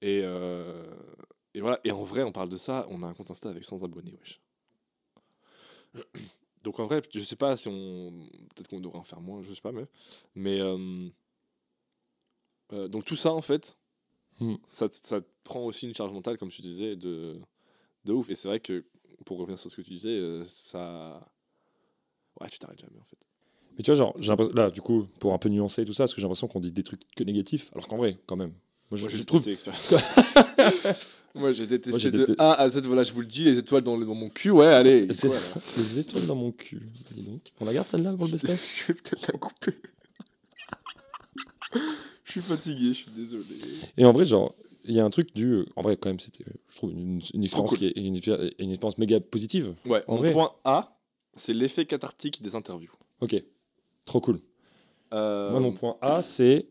Et, 0.00 0.22
euh, 0.24 0.84
et 1.52 1.60
voilà. 1.60 1.78
Et 1.84 1.90
en 1.92 2.02
vrai, 2.02 2.22
on 2.22 2.32
parle 2.32 2.48
de 2.48 2.56
ça, 2.56 2.86
on 2.90 3.02
a 3.02 3.06
un 3.06 3.12
compte 3.12 3.30
Insta 3.30 3.50
avec 3.50 3.64
100 3.64 3.82
abonnés, 3.82 4.14
wesh. 4.20 4.40
Donc 6.64 6.80
en 6.80 6.86
vrai, 6.86 7.00
je 7.12 7.20
sais 7.20 7.36
pas 7.36 7.56
si 7.56 7.68
on. 7.68 8.26
Peut-être 8.54 8.68
qu'on 8.68 8.80
devrait 8.80 8.98
en 8.98 9.04
faire 9.04 9.20
moins, 9.20 9.42
je 9.42 9.52
sais 9.54 9.60
pas, 9.60 9.72
mais. 9.72 9.86
Mais. 10.34 10.60
euh, 10.60 11.08
euh, 12.72 12.88
donc 12.88 13.04
tout 13.04 13.16
ça, 13.16 13.32
en 13.32 13.40
fait, 13.40 13.76
Hmm. 14.40 14.54
ça, 14.68 14.88
te- 14.88 14.94
ça 14.94 15.20
te 15.20 15.26
prend 15.42 15.64
aussi 15.64 15.86
une 15.88 15.94
charge 15.94 16.12
mentale, 16.12 16.38
comme 16.38 16.50
tu 16.50 16.62
disais, 16.62 16.94
de, 16.94 17.40
de 18.04 18.12
ouf. 18.12 18.30
Et 18.30 18.36
c'est 18.36 18.46
vrai 18.48 18.60
que, 18.60 18.84
pour 19.26 19.38
revenir 19.38 19.58
sur 19.58 19.70
ce 19.70 19.76
que 19.76 19.82
tu 19.82 19.90
disais, 19.94 20.10
euh, 20.16 20.44
ça. 20.46 21.24
Ouais, 22.40 22.48
tu 22.48 22.58
t'arrêtes 22.58 22.80
jamais, 22.80 23.00
en 23.00 23.04
fait. 23.04 23.18
Mais 23.76 23.82
tu 23.82 23.90
vois, 23.90 23.96
genre, 23.96 24.14
j'ai 24.18 24.32
là, 24.54 24.70
du 24.70 24.80
coup, 24.80 25.06
pour 25.18 25.32
un 25.34 25.38
peu 25.38 25.48
nuancer 25.48 25.84
tout 25.84 25.92
ça, 25.92 26.04
parce 26.04 26.14
que 26.14 26.20
j'ai 26.20 26.24
l'impression 26.26 26.46
qu'on 26.48 26.60
dit 26.60 26.72
des 26.72 26.84
trucs 26.84 27.00
que 27.16 27.24
négatifs, 27.24 27.70
alors 27.74 27.88
qu'en 27.88 27.96
vrai, 27.96 28.16
quand 28.26 28.36
même. 28.36 28.52
Moi, 28.90 28.98
je, 28.98 29.02
Moi, 29.04 29.08
je 29.10 29.22
trouve. 29.22 29.44
Moi, 31.34 31.52
j'ai 31.52 31.66
détesté 31.66 32.10
de 32.10 32.34
A 32.38 32.54
à 32.54 32.68
Z. 32.70 32.80
Voilà, 32.86 33.02
je 33.04 33.12
vous 33.12 33.20
le 33.20 33.26
dis, 33.26 33.44
les 33.44 33.58
étoiles 33.58 33.82
dans, 33.82 33.98
dans 33.98 34.14
mon 34.14 34.30
cul, 34.30 34.50
ouais, 34.50 34.66
allez. 34.66 35.06
Quoi, 35.20 35.30
Les 35.76 35.98
étoiles 35.98 36.26
dans 36.26 36.34
mon 36.36 36.52
cul. 36.52 36.80
Dis 37.12 37.22
donc. 37.22 37.42
On 37.60 37.64
la 37.66 37.74
garde 37.74 37.86
celle-là 37.88 38.12
pour 38.14 38.24
le 38.26 38.32
best-of 38.32 38.58
Je 38.80 38.86
vais 38.86 38.94
peut-être 38.94 39.32
la 39.32 39.38
couper. 39.38 39.74
je 42.24 42.30
suis 42.32 42.40
fatigué, 42.40 42.88
je 42.88 42.92
suis 42.92 43.10
désolé. 43.10 43.44
Et 43.96 44.04
en 44.04 44.12
vrai, 44.12 44.24
genre, 44.24 44.54
il 44.84 44.94
y 44.94 45.00
a 45.00 45.04
un 45.04 45.10
truc 45.10 45.34
du. 45.34 45.64
En 45.76 45.82
vrai, 45.82 45.96
quand 45.96 46.08
même, 46.08 46.20
c'était, 46.20 46.44
je 46.68 46.76
trouve, 46.76 46.90
une, 46.92 47.20
une 47.34 47.44
expérience 47.44 47.70
cool. 47.70 47.78
qui 47.78 47.86
est 47.86 47.96
une, 47.96 48.16
expé- 48.16 48.52
une 48.58 48.70
expérience 48.70 48.98
méga 48.98 49.20
positive. 49.20 49.74
Ouais, 49.86 50.02
En 50.06 50.14
mon 50.14 50.20
vrai. 50.22 50.32
point 50.32 50.52
A, 50.64 50.98
c'est 51.34 51.52
l'effet 51.52 51.84
cathartique 51.84 52.42
des 52.42 52.54
interviews. 52.54 52.92
Ok. 53.20 53.36
Trop 54.06 54.20
cool. 54.20 54.40
Euh, 55.12 55.50
Moi, 55.50 55.60
mon 55.60 55.72
point 55.72 55.96
A, 56.00 56.22
c'est 56.22 56.66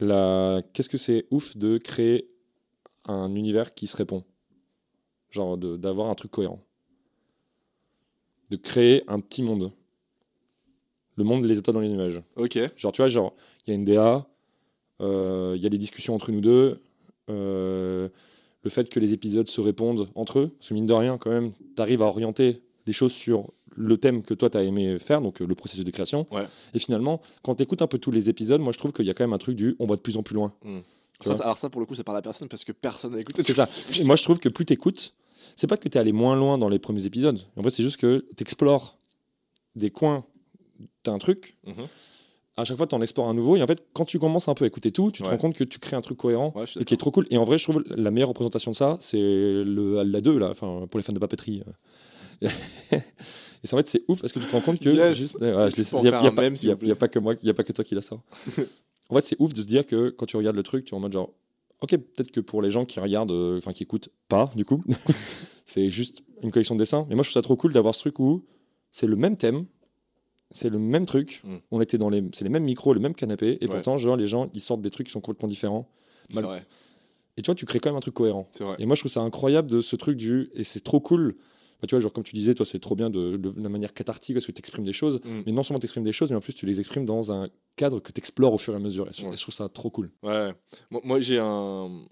la. 0.00 0.62
Qu'est-ce 0.72 0.88
que 0.88 0.98
c'est 0.98 1.26
ouf 1.30 1.56
de 1.56 1.78
créer 1.78 2.28
un 3.04 3.34
univers 3.34 3.74
qui 3.74 3.86
se 3.86 3.96
répond? 3.96 4.24
Genre, 5.30 5.56
de- 5.56 5.76
d'avoir 5.76 6.08
un 6.10 6.14
truc 6.14 6.30
cohérent. 6.30 6.60
De 8.50 8.56
créer 8.56 9.04
un 9.08 9.20
petit 9.20 9.42
monde. 9.42 9.72
Le 11.16 11.24
monde 11.24 11.46
des 11.46 11.58
étoiles 11.58 11.74
dans 11.74 11.80
les 11.80 11.88
nuages. 11.88 12.20
Ok. 12.36 12.58
Genre, 12.76 12.92
tu 12.92 13.02
vois, 13.02 13.08
genre, 13.08 13.34
il 13.66 13.70
y 13.70 13.72
a 13.72 13.74
une 13.74 13.84
DA, 13.84 14.26
euh, 15.00 15.54
il 15.56 15.62
y 15.62 15.66
a 15.66 15.68
des 15.68 15.78
discussions 15.78 16.14
entre 16.14 16.32
nous 16.32 16.40
deux, 16.40 16.80
euh, 17.28 18.08
le 18.62 18.70
fait 18.70 18.88
que 18.88 18.98
les 19.00 19.12
épisodes 19.12 19.46
se 19.48 19.60
répondent 19.60 20.08
entre 20.14 20.40
eux, 20.40 20.48
parce 20.48 20.68
que 20.68 20.74
mine 20.74 20.86
de 20.86 20.92
rien, 20.92 21.18
quand 21.18 21.30
même, 21.30 21.52
tu 21.76 21.82
arrives 21.82 22.02
à 22.02 22.06
orienter 22.06 22.62
des 22.86 22.92
choses 22.92 23.12
sur 23.12 23.52
le 23.80 23.96
thème 23.96 24.22
que 24.22 24.34
toi, 24.34 24.50
tu 24.50 24.58
as 24.58 24.62
aimé 24.62 24.98
faire, 24.98 25.20
donc 25.22 25.40
euh, 25.40 25.46
le 25.46 25.54
processus 25.54 25.84
de 25.84 25.90
création. 25.90 26.26
Ouais. 26.30 26.44
Et 26.74 26.78
finalement, 26.78 27.20
quand 27.42 27.54
tu 27.56 27.62
écoutes 27.62 27.82
un 27.82 27.86
peu 27.86 27.98
tous 27.98 28.10
les 28.10 28.28
épisodes, 28.28 28.60
moi, 28.60 28.72
je 28.72 28.78
trouve 28.78 28.92
qu'il 28.92 29.06
y 29.06 29.10
a 29.10 29.14
quand 29.14 29.24
même 29.24 29.32
un 29.32 29.38
truc 29.38 29.56
du 29.56 29.74
on 29.78 29.86
va 29.86 29.96
de 29.96 30.00
plus 30.00 30.16
en 30.16 30.22
plus 30.22 30.34
loin. 30.34 30.52
Tu 30.62 30.68
Ça, 31.28 31.34
ça- 31.36 31.44
alors 31.44 31.58
ça, 31.58 31.68
pour 31.70 31.80
le 31.80 31.86
coup, 31.86 31.94
c'est 31.94 32.04
par 32.04 32.14
la 32.14 32.22
personne 32.22 32.48
parce 32.48 32.64
que 32.64 32.72
personne 32.72 33.12
n'a 33.12 33.20
écouté. 33.20 33.42
C'est 33.42 33.52
ça. 33.54 33.66
Et 33.98 34.04
moi, 34.04 34.16
je 34.16 34.22
trouve 34.22 34.38
que 34.38 34.48
plus 34.48 34.64
tu 34.66 34.72
écoutes, 34.72 35.14
c'est 35.56 35.66
pas 35.66 35.76
que 35.76 35.88
tu 35.88 35.96
es 35.98 36.00
allé 36.00 36.12
moins 36.12 36.36
loin 36.36 36.58
dans 36.58 36.68
les 36.68 36.78
premiers 36.78 37.04
épisodes. 37.06 37.38
En 37.56 37.62
vrai, 37.62 37.70
c'est 37.70 37.82
juste 37.82 37.96
que 37.98 38.26
tu 38.36 38.42
explores 38.42 38.98
des 39.76 39.90
coins 39.90 40.24
d'un 41.04 41.18
truc 41.18 41.56
Mhm. 41.66 41.74
à 42.56 42.64
chaque 42.64 42.76
fois, 42.76 42.86
tu 42.86 42.94
en 42.94 43.00
explores 43.02 43.28
un 43.28 43.34
nouveau. 43.34 43.56
Et 43.56 43.62
en 43.62 43.66
fait, 43.66 43.82
quand 43.94 44.04
tu 44.04 44.18
commences 44.18 44.48
un 44.48 44.54
peu 44.54 44.64
à 44.64 44.68
écouter 44.68 44.92
tout, 44.92 45.10
tu 45.10 45.22
te 45.22 45.26
Ouais. 45.28 45.32
rends 45.34 45.38
compte 45.38 45.54
que 45.56 45.64
tu 45.64 45.78
crées 45.78 45.96
un 45.96 46.00
truc 46.02 46.18
cohérent 46.18 46.52
Ouais, 46.56 46.64
et 46.78 46.84
qui 46.84 46.92
est 46.94 46.96
trop 46.98 47.10
cool. 47.10 47.26
Et 47.30 47.36
en 47.38 47.44
vrai, 47.44 47.56
je 47.58 47.64
trouve 47.64 47.82
la 47.88 48.10
meilleure 48.10 48.28
représentation 48.30 48.70
de 48.72 48.76
ça, 48.76 48.96
c'est 49.00 49.18
le 49.18 50.02
la 50.02 50.20
2, 50.20 50.38
là, 50.38 50.48
enfin, 50.50 50.86
pour 50.90 50.98
les 50.98 51.04
fans 51.04 51.12
de 51.14 51.18
papeterie. 51.18 51.62
Et 53.62 53.66
c'est 53.66 53.74
en 53.74 53.76
fait, 53.78 53.88
c'est 53.88 54.02
ouf 54.08 54.20
parce 54.20 54.32
que 54.32 54.38
tu 54.38 54.46
te 54.46 54.52
rends 54.52 54.60
compte 54.60 54.80
que. 54.80 54.88
Yes. 54.90 55.16
juste- 55.16 55.40
ouais, 55.40 55.52
voilà, 55.52 55.68
je 55.68 55.74
Tu 55.74 55.80
l'ai- 55.82 55.86
peux 55.90 55.96
en 55.96 56.02
y 56.04 56.08
a- 56.08 56.10
pas- 56.12 56.18
a- 56.18 56.26
a 57.04 57.08
que 57.08 57.18
moi, 57.18 57.34
il 57.42 57.46
y 57.46 57.50
a 57.50 57.54
pas 57.54 57.64
que 57.64 57.72
toi 57.72 57.84
qui 57.84 57.94
la 57.94 58.02
sort. 58.02 58.22
en 59.10 59.14
fait, 59.16 59.20
c'est 59.20 59.36
ouf 59.38 59.52
de 59.52 59.62
se 59.62 59.66
dire 59.66 59.86
que 59.86 60.10
quand 60.10 60.26
tu 60.26 60.36
regardes 60.36 60.56
le 60.56 60.62
truc, 60.62 60.84
tu 60.84 60.94
es 60.94 60.96
en 60.96 61.00
mode 61.00 61.12
genre, 61.12 61.30
ok, 61.82 61.90
peut-être 61.96 62.30
que 62.30 62.40
pour 62.40 62.62
les 62.62 62.70
gens 62.70 62.84
qui 62.84 63.00
regardent, 63.00 63.32
euh, 63.32 63.58
enfin, 63.58 63.72
qui 63.72 63.82
écoutent 63.82 64.08
pas, 64.28 64.50
du 64.56 64.64
coup, 64.64 64.82
c'est 65.66 65.90
juste 65.90 66.22
une 66.42 66.50
collection 66.50 66.74
de 66.74 66.80
dessins. 66.80 67.06
Mais 67.08 67.14
moi, 67.14 67.22
je 67.24 67.30
trouve 67.30 67.40
ça 67.40 67.42
trop 67.42 67.56
cool 67.56 67.72
d'avoir 67.72 67.94
ce 67.94 68.00
truc 68.00 68.18
où 68.18 68.44
c'est 68.92 69.06
le 69.06 69.16
même 69.16 69.36
thème, 69.36 69.66
c'est 70.50 70.68
le 70.70 70.78
même 70.78 71.04
truc. 71.06 71.42
Mm. 71.44 71.56
On 71.70 71.80
était 71.80 71.98
dans 71.98 72.08
les, 72.10 72.22
c'est 72.32 72.44
les 72.44 72.50
mêmes 72.50 72.64
micros, 72.64 72.92
le 72.94 73.00
même 73.00 73.14
canapé, 73.14 73.58
et 73.60 73.66
Ouais. 73.66 73.74
pourtant, 73.74 73.96
genre, 73.98 74.16
les 74.16 74.26
gens, 74.26 74.50
ils 74.54 74.60
sortent 74.60 74.82
des 74.82 74.90
trucs 74.90 75.06
qui 75.06 75.12
sont 75.12 75.20
complètement 75.20 75.48
différents. 75.48 75.88
C'est 76.28 76.36
mal- 76.36 76.44
vrai. 76.44 76.66
Et 77.36 77.42
tu 77.42 77.46
vois, 77.46 77.54
tu 77.54 77.64
crées 77.66 77.78
quand 77.78 77.88
même 77.90 77.96
un 77.96 78.00
truc 78.00 78.14
cohérent. 78.14 78.50
Et 78.78 78.86
moi, 78.86 78.96
je 78.96 79.02
trouve 79.02 79.12
ça 79.12 79.20
incroyable 79.20 79.70
de 79.70 79.80
ce 79.80 79.96
truc 79.96 80.16
du. 80.16 80.50
Et 80.54 80.64
c'est 80.64 80.80
trop 80.80 81.00
cool. 81.00 81.36
Bah, 81.80 81.86
tu 81.86 81.94
vois, 81.94 82.00
genre, 82.00 82.12
comme 82.12 82.24
tu 82.24 82.34
disais, 82.34 82.54
toi, 82.54 82.66
c'est 82.66 82.78
trop 82.78 82.94
bien 82.94 83.08
de, 83.10 83.36
de 83.36 83.60
la 83.62 83.68
manière 83.68 83.94
cathartique 83.94 84.34
parce 84.34 84.46
que 84.46 84.52
tu 84.52 84.58
exprimes 84.58 84.84
des 84.84 84.92
choses. 84.92 85.20
Mm. 85.24 85.40
Mais 85.46 85.52
non 85.52 85.62
seulement 85.62 85.78
tu 85.78 85.86
exprimes 85.86 86.04
des 86.04 86.12
choses, 86.12 86.30
mais 86.30 86.36
en 86.36 86.40
plus, 86.40 86.52
tu 86.54 86.66
les 86.66 86.78
exprimes 86.80 87.04
dans 87.06 87.32
un 87.32 87.48
cadre 87.76 88.00
que 88.00 88.12
tu 88.12 88.18
explores 88.18 88.52
au 88.52 88.58
fur 88.58 88.72
et 88.74 88.76
à 88.76 88.80
mesure. 88.80 89.08
Et 89.08 89.12
je, 89.14 89.24
Ouais. 89.26 89.32
et 89.32 89.36
je 89.36 89.42
trouve 89.42 89.54
ça 89.54 89.68
trop 89.68 89.90
cool. 89.90 90.10
Ouais. 90.22 90.52
Moi, 90.90 91.00
moi, 91.04 91.20
j'ai 91.20 91.38
un. 91.38 92.04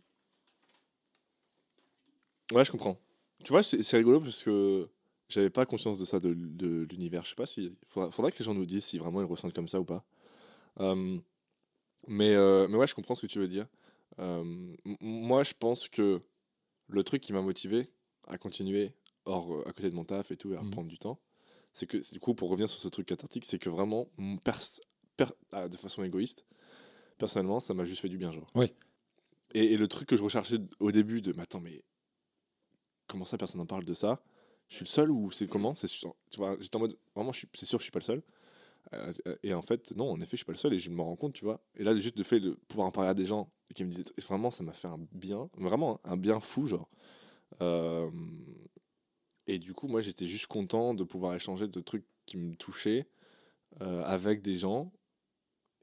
Ouais, 2.53 2.65
je 2.65 2.71
comprends. 2.71 2.99
Tu 3.45 3.53
vois, 3.53 3.63
c'est 3.63 3.97
rigolo 3.97 4.21
parce 4.21 4.43
que 4.43 4.89
j'avais 5.29 5.51
pas 5.51 5.67
conscience 5.67 5.99
de 5.99 6.05
ça, 6.05 6.19
de, 6.19 6.35
de 6.35 6.87
l'univers. 6.91 7.25
Je 7.25 7.31
sais 7.31 7.35
pas 7.37 7.47
si. 7.47 7.71
Faudra, 7.87 8.11
faudra 8.11 8.31
que 8.31 8.39
les 8.39 8.45
gens 8.45 8.55
nous 8.55 8.67
disent 8.67 8.85
si 8.85 8.99
vraiment 8.99 9.21
ils 9.21 9.27
ressentent 9.27 9.53
comme 9.55 9.69
ça 9.69 9.79
ou 9.81 9.85
pas. 9.85 10.05
Euh, 10.81 11.19
mais, 12.07 12.35
euh, 12.35 12.67
mais 12.69 12.77
ouais, 12.79 12.87
je 12.87 12.95
comprends 12.95 13.15
ce 13.15 13.23
que 13.27 13.31
tu 13.31 13.39
veux 13.39 13.49
dire. 13.49 13.67
Euh, 14.19 14.41
m- 14.41 14.97
moi, 15.01 15.43
je 15.43 15.53
pense 15.59 15.89
que 15.89 16.21
le 16.89 17.05
truc 17.05 17.23
qui 17.23 17.33
m'a 17.33 17.43
motivé 17.43 17.87
à 18.27 18.39
continuer 18.39 18.93
hors, 19.29 19.53
euh, 19.55 19.63
à 19.69 19.73
côté 19.73 19.91
de 19.91 19.95
mon 19.95 20.05
taf 20.05 20.31
et 20.31 20.37
tout, 20.37 20.53
et 20.53 20.57
à 20.57 20.63
Mhm. 20.63 20.71
prendre 20.71 20.89
du 20.89 20.99
temps, 20.99 21.19
c'est 21.73 21.87
que, 21.87 21.99
du 22.13 22.19
coup, 22.21 22.35
pour 22.35 22.51
revenir 22.51 22.69
sur 22.69 22.81
ce 22.81 22.89
truc 22.89 23.07
cathartique, 23.07 23.45
c'est 23.45 23.59
que 23.59 23.69
vraiment, 23.71 24.09
pers- 24.43 24.81
per- 25.17 25.27
ah, 25.53 25.69
de 25.69 25.77
façon 25.77 26.03
égoïste, 26.03 26.45
personnellement, 27.19 27.61
ça 27.61 27.75
m'a 27.75 27.85
juste 27.85 28.01
fait 28.01 28.09
du 28.09 28.19
bien, 28.19 28.33
genre. 28.33 28.47
Ouais. 28.55 28.75
Et, 29.55 29.73
et 29.73 29.77
le 29.77 29.87
truc 29.89 30.09
que 30.09 30.17
je 30.17 30.23
recherchais 30.23 30.59
au 30.81 30.91
début 30.93 31.21
de, 31.21 31.33
mais 31.33 31.43
attends, 31.43 31.61
mais 31.61 31.83
comment 33.07 33.25
ça, 33.25 33.39
personne 33.39 33.61
n'en 33.61 33.67
parle 33.67 33.85
de 33.85 33.95
ça? 33.95 34.21
Je 34.69 34.77
suis 34.77 34.85
le 34.85 34.89
seul 34.89 35.11
ou 35.11 35.31
c'est 35.31 35.47
comment? 35.49 35.75
C'est. 35.75 35.87
Tu 35.89 36.07
vois, 36.37 36.57
j'étais 36.61 36.77
en 36.77 36.81
mode, 36.81 36.99
vraiment, 37.15 37.33
je 37.33 37.39
suis- 37.39 37.49
c'est 37.55 37.65
sûr, 37.67 37.79
je 37.79 37.85
suis 37.85 37.93
pas 37.93 38.01
le 38.01 38.05
seul. 38.05 38.23
Euh, 38.95 39.13
et 39.43 39.53
en 39.55 39.63
fait, 39.63 39.95
non, 39.97 40.11
en 40.11 40.17
effet, 40.21 40.33
je 40.33 40.37
suis 40.37 40.45
pas 40.45 40.53
le 40.53 40.59
seul 40.59 40.73
et 40.75 40.79
je 40.79 40.91
me 40.91 41.01
rends 41.03 41.17
compte, 41.17 41.33
tu 41.35 41.45
vois. 41.45 41.61
Et 41.77 41.85
là, 41.85 41.95
juste 41.95 42.19
le 42.19 42.25
fait 42.25 42.41
de 42.41 42.51
pouvoir 42.69 42.87
en 42.89 42.91
parler 42.93 43.11
à 43.11 43.15
des 43.15 43.27
gens 43.27 43.51
qui 43.75 43.85
me 43.85 43.91
disaient, 43.91 44.05
vraiment, 44.27 44.51
ça 44.51 44.63
m'a 44.65 44.73
fait 44.73 44.89
un 44.89 44.99
bien, 45.13 45.49
vraiment 45.57 46.01
un 46.05 46.17
bien 46.17 46.41
fou, 46.41 46.67
genre. 46.67 46.89
Euh, 47.63 48.11
et 49.49 49.59
du 49.59 49.73
coup, 49.75 49.89
moi, 49.89 50.01
j'étais 50.01 50.27
juste 50.27 50.47
content 50.47 50.95
de 50.95 51.03
pouvoir 51.05 51.35
échanger 51.35 51.67
de 51.67 51.81
trucs 51.81 52.05
qui 52.27 52.37
me 52.37 52.55
touchaient 52.55 53.07
euh, 53.81 54.05
avec 54.05 54.43
des 54.43 54.59
gens. 54.59 54.93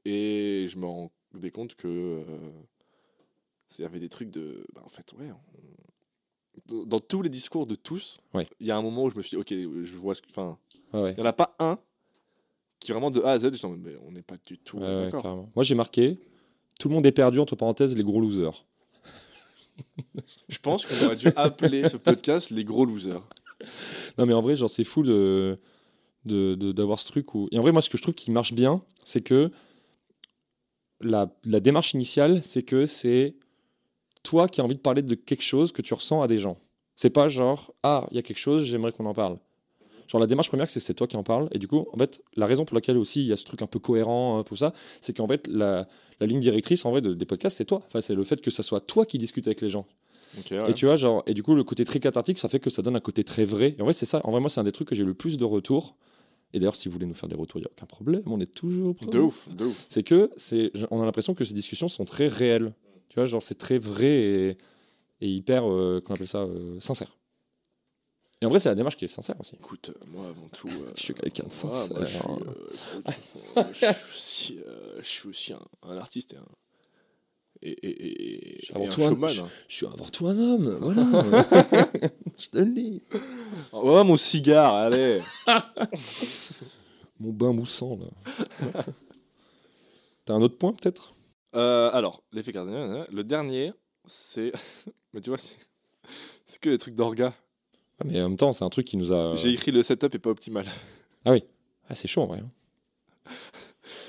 Et 0.04 0.66
je 0.70 0.78
me 0.78 0.86
rendais 0.86 1.50
compte 1.50 1.74
que 1.74 1.88
euh, 1.88 2.52
il 3.78 3.82
y 3.82 3.84
avait 3.84 3.98
des 4.00 4.08
trucs 4.08 4.30
de. 4.30 4.64
bah, 4.74 4.82
en 4.84 4.88
fait, 4.88 5.12
ouais. 5.18 5.30
on- 5.30 6.84
Dans, 6.86 7.00
tous 7.00 7.20
les 7.22 7.28
discours 7.28 7.66
de 7.66 7.74
tous, 7.74 8.18
il 8.32 8.36
Ouais. 8.38 8.48
y 8.60 8.70
a 8.70 8.76
un 8.76 8.82
moment 8.82 9.04
où 9.04 9.10
je 9.10 9.16
me 9.16 9.22
suis 9.22 9.36
dit, 9.36 9.40
ok, 9.40 9.52
je 9.84 9.96
vois 9.98 10.14
ce 10.14 10.22
que. 10.22 10.28
Enfin, 10.30 10.58
Ouais, 10.94 11.02
ouais. 11.02 11.10
il 11.12 11.16
n'y 11.16 11.22
en 11.22 11.26
a 11.26 11.32
pas 11.32 11.54
un 11.58 11.78
qui 12.78 12.92
vraiment 12.92 13.10
de 13.10 13.20
A 13.22 13.32
à 13.32 13.38
Z, 13.38 13.52
je 13.52 13.66
mode, 13.66 13.80
mais 13.80 13.96
on 14.06 14.12
n'est 14.12 14.22
pas 14.22 14.36
du 14.46 14.58
tout 14.58 14.78
d'accord. 14.78 15.48
Moi, 15.56 15.64
j'ai 15.64 15.74
marqué 15.74 16.18
tout 16.78 16.88
le 16.88 16.94
monde 16.94 17.06
est 17.06 17.12
perdu, 17.12 17.40
entre 17.40 17.56
parenthèses, 17.56 17.96
les 17.96 18.04
gros 18.04 18.20
losers. 18.20 18.64
je 20.48 20.58
pense 20.58 20.86
qu'on 20.86 21.04
aurait 21.06 21.16
dû 21.16 21.28
appeler 21.36 21.88
ce 21.88 21.96
podcast 21.96 22.50
les 22.50 22.64
gros 22.64 22.84
losers. 22.84 23.26
Non, 24.18 24.26
mais 24.26 24.32
en 24.32 24.40
vrai, 24.40 24.56
genre, 24.56 24.70
c'est 24.70 24.84
fou 24.84 25.02
de 25.02 25.58
d'avoir 26.24 26.98
ce 26.98 27.08
truc 27.08 27.34
où. 27.34 27.48
Et 27.52 27.58
en 27.58 27.62
vrai, 27.62 27.72
moi, 27.72 27.82
ce 27.82 27.88
que 27.90 27.96
je 27.96 28.02
trouve 28.02 28.14
qui 28.14 28.30
marche 28.30 28.52
bien, 28.52 28.82
c'est 29.04 29.20
que 29.20 29.50
la, 31.00 31.30
la 31.44 31.60
démarche 31.60 31.94
initiale, 31.94 32.42
c'est 32.42 32.62
que 32.62 32.86
c'est 32.86 33.36
toi 34.22 34.48
qui 34.48 34.60
as 34.60 34.64
envie 34.64 34.76
de 34.76 34.80
parler 34.80 35.02
de 35.02 35.14
quelque 35.14 35.42
chose 35.44 35.72
que 35.72 35.82
tu 35.82 35.94
ressens 35.94 36.22
à 36.22 36.28
des 36.28 36.38
gens. 36.38 36.58
C'est 36.96 37.10
pas 37.10 37.28
genre, 37.28 37.74
ah, 37.82 38.06
il 38.10 38.16
y 38.16 38.20
a 38.20 38.22
quelque 38.22 38.38
chose, 38.38 38.64
j'aimerais 38.64 38.92
qu'on 38.92 39.06
en 39.06 39.14
parle. 39.14 39.38
Genre, 40.08 40.20
la 40.20 40.26
démarche 40.28 40.48
première, 40.48 40.70
c'est 40.70 40.80
c'est 40.80 40.94
toi 40.94 41.06
qui 41.06 41.16
en 41.16 41.24
parles. 41.24 41.48
Et 41.52 41.58
du 41.58 41.68
coup, 41.68 41.86
en 41.92 41.98
fait, 41.98 42.22
la 42.36 42.46
raison 42.46 42.64
pour 42.64 42.74
laquelle 42.76 42.98
aussi 42.98 43.22
il 43.22 43.26
y 43.28 43.32
a 43.32 43.36
ce 43.36 43.44
truc 43.44 43.62
un 43.62 43.66
peu 43.68 43.80
cohérent, 43.80 44.38
hein, 44.38 44.44
pour 44.44 44.58
ça, 44.58 44.72
c'est 45.00 45.16
qu'en 45.16 45.28
fait, 45.28 45.46
la, 45.48 45.88
la 46.20 46.26
ligne 46.26 46.40
directrice, 46.40 46.84
en 46.86 46.90
vrai, 46.92 47.00
de- 47.02 47.14
des 47.14 47.26
podcasts, 47.26 47.56
c'est 47.58 47.66
toi. 47.66 47.82
Enfin, 47.86 48.00
c'est 48.00 48.14
le 48.14 48.24
fait 48.24 48.40
que 48.40 48.50
ça 48.50 48.62
soit 48.62 48.80
toi 48.80 49.06
qui 49.06 49.18
discutes 49.18 49.48
avec 49.48 49.60
les 49.62 49.70
gens. 49.70 49.86
Ouais. 50.50 50.70
Et 50.70 50.74
tu 50.74 50.86
vois, 50.86 50.96
genre, 50.96 51.22
et 51.26 51.34
du 51.34 51.42
coup, 51.42 51.54
le 51.54 51.64
côté 51.64 51.84
très 51.84 52.00
cathartique, 52.00 52.38
ça 52.38 52.48
fait 52.48 52.60
que 52.60 52.70
ça 52.70 52.82
donne 52.82 52.96
un 52.96 53.00
côté 53.00 53.24
très 53.24 53.44
vrai. 53.44 53.74
Et 53.78 53.80
en 53.82 53.84
vrai, 53.84 53.92
c'est 53.92 54.06
ça. 54.06 54.20
En 54.24 54.30
vrai, 54.30 54.40
moi, 54.40 54.50
c'est 54.50 54.60
un 54.60 54.64
des 54.64 54.72
trucs 54.72 54.88
que 54.88 54.94
j'ai 54.94 55.04
le 55.04 55.14
plus 55.14 55.38
de 55.38 55.44
retours. 55.44 55.96
Et 56.52 56.58
d'ailleurs, 56.58 56.76
si 56.76 56.88
vous 56.88 56.92
voulez 56.92 57.06
nous 57.06 57.14
faire 57.14 57.28
des 57.28 57.36
retours, 57.36 57.58
il 57.58 57.62
n'y 57.62 57.66
a 57.66 57.70
aucun 57.70 57.86
problème. 57.86 58.22
On 58.26 58.40
est 58.40 58.52
toujours. 58.54 58.94
de 58.94 59.06
preneurs. 59.06 59.24
ouf, 59.24 59.48
de 59.54 59.64
ouf. 59.64 59.86
C'est 59.88 60.02
que, 60.02 60.30
c'est, 60.36 60.70
on 60.90 61.02
a 61.02 61.04
l'impression 61.04 61.34
que 61.34 61.44
ces 61.44 61.54
discussions 61.54 61.88
sont 61.88 62.04
très 62.04 62.28
réelles. 62.28 62.74
Tu 63.08 63.16
vois, 63.16 63.26
genre, 63.26 63.42
c'est 63.42 63.56
très 63.56 63.78
vrai 63.78 64.08
et, 64.08 64.58
et 65.20 65.28
hyper, 65.28 65.70
euh, 65.70 66.00
qu'on 66.04 66.14
appelle 66.14 66.28
ça, 66.28 66.42
euh, 66.42 66.78
sincère. 66.80 67.16
Et 68.42 68.46
en 68.46 68.50
vrai, 68.50 68.58
c'est 68.58 68.68
la 68.68 68.74
démarche 68.74 68.96
qui 68.96 69.06
est 69.06 69.08
sincère 69.08 69.36
aussi. 69.40 69.54
Écoute, 69.58 69.90
euh, 69.90 70.04
moi 70.08 70.26
avant 70.28 70.46
tout. 70.52 70.68
euh, 70.70 70.92
Je 70.94 71.02
suis 71.02 71.14
quelqu'un 71.14 71.44
de 71.44 71.48
moi, 71.48 71.74
sincère. 71.74 71.96
moi, 71.96 72.04
je, 72.04 72.10
suis, 72.12 72.18
euh, 72.28 73.00
écoute, 73.08 73.56
euh, 73.56 73.62
je 73.72 73.78
suis 73.78 73.86
aussi, 74.14 74.58
euh, 74.66 74.98
je 75.00 75.08
suis 75.08 75.28
aussi 75.28 75.52
un, 75.54 75.62
un 75.82 75.96
artiste 75.96 76.34
et 76.34 76.36
un. 76.36 76.44
Et, 77.68 77.70
et, 77.86 78.54
et, 78.54 78.58
Je 78.60 78.64
suis 78.66 78.72
et 78.74 78.76
avant 78.76 78.86
un 78.86 78.88
tout 78.88 79.02
un- 79.02 79.08
showman. 79.08 79.28
je, 79.28 79.42
hein. 79.42 79.48
je 79.68 79.74
suis 79.76 79.86
avant 79.86 80.04
tout 80.04 80.26
un 80.28 80.38
homme, 80.38 80.78
voilà. 80.80 81.04
je 82.38 82.46
te 82.48 82.58
le 82.58 82.66
dis. 82.72 83.02
Ouais, 83.72 84.04
mon 84.04 84.16
cigare, 84.16 84.74
allez 84.74 85.20
Mon 87.18 87.32
bain 87.32 87.52
moussant, 87.52 87.98
là. 87.98 88.84
T'as 90.24 90.34
un 90.34 90.42
autre 90.42 90.58
point, 90.58 90.72
peut-être? 90.72 91.12
Euh, 91.54 91.90
alors, 91.92 92.22
l'effet 92.32 92.52
cardinal, 92.52 93.06
le 93.10 93.24
dernier, 93.24 93.72
c'est. 94.04 94.52
Mais 95.12 95.20
tu 95.20 95.30
vois, 95.30 95.38
c'est. 95.38 95.56
C'est 96.44 96.60
que 96.60 96.70
des 96.70 96.78
trucs 96.78 96.94
d'orga. 96.94 97.34
Ah, 97.98 98.04
Mais 98.04 98.20
en 98.20 98.28
même 98.28 98.36
temps, 98.36 98.52
c'est 98.52 98.62
un 98.64 98.68
truc 98.70 98.86
qui 98.86 98.96
nous 98.96 99.12
a... 99.12 99.34
J'ai 99.34 99.50
écrit 99.50 99.72
le 99.72 99.82
setup 99.82 100.14
est 100.14 100.18
pas 100.20 100.30
optimal. 100.30 100.64
Ah, 101.24 101.94
c'est 101.94 102.06
chaud, 102.06 102.22
en 102.22 102.26
vrai. 102.26 102.38
hein. 102.40 102.50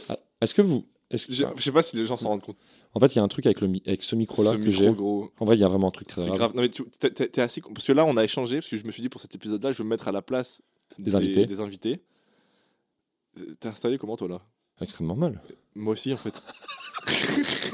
Ah, 0.09 0.19
Est-ce 0.41 0.53
que 0.53 0.61
vous... 0.61 0.85
est-ce 1.09 1.27
que- 1.27 1.33
Je 1.33 1.45
je 1.55 1.61
sais 1.61 1.71
pas 1.71 1.81
si 1.81 1.95
les 1.97 2.05
gens 2.05 2.17
s'en 2.17 2.29
rendent 2.29 2.41
compte. 2.41 2.57
En 2.93 2.99
fait, 2.99 3.07
il 3.13 3.17
y 3.17 3.19
a 3.19 3.23
un 3.23 3.27
truc 3.27 3.45
avec, 3.45 3.61
le 3.61 3.69
avec 3.85 4.03
ce 4.03 4.15
micro-là 4.15 4.51
que 4.51 4.57
micro 4.57 4.71
j'ai. 4.71 4.91
gros. 4.91 5.31
En 5.39 5.45
vrai, 5.45 5.55
il 5.55 5.59
y 5.61 5.63
a 5.63 5.67
vraiment 5.67 5.87
un 5.87 5.91
truc 5.91 6.07
très 6.07 6.21
C'est 6.21 6.27
grave. 6.27 6.39
grave. 6.39 6.55
Non, 6.55 6.61
mais 6.61 6.69
tu 6.69 6.83
t'es- 6.99 7.39
assez 7.41 7.61
Parce 7.61 7.85
que 7.87 7.93
là, 7.93 8.05
on 8.05 8.17
a 8.17 8.23
échangé, 8.23 8.57
parce 8.57 8.69
que 8.69 8.77
je 8.77 8.83
me 8.85 8.91
suis 8.91 9.01
dit 9.01 9.09
pour 9.09 9.21
cet 9.21 9.33
épisode-là, 9.35 9.71
je 9.71 9.77
vais 9.77 9.83
me 9.83 9.89
mettre 9.89 10.07
à 10.07 10.11
la 10.11 10.21
place 10.21 10.61
Des 10.99 11.15
invités. 11.15 11.45
Des 11.45 11.59
invités. 11.61 12.01
T'es 13.59 13.67
installé 13.69 13.97
comment, 13.97 14.15
toi, 14.17 14.27
là? 14.27 14.41
Extrêmement 14.81 15.15
mal. 15.15 15.41
Moi 15.75 15.93
aussi, 15.93 16.11
en 16.13 16.17
fait. 16.17 16.41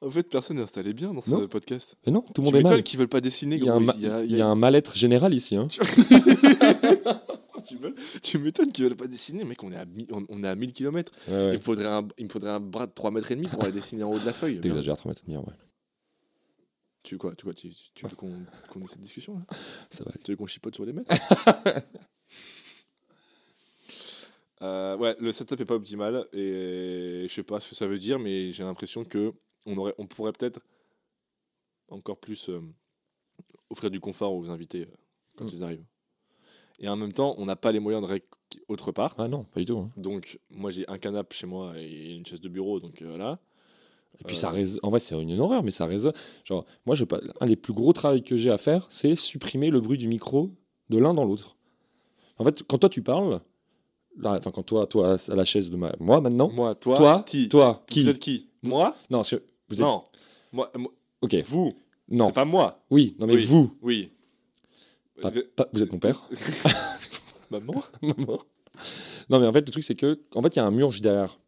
en 0.00 0.10
fait, 0.10 0.24
personne 0.24 0.56
n'est 0.56 0.62
installé 0.62 0.92
bien 0.92 1.12
dans 1.14 1.20
ce 1.20 1.30
Non. 1.30 1.46
podcast. 1.48 1.96
Mais 2.06 2.12
non, 2.12 2.20
tout 2.22 2.42
le 2.42 2.48
Tu 2.48 2.54
monde 2.54 2.56
est 2.56 2.62
mal. 2.68 2.82
qu'ils 2.82 2.98
veulent 2.98 3.08
pas 3.08 3.20
dessiner. 3.20 3.56
Il 3.56 3.64
y 3.64 3.68
ma- 3.68 3.94
y 3.96 4.06
a- 4.06 4.24
y 4.24 4.32
y 4.34 4.40
a 4.40 4.46
un 4.46 4.54
mal-être 4.54 4.96
général 4.96 5.34
ici. 5.34 5.56
Hein. 5.56 5.68
Tu 7.66 7.78
tu 8.22 8.38
m'étonnes 8.38 8.72
qu'ils 8.72 8.84
veulent 8.84 8.96
pas 8.96 9.06
dessiner, 9.06 9.44
mec. 9.44 9.62
On 9.62 9.72
est 9.72 9.76
à, 9.76 9.84
on, 10.10 10.24
on 10.28 10.44
est 10.44 10.48
à 10.48 10.54
1000 10.54 10.72
km. 10.72 11.12
Ouais, 11.28 11.32
Il, 11.32 11.34
ouais. 11.34 11.52
me 11.54 11.60
faudrait 11.60 11.86
un, 11.86 12.06
il 12.18 12.24
me 12.26 12.30
faudrait 12.30 12.50
un 12.50 12.60
bras 12.60 12.86
de 12.86 12.92
3 12.92 13.10
mètres 13.10 13.30
et 13.32 13.36
demi 13.36 13.48
pour 13.48 13.62
aller 13.62 13.72
dessiner 13.72 14.02
en 14.04 14.12
haut 14.12 14.18
de 14.18 14.26
la 14.26 14.32
feuille. 14.32 14.60
T'exagères, 14.60 14.96
3 14.96 15.10
mètres 15.10 15.22
et 15.24 15.26
demi, 15.26 15.36
en 15.36 15.42
vrai. 15.42 15.54
Tu 17.02 17.16
quoi, 17.16 17.34
tu, 17.34 17.44
quoi, 17.44 17.54
tu, 17.54 17.70
tu 17.94 18.06
veux 18.06 18.16
qu'on 18.16 18.30
ait 18.82 18.86
cette 18.86 19.00
discussion 19.00 19.38
là? 19.38 19.46
Ça 19.90 20.04
va 20.04 20.10
aller. 20.10 20.20
Tu 20.24 20.32
veux 20.32 20.36
qu'on 20.36 20.46
chipote 20.46 20.74
sur 20.74 20.84
les 20.84 20.92
mètres? 20.92 21.10
Euh, 24.62 24.96
Ouais, 24.96 25.14
le 25.20 25.30
setup 25.30 25.60
est 25.60 25.64
pas 25.64 25.76
optimal 25.76 26.26
et 26.32 27.26
je 27.28 27.32
sais 27.32 27.44
pas 27.44 27.60
ce 27.60 27.70
que 27.70 27.74
ça 27.76 27.86
veut 27.86 27.98
dire, 27.98 28.18
mais 28.18 28.50
j'ai 28.52 28.64
l'impression 28.64 29.04
que 29.04 29.32
on, 29.66 29.76
aurait, 29.76 29.94
on 29.98 30.06
pourrait 30.08 30.32
peut-être 30.32 30.58
encore 31.90 32.18
plus 32.18 32.48
euh, 32.50 32.60
offrir 33.70 33.90
du 33.90 34.00
confort 34.00 34.34
aux 34.34 34.50
invités 34.50 34.82
euh, 34.82 34.96
quand 35.36 35.44
Mm. 35.44 35.50
ils 35.52 35.62
arrivent. 35.64 35.84
Et 36.80 36.88
en 36.88 36.96
même 36.96 37.12
temps, 37.12 37.34
on 37.38 37.46
n'a 37.46 37.56
pas 37.56 37.72
les 37.72 37.80
moyens 37.80 38.04
de 38.06 38.08
rec 38.10 38.24
autre 38.68 38.92
part. 38.92 39.14
Ah 39.18 39.28
non, 39.28 39.44
pas 39.44 39.60
du 39.60 39.66
tout. 39.66 39.78
hein. 39.78 39.88
Donc, 39.96 40.38
moi 40.50 40.70
j'ai 40.70 40.88
un 40.88 40.98
canapé 40.98 41.34
chez 41.34 41.46
moi 41.46 41.72
et 41.76 42.14
une 42.14 42.24
chaise 42.24 42.40
de 42.40 42.48
bureau, 42.48 42.78
donc 42.80 43.02
euh, 43.02 43.08
voilà. 43.08 43.38
Et 44.20 44.24
puis 44.24 44.36
Euh, 44.36 44.38
ça 44.38 44.50
résonne. 44.50 44.80
En 44.82 44.90
vrai, 44.90 45.00
c'est 45.00 45.20
une 45.20 45.38
horreur, 45.40 45.62
mais 45.62 45.70
ça 45.70 45.86
résonne. 45.86 46.12
Genre, 46.44 46.64
moi, 46.86 46.94
je 46.94 47.04
un 47.40 47.46
des 47.46 47.56
plus 47.56 47.72
gros 47.72 47.92
travaux 47.92 48.20
que 48.20 48.36
j'ai 48.36 48.50
à 48.50 48.58
faire, 48.58 48.86
c'est 48.90 49.14
supprimer 49.16 49.70
le 49.70 49.80
bruit 49.80 49.98
du 49.98 50.08
micro 50.08 50.50
de 50.88 50.98
l'un 50.98 51.12
dans 51.14 51.24
l'autre. 51.24 51.56
En 52.38 52.44
fait, 52.44 52.62
quand 52.62 52.78
toi 52.78 52.88
tu 52.88 53.02
parles, 53.02 53.40
là, 54.16 54.36
enfin, 54.38 54.50
quand 54.52 54.62
toi, 54.62 54.86
toi, 54.86 55.16
à 55.28 55.34
la 55.34 55.44
chaise 55.44 55.70
de 55.70 55.76
ma... 55.76 55.92
moi 56.00 56.20
maintenant, 56.20 56.48
Moi, 56.50 56.74
toi, 56.76 56.96
toi, 56.96 57.22
qui? 57.26 57.48
toi, 57.48 57.84
qui? 57.88 58.02
Vous 58.02 58.08
êtes 58.08 58.18
qui? 58.20 58.48
Moi? 58.62 58.94
Non, 59.10 59.22
c'est- 59.24 59.42
vous 59.68 59.74
êtes. 59.76 59.80
Non. 59.80 60.04
Moi, 60.52 60.70
moi- 60.76 60.92
Ok, 61.22 61.34
vous. 61.46 61.72
non. 62.08 62.26
C'est 62.26 62.32
pas 62.32 62.44
moi. 62.44 62.84
Oui, 62.90 63.14
non, 63.18 63.26
mais 63.26 63.34
Oui. 63.34 63.44
vous, 63.44 63.76
Oui. 63.82 64.10
Euh, 65.24 65.30
vous 65.72 65.82
êtes 65.82 65.92
mon 65.92 65.98
père. 65.98 66.28
Maman? 67.50 67.82
Maman. 68.02 68.38
non, 69.30 69.40
mais 69.40 69.46
en 69.46 69.52
fait, 69.52 69.60
le 69.66 69.70
truc, 69.72 69.84
c'est 69.84 69.94
que, 69.94 70.20
en 70.34 70.42
fait, 70.42 70.54
il 70.54 70.58
y 70.58 70.60
a 70.62 70.64
un 70.66 70.70
mur 70.70 70.90
juste 70.90 71.02
derrière 71.04 71.38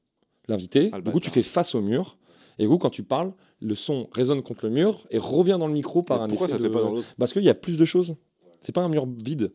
l'invité. 0.48 0.90
Ah, 0.92 1.00
du 1.00 1.11
coup, 1.11 1.20
tu 1.20 1.30
fais 1.30 1.42
face 1.42 1.74
au 1.74 1.80
mur. 1.83 2.16
Et 2.59 2.64
du 2.64 2.68
coup, 2.68 2.78
quand 2.78 2.90
tu 2.90 3.02
parles, 3.02 3.33
le 3.61 3.74
son 3.74 4.09
résonne 4.12 4.42
contre 4.42 4.66
le 4.66 4.70
mur 4.72 5.06
et 5.11 5.18
revient 5.18 5.56
dans 5.59 5.66
le 5.66 5.72
micro 5.72 6.02
par 6.02 6.18
Mais 6.18 6.24
un 6.24 6.28
Pourquoi 6.28 6.48
effet 6.48 6.59
ça 6.59 6.62
de- 6.62 6.68
fait 6.68 6.74
pas 6.74 6.83
dans 6.83 6.94
Parce 7.18 7.33
qu'il 7.33 7.42
y 7.42 7.48
a 7.48 7.54
plus 7.54 7.78
de 7.78 7.85
choses. 7.85 8.16
C'est 8.59 8.72
pas 8.72 8.83
un 8.83 8.88
mur 8.88 9.06
vide. 9.06 9.52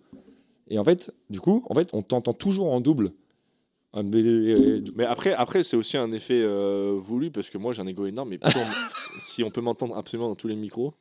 Et 0.69 0.79
en 0.79 0.83
fait, 0.83 1.11
du 1.29 1.39
coup, 1.39 1.63
en 1.69 1.75
fait, 1.75 1.89
on 1.93 2.01
t'entend 2.01 2.33
toujours 2.33 2.71
en 2.71 2.79
double. 2.81 3.11
Ah, 3.93 4.01
mais- 4.03 4.81
Mais 4.95 5.05
après, 5.05 5.33
après 5.33 5.63
c'est 5.63 5.77
aussi 5.77 5.95
un 5.97 6.09
effet 6.11 6.41
euh, 6.41 6.97
voulu 6.99 7.31
parce 7.31 7.49
que 7.49 7.57
moi 7.57 7.71
j'ai 7.73 7.81
un 7.81 7.87
ego 7.87 8.05
énorme. 8.07 8.29
Mais 8.29 8.39
si 9.21 9.43
on 9.43 9.51
peut 9.51 9.61
m'entendre 9.61 9.95
absolument 9.95 10.27
dans 10.29 10.35
tous 10.35 10.47
les 10.47 10.55
micros, 10.55 10.93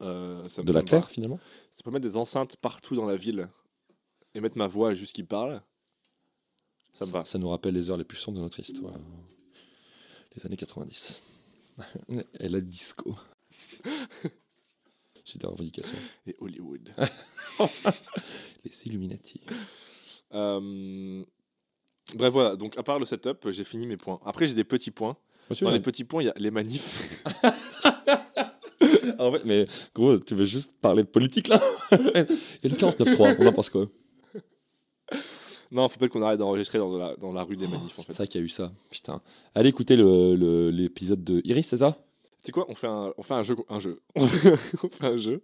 euh, 0.00 0.48
ça 0.48 0.62
me 0.62 0.66
De 0.66 0.72
la 0.72 0.82
terre, 0.82 1.10
finalement. 1.10 1.38
Ça 1.70 1.82
peut 1.82 1.90
mettre 1.90 2.06
des 2.06 2.16
enceintes 2.16 2.56
partout 2.56 2.94
dans 2.94 3.06
la 3.06 3.16
ville 3.16 3.48
et 4.34 4.40
mettre 4.40 4.58
ma 4.58 4.66
voix 4.66 4.94
juste 4.94 5.14
qui 5.14 5.22
parle. 5.22 5.62
Ça 6.92 7.06
me 7.06 7.10
va. 7.10 7.24
Ça 7.24 7.38
nous 7.38 7.48
rappelle 7.48 7.74
les 7.74 7.90
heures 7.90 7.96
les 7.96 8.04
plus 8.04 8.18
sombres 8.18 8.38
de 8.38 8.42
notre 8.42 8.60
histoire. 8.60 8.94
Les 10.36 10.46
années 10.46 10.56
90. 10.56 11.22
Et 12.40 12.48
la 12.48 12.60
disco. 12.60 13.16
J'ai 15.24 15.38
des 15.38 15.46
revendications. 15.46 15.96
Et 16.26 16.36
Hollywood. 16.38 16.94
Les 18.64 18.86
Illuminati. 18.86 19.40
Euh, 20.34 21.24
Bref, 22.14 22.32
voilà. 22.32 22.56
Donc, 22.56 22.76
à 22.76 22.82
part 22.82 22.98
le 22.98 23.06
setup, 23.06 23.50
j'ai 23.50 23.64
fini 23.64 23.86
mes 23.86 23.96
points. 23.96 24.20
Après, 24.24 24.46
j'ai 24.46 24.54
des 24.54 24.64
petits 24.64 24.90
points. 24.90 25.16
Monsieur, 25.48 25.66
Dans 25.66 25.72
les 25.72 25.80
petits 25.80 26.04
points, 26.04 26.22
il 26.22 26.26
y 26.26 26.28
a 26.28 26.34
les 26.36 26.50
manifs. 26.50 27.22
Mais 29.44 29.66
gros, 29.94 30.18
tu 30.18 30.34
veux 30.34 30.44
juste 30.44 30.76
parler 30.80 31.02
de 31.02 31.08
politique 31.08 31.48
là? 31.48 31.60
Et 32.62 32.68
le 32.68 32.76
49.3, 32.76 33.36
on 33.38 33.46
en 33.46 33.52
pense 33.52 33.70
quoi? 33.70 33.86
Non, 35.70 35.88
faut 35.88 35.98
pas 35.98 36.08
qu'on 36.08 36.22
arrête 36.22 36.38
d'enregistrer 36.38 36.78
dans 36.78 36.96
la, 36.96 37.16
dans 37.16 37.32
la 37.32 37.42
rue 37.42 37.56
des 37.56 37.66
manifs, 37.66 37.98
en 37.98 38.02
C'est 38.06 38.12
ça 38.12 38.26
qu'il 38.26 38.40
y 38.40 38.44
a 38.44 38.46
eu 38.46 38.48
ça. 38.50 38.70
Putain. 38.90 39.20
Allez 39.54 39.70
écouter 39.70 39.96
le- 39.96 40.36
le- 40.36 40.70
l'épisode 40.70 41.24
de 41.24 41.40
Iris, 41.44 41.66
c'est 41.66 41.78
ça? 41.78 41.98
C'est 42.42 42.52
quoi? 42.52 42.66
On 42.68 42.74
fait, 42.74 42.86
un, 42.86 43.12
on 43.16 43.22
fait 43.22 43.34
un 43.34 43.42
jeu. 43.42 43.56
Un 43.68 43.80
jeu. 43.80 43.98
on 44.16 44.26
fait 44.88 45.04
un 45.06 45.16
jeu. 45.16 45.42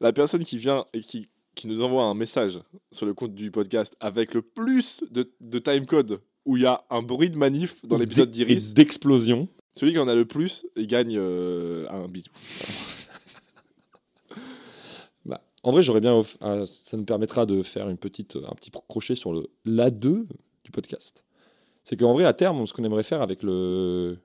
La 0.00 0.12
personne 0.12 0.44
qui 0.44 0.58
vient 0.58 0.84
et 0.92 1.00
qui, 1.00 1.26
qui 1.54 1.66
nous 1.66 1.82
envoie 1.82 2.04
un 2.04 2.14
message 2.14 2.60
sur 2.92 3.06
le 3.06 3.14
compte 3.14 3.34
du 3.34 3.50
podcast 3.50 3.96
avec 3.98 4.34
le 4.34 4.42
plus 4.42 5.02
de, 5.10 5.28
de 5.40 5.58
timecode 5.58 6.20
où 6.44 6.56
il 6.56 6.62
y 6.64 6.66
a 6.66 6.84
un 6.90 7.02
bruit 7.02 7.30
de 7.30 7.38
manif 7.38 7.84
dans 7.86 7.96
l'épisode 7.98 8.28
D'e- 8.30 8.34
d'Iris, 8.34 8.74
D'explosion. 8.74 9.48
celui 9.76 9.92
qui 9.94 9.98
en 9.98 10.06
a 10.06 10.14
le 10.14 10.26
plus, 10.26 10.66
il 10.76 10.86
gagne 10.86 11.16
euh, 11.18 11.88
un 11.90 12.06
bisou. 12.06 12.30
En 15.64 15.70
vrai, 15.72 15.82
j'aurais 15.82 16.00
bien. 16.00 16.20
euh, 16.42 16.66
ça 16.66 16.96
nous 16.96 17.04
permettra 17.04 17.46
de 17.46 17.62
faire 17.62 17.88
une 17.88 17.96
petite, 17.96 18.36
un 18.36 18.54
petit 18.54 18.70
crochet 18.70 19.14
sur 19.14 19.32
le 19.32 19.48
l'A2 19.64 20.26
du 20.64 20.70
podcast. 20.70 21.24
C'est 21.82 21.96
qu'en 21.96 22.12
vrai, 22.12 22.24
à 22.24 22.32
terme, 22.34 22.66
ce 22.66 22.72
qu'on 22.72 22.84
aimerait 22.84 23.02
faire 23.02 23.22
avec 23.22 23.42
le. 23.42 24.18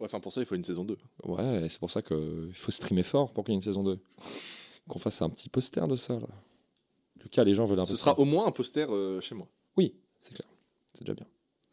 Ouais, 0.00 0.06
enfin, 0.06 0.20
pour 0.20 0.32
ça, 0.32 0.40
il 0.40 0.46
faut 0.46 0.54
une 0.56 0.64
saison 0.64 0.84
2. 0.84 0.98
Ouais, 1.24 1.68
c'est 1.68 1.78
pour 1.78 1.90
ça 1.90 2.02
qu'il 2.02 2.50
faut 2.54 2.72
streamer 2.72 3.02
fort 3.04 3.32
pour 3.32 3.44
qu'il 3.44 3.52
y 3.52 3.54
ait 3.54 3.58
une 3.58 3.62
saison 3.62 3.82
2. 3.84 3.98
Qu'on 4.88 4.98
fasse 4.98 5.22
un 5.22 5.30
petit 5.30 5.48
poster 5.48 5.86
de 5.86 5.96
ça, 5.96 6.14
là. 6.14 6.28
Lucas, 7.22 7.44
les 7.44 7.54
gens 7.54 7.66
veulent 7.66 7.80
un 7.80 7.84
Ce 7.84 7.96
sera 7.96 8.18
au 8.18 8.24
moins 8.24 8.46
un 8.46 8.50
poster 8.50 8.90
euh, 8.90 9.20
chez 9.20 9.34
moi. 9.34 9.46
Oui, 9.76 9.94
c'est 10.20 10.34
clair. 10.34 10.48
C'est 10.92 11.04
déjà 11.04 11.14
bien. 11.14 11.26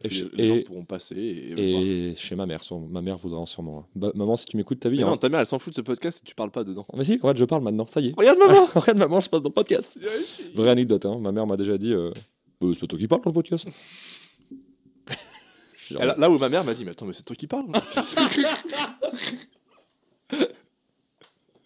Et, 0.04 0.10
les, 0.34 0.48
gens 0.48 0.62
pourront 0.68 0.86
passer 0.86 1.16
et, 1.16 2.10
et 2.12 2.16
chez 2.16 2.36
ma 2.36 2.46
mère, 2.46 2.64
son- 2.64 2.82
ma 2.82 3.02
mère 3.02 3.18
voudra 3.18 3.40
en 3.40 3.48
sûrement. 3.48 3.80
un. 3.80 3.86
Bah, 3.96 4.12
maman, 4.14 4.36
si 4.36 4.46
tu 4.46 4.56
m'écoutes, 4.56 4.86
vu 4.86 4.96
Mais 4.96 5.02
hein. 5.04 5.08
non, 5.08 5.18
ta 5.18 5.28
mère, 5.28 5.40
elle 5.40 5.48
s'en 5.48 5.58
fout 5.58 5.74
de 5.74 5.76
ce 5.76 5.82
podcast 5.82 6.22
et 6.24 6.28
tu 6.28 6.36
parles 6.36 6.52
pas 6.52 6.64
dedans. 6.64 6.86
Mais 6.96 7.04
si, 7.04 7.14
regarde, 7.16 7.38
je 7.38 7.46
parle 7.46 7.64
maintenant, 7.64 7.88
ça 7.88 8.00
y 8.00 8.10
est. 8.10 8.14
Regarde 8.16 8.38
maman 8.38 8.66
regarde, 8.76 9.00
maman, 9.00 9.22
je 9.22 9.30
passe 9.30 9.42
dans 9.42 9.50
le 9.50 9.54
podcast. 9.56 9.98
Vraie 10.54 10.70
anecdote, 10.70 11.04
hein. 11.08 11.18
ma 11.20 11.32
mère 11.32 11.48
m'a 11.48 11.58
déjà 11.58 11.80
dit 11.80 11.94
euh, 11.94 12.12
Euh, 12.64 12.74
C'est 12.74 12.80
pas 12.82 12.88
toi 12.88 13.00
qui 13.00 13.08
parles 13.08 13.22
dans 13.24 13.32
le 13.32 13.34
podcast 13.34 13.68
genre, 15.90 16.04
Là 16.04 16.30
où 16.30 16.38
ma 16.38 16.50
mère 16.50 16.64
m'a 16.64 16.76
dit, 16.76 16.86
mais 16.86 16.92
attends, 16.92 17.08
mais 17.08 17.14
c'est 17.14 17.24
toi 17.24 17.36
qui 17.36 17.48
parles 17.48 17.66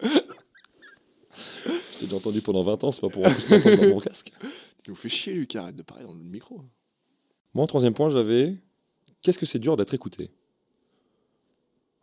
Je 0.01 1.99
t'ai 1.99 2.05
déjà 2.05 2.15
entendu 2.15 2.41
pendant 2.41 2.61
20 2.61 2.83
ans, 2.85 2.91
c'est 2.91 3.01
pas 3.01 3.09
pour 3.09 3.25
en 3.25 3.31
plus 3.31 3.47
t'entendre 3.47 3.77
dans 3.81 3.89
mon 3.95 3.99
casque. 3.99 4.31
Tu 4.83 4.89
nous 4.89 4.95
fais 4.95 5.09
chier, 5.09 5.33
Lucas, 5.33 5.61
arrête 5.63 5.75
de 5.75 5.83
parler 5.83 6.05
dans 6.05 6.13
le 6.13 6.19
micro. 6.19 6.61
Moi, 7.53 7.63
en 7.63 7.67
troisième 7.67 7.93
point, 7.93 8.09
j'avais 8.09 8.55
Qu'est-ce 9.21 9.37
que 9.37 9.45
c'est 9.45 9.59
dur 9.59 9.75
d'être 9.75 9.93
écouté? 9.93 10.31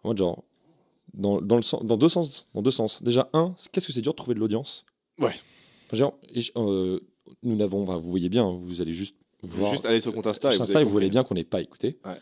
En 0.04 0.08
mode, 0.10 0.18
genre, 0.18 0.44
dans, 1.14 1.40
dans, 1.40 1.56
le 1.56 1.62
sens, 1.62 1.84
dans, 1.84 1.96
deux 1.96 2.08
sens, 2.08 2.46
dans 2.54 2.62
deux 2.62 2.70
sens. 2.70 3.02
Déjà, 3.02 3.28
un, 3.32 3.54
qu'est-ce 3.72 3.86
que 3.86 3.92
c'est 3.92 4.00
dur 4.02 4.12
de 4.12 4.16
trouver 4.16 4.34
de 4.34 4.40
l'audience? 4.40 4.84
Ouais. 5.20 5.34
Genre, 5.92 6.14
et 6.32 6.42
euh, 6.56 7.00
nous 7.42 7.56
n'avons, 7.56 7.84
vous 7.84 8.10
voyez 8.10 8.28
bien, 8.28 8.50
vous 8.52 8.80
allez 8.80 8.94
juste 8.94 9.16
voir. 9.42 9.72
Juste 9.72 9.86
aller 9.86 10.00
sur 10.00 10.10
le 10.12 10.16
compte 10.16 10.28
Insta 10.28 10.52
et 10.52 10.56
vous, 10.56 10.62
Insta, 10.62 10.78
avez 10.78 10.82
et 10.82 10.84
vous 10.84 10.92
voyez 10.92 11.10
bien 11.10 11.24
qu'on 11.24 11.34
n'est 11.34 11.44
pas 11.44 11.60
écouté. 11.60 11.98
Ouais. 12.04 12.20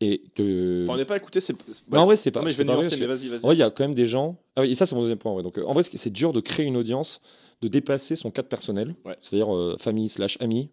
Et 0.00 0.24
que. 0.34 0.82
Enfin, 0.82 0.94
on 0.94 0.96
n'est 0.96 1.04
pas 1.04 1.16
écouté, 1.16 1.40
c'est. 1.40 1.54
Mais 1.90 1.98
en 1.98 2.06
vrai, 2.06 2.16
c'est 2.16 2.32
pas. 2.32 2.40
Non, 2.40 2.46
mais 2.46 2.52
je 2.52 2.56
vais 2.56 2.64
vrai, 2.64 2.74
nuancer, 2.74 2.96
mais 2.96 3.06
vas-y, 3.06 3.28
vas-y. 3.28 3.38
En 3.38 3.48
vrai, 3.48 3.54
il 3.54 3.60
y 3.60 3.62
a 3.62 3.70
quand 3.70 3.84
même 3.84 3.94
des 3.94 4.06
gens. 4.06 4.36
Ah 4.56 4.62
oui, 4.62 4.72
et 4.72 4.74
ça, 4.74 4.86
c'est 4.86 4.96
mon 4.96 5.02
deuxième 5.02 5.18
point. 5.18 5.32
ouais. 5.32 5.44
Donc, 5.44 5.58
euh, 5.58 5.64
en 5.64 5.72
vrai, 5.74 5.84
c'est 5.84 6.10
dur 6.10 6.32
de 6.32 6.40
créer 6.40 6.66
une 6.66 6.76
audience, 6.76 7.20
de 7.60 7.68
dépasser 7.68 8.16
son 8.16 8.32
cadre 8.32 8.48
personnel, 8.48 8.96
Ouais. 9.04 9.16
c'est-à-dire 9.20 9.54
euh, 9.54 9.76
famille 9.78 10.08
slash 10.08 10.36
amis 10.40 10.70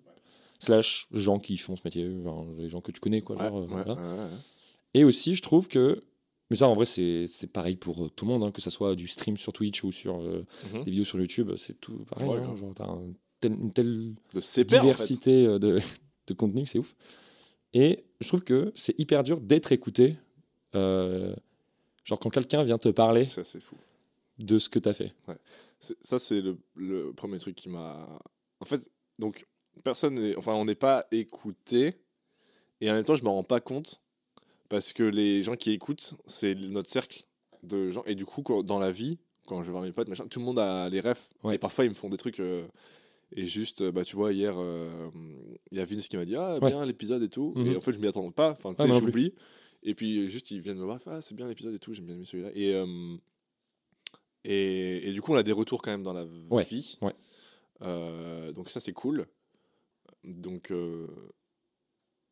slash 0.59 1.07
gens 1.11 1.39
qui 1.39 1.57
font 1.57 1.75
ce 1.75 1.81
métier, 1.85 2.07
enfin, 2.25 2.45
les 2.57 2.69
gens 2.69 2.81
que 2.81 2.91
tu 2.91 2.99
connais, 2.99 3.21
quoi. 3.21 3.35
Ouais, 3.37 3.43
genre, 3.47 3.57
euh, 3.57 3.61
ouais, 3.61 3.67
voilà. 3.69 3.93
ouais, 3.95 4.01
ouais. 4.19 4.29
Et 4.93 5.03
aussi, 5.03 5.35
je 5.35 5.41
trouve 5.41 5.67
que 5.67 6.03
Mais 6.51 6.57
ça, 6.57 6.67
en 6.67 6.73
vrai, 6.73 6.85
c'est 6.85 7.27
pareil 7.53 7.75
pour 7.75 8.05
euh, 8.05 8.09
tout 8.09 8.25
le 8.25 8.31
monde, 8.31 8.43
hein, 8.43 8.51
que 8.51 8.59
ça 8.61 8.71
soit 8.71 8.95
du 8.95 9.07
stream 9.07 9.37
sur 9.37 9.53
Twitch 9.53 9.83
ou 9.83 9.91
sur 9.91 10.19
euh, 10.19 10.45
Mhm. 10.73 10.83
des 10.83 10.91
vidéos 10.91 11.05
sur 11.05 11.19
YouTube, 11.19 11.51
c'est 11.57 11.79
tout 11.79 12.05
pareil. 12.09 12.27
Ouais, 12.27 12.39
hein, 12.39 12.55
genre, 12.55 12.73
un 12.79 13.13
tel- 13.39 13.53
une 13.53 13.71
telle 13.71 14.13
en 14.35 14.41
fait. 14.41 14.63
diversité 14.65 15.45
de, 15.59 15.79
de 16.27 16.33
contenu, 16.33 16.65
c'est 16.65 16.79
ouf. 16.79 16.95
Et 17.73 18.03
je 18.19 18.27
trouve 18.27 18.41
que 18.43 18.71
c'est 18.75 18.99
hyper 18.99 19.23
dur 19.23 19.39
d'être 19.39 19.71
écouté. 19.71 20.17
euh, 20.75 21.35
genre 22.03 22.19
quand 22.19 22.29
quelqu'un 22.31 22.63
vient 22.63 22.77
te 22.79 22.89
parler 22.89 23.25
Ça, 23.27 23.43
c'est 23.43 23.59
fou. 23.61 23.75
de 24.39 24.57
ce 24.57 24.69
que 24.69 24.79
tu 24.79 24.89
as 24.89 24.93
fait. 24.93 25.13
C'est- 25.79 25.97
Ça, 26.01 26.17
c'est 26.17 26.41
le, 26.41 26.57
le 26.75 27.13
premier 27.13 27.37
truc 27.37 27.55
qui 27.55 27.69
m'a. 27.69 28.19
En 28.59 28.65
fait, 28.65 28.89
donc, 29.19 29.45
personne 29.83 30.15
n'est. 30.15 30.35
Enfin, 30.35 30.53
on 30.53 30.65
n'est 30.65 30.75
pas 30.75 31.05
écouté. 31.11 31.95
Et 32.81 32.89
en 32.89 32.93
même 32.93 33.03
temps, 33.03 33.15
je 33.15 33.23
me 33.23 33.29
rends 33.29 33.43
pas 33.43 33.59
compte. 33.59 34.01
Parce 34.69 34.93
que 34.93 35.03
les 35.03 35.41
gens 35.43 35.55
qui 35.55 35.71
écoutent, 35.71 36.13
c'est 36.27 36.53
notre 36.55 36.89
cercle 36.89 37.23
de 37.63 37.89
gens. 37.89 38.03
Et 38.05 38.15
du 38.15 38.25
coup, 38.25 38.41
quand- 38.43 38.63
dans 38.63 38.77
la 38.79 38.91
vie, 38.91 39.17
quand 39.47 39.61
je 39.61 39.67
vais 39.67 39.71
voir 39.71 39.83
mes 39.83 39.91
potes, 39.91 40.07
machin, 40.09 40.27
tout 40.27 40.39
le 40.39 40.45
monde 40.45 40.59
a 40.59 40.87
les 40.89 40.99
refs. 41.01 41.29
Ouais. 41.43 41.55
Et 41.55 41.57
parfois, 41.57 41.85
ils 41.85 41.89
me 41.89 41.95
font 41.95 42.09
des 42.09 42.17
trucs. 42.17 42.39
euh, 42.39 42.67
et 43.31 43.45
juste, 43.45 43.81
euh, 43.81 43.91
bah, 43.91 44.03
tu 44.03 44.15
vois, 44.15 44.31
hier, 44.33 44.55
euh, 44.57 45.09
il 45.71 45.77
y 45.77 45.81
a 45.81 45.85
Vince 45.85 46.07
qui 46.07 46.17
m'a 46.17 46.25
dit 46.25 46.35
Ah, 46.35 46.57
Ouais. 46.61 46.69
bien 46.69 46.85
l'épisode 46.85 47.21
et 47.23 47.29
tout. 47.29 47.53
Mhm. 47.55 47.67
Et 47.71 47.75
en 47.77 47.81
fait, 47.81 47.93
je 47.93 47.99
m'y 47.99 48.07
attends 48.07 48.29
pas. 48.31 48.51
Enfin, 48.51 48.73
tu 48.73 48.81
Ouais, 48.83 48.87
sais, 48.89 48.99
j'oublie. 48.99 49.33
Et 49.83 49.93
puis, 49.95 50.27
juste, 50.29 50.51
ils 50.51 50.61
viennent 50.61 50.77
me 50.77 50.83
voir 50.83 50.99
Ah, 51.05 51.21
c'est 51.21 51.35
bien 51.35 51.47
l'épisode 51.47 51.73
et 51.73 51.79
tout. 51.79 51.93
J'aime 51.93 52.05
bien 52.05 52.15
aimé 52.15 52.25
celui-là. 52.25 52.49
Et. 52.55 52.73
euh, 52.75 53.17
et, 54.45 55.09
et 55.09 55.13
du 55.13 55.21
coup, 55.21 55.33
on 55.33 55.37
a 55.37 55.43
des 55.43 55.51
retours 55.51 55.81
quand 55.81 55.91
même 55.91 56.03
dans 56.03 56.13
la 56.13 56.25
Ouais, 56.49 56.63
vie. 56.63 56.97
donc 58.53 58.69
ça, 58.69 58.79
c'est 58.79 58.93
cool. 58.93 59.25
Donc, 60.23 60.71
euh, 60.71 61.07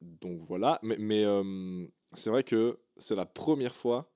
donc 0.02 0.40
voilà. 0.40 0.80
Mais, 0.84 0.98
mais 1.00 1.24
euh, 1.26 1.86
c'est 2.14 2.30
vrai 2.30 2.44
que 2.44 2.78
c'est 2.98 3.16
la 3.16 3.26
première 3.26 3.76
fois 3.76 4.12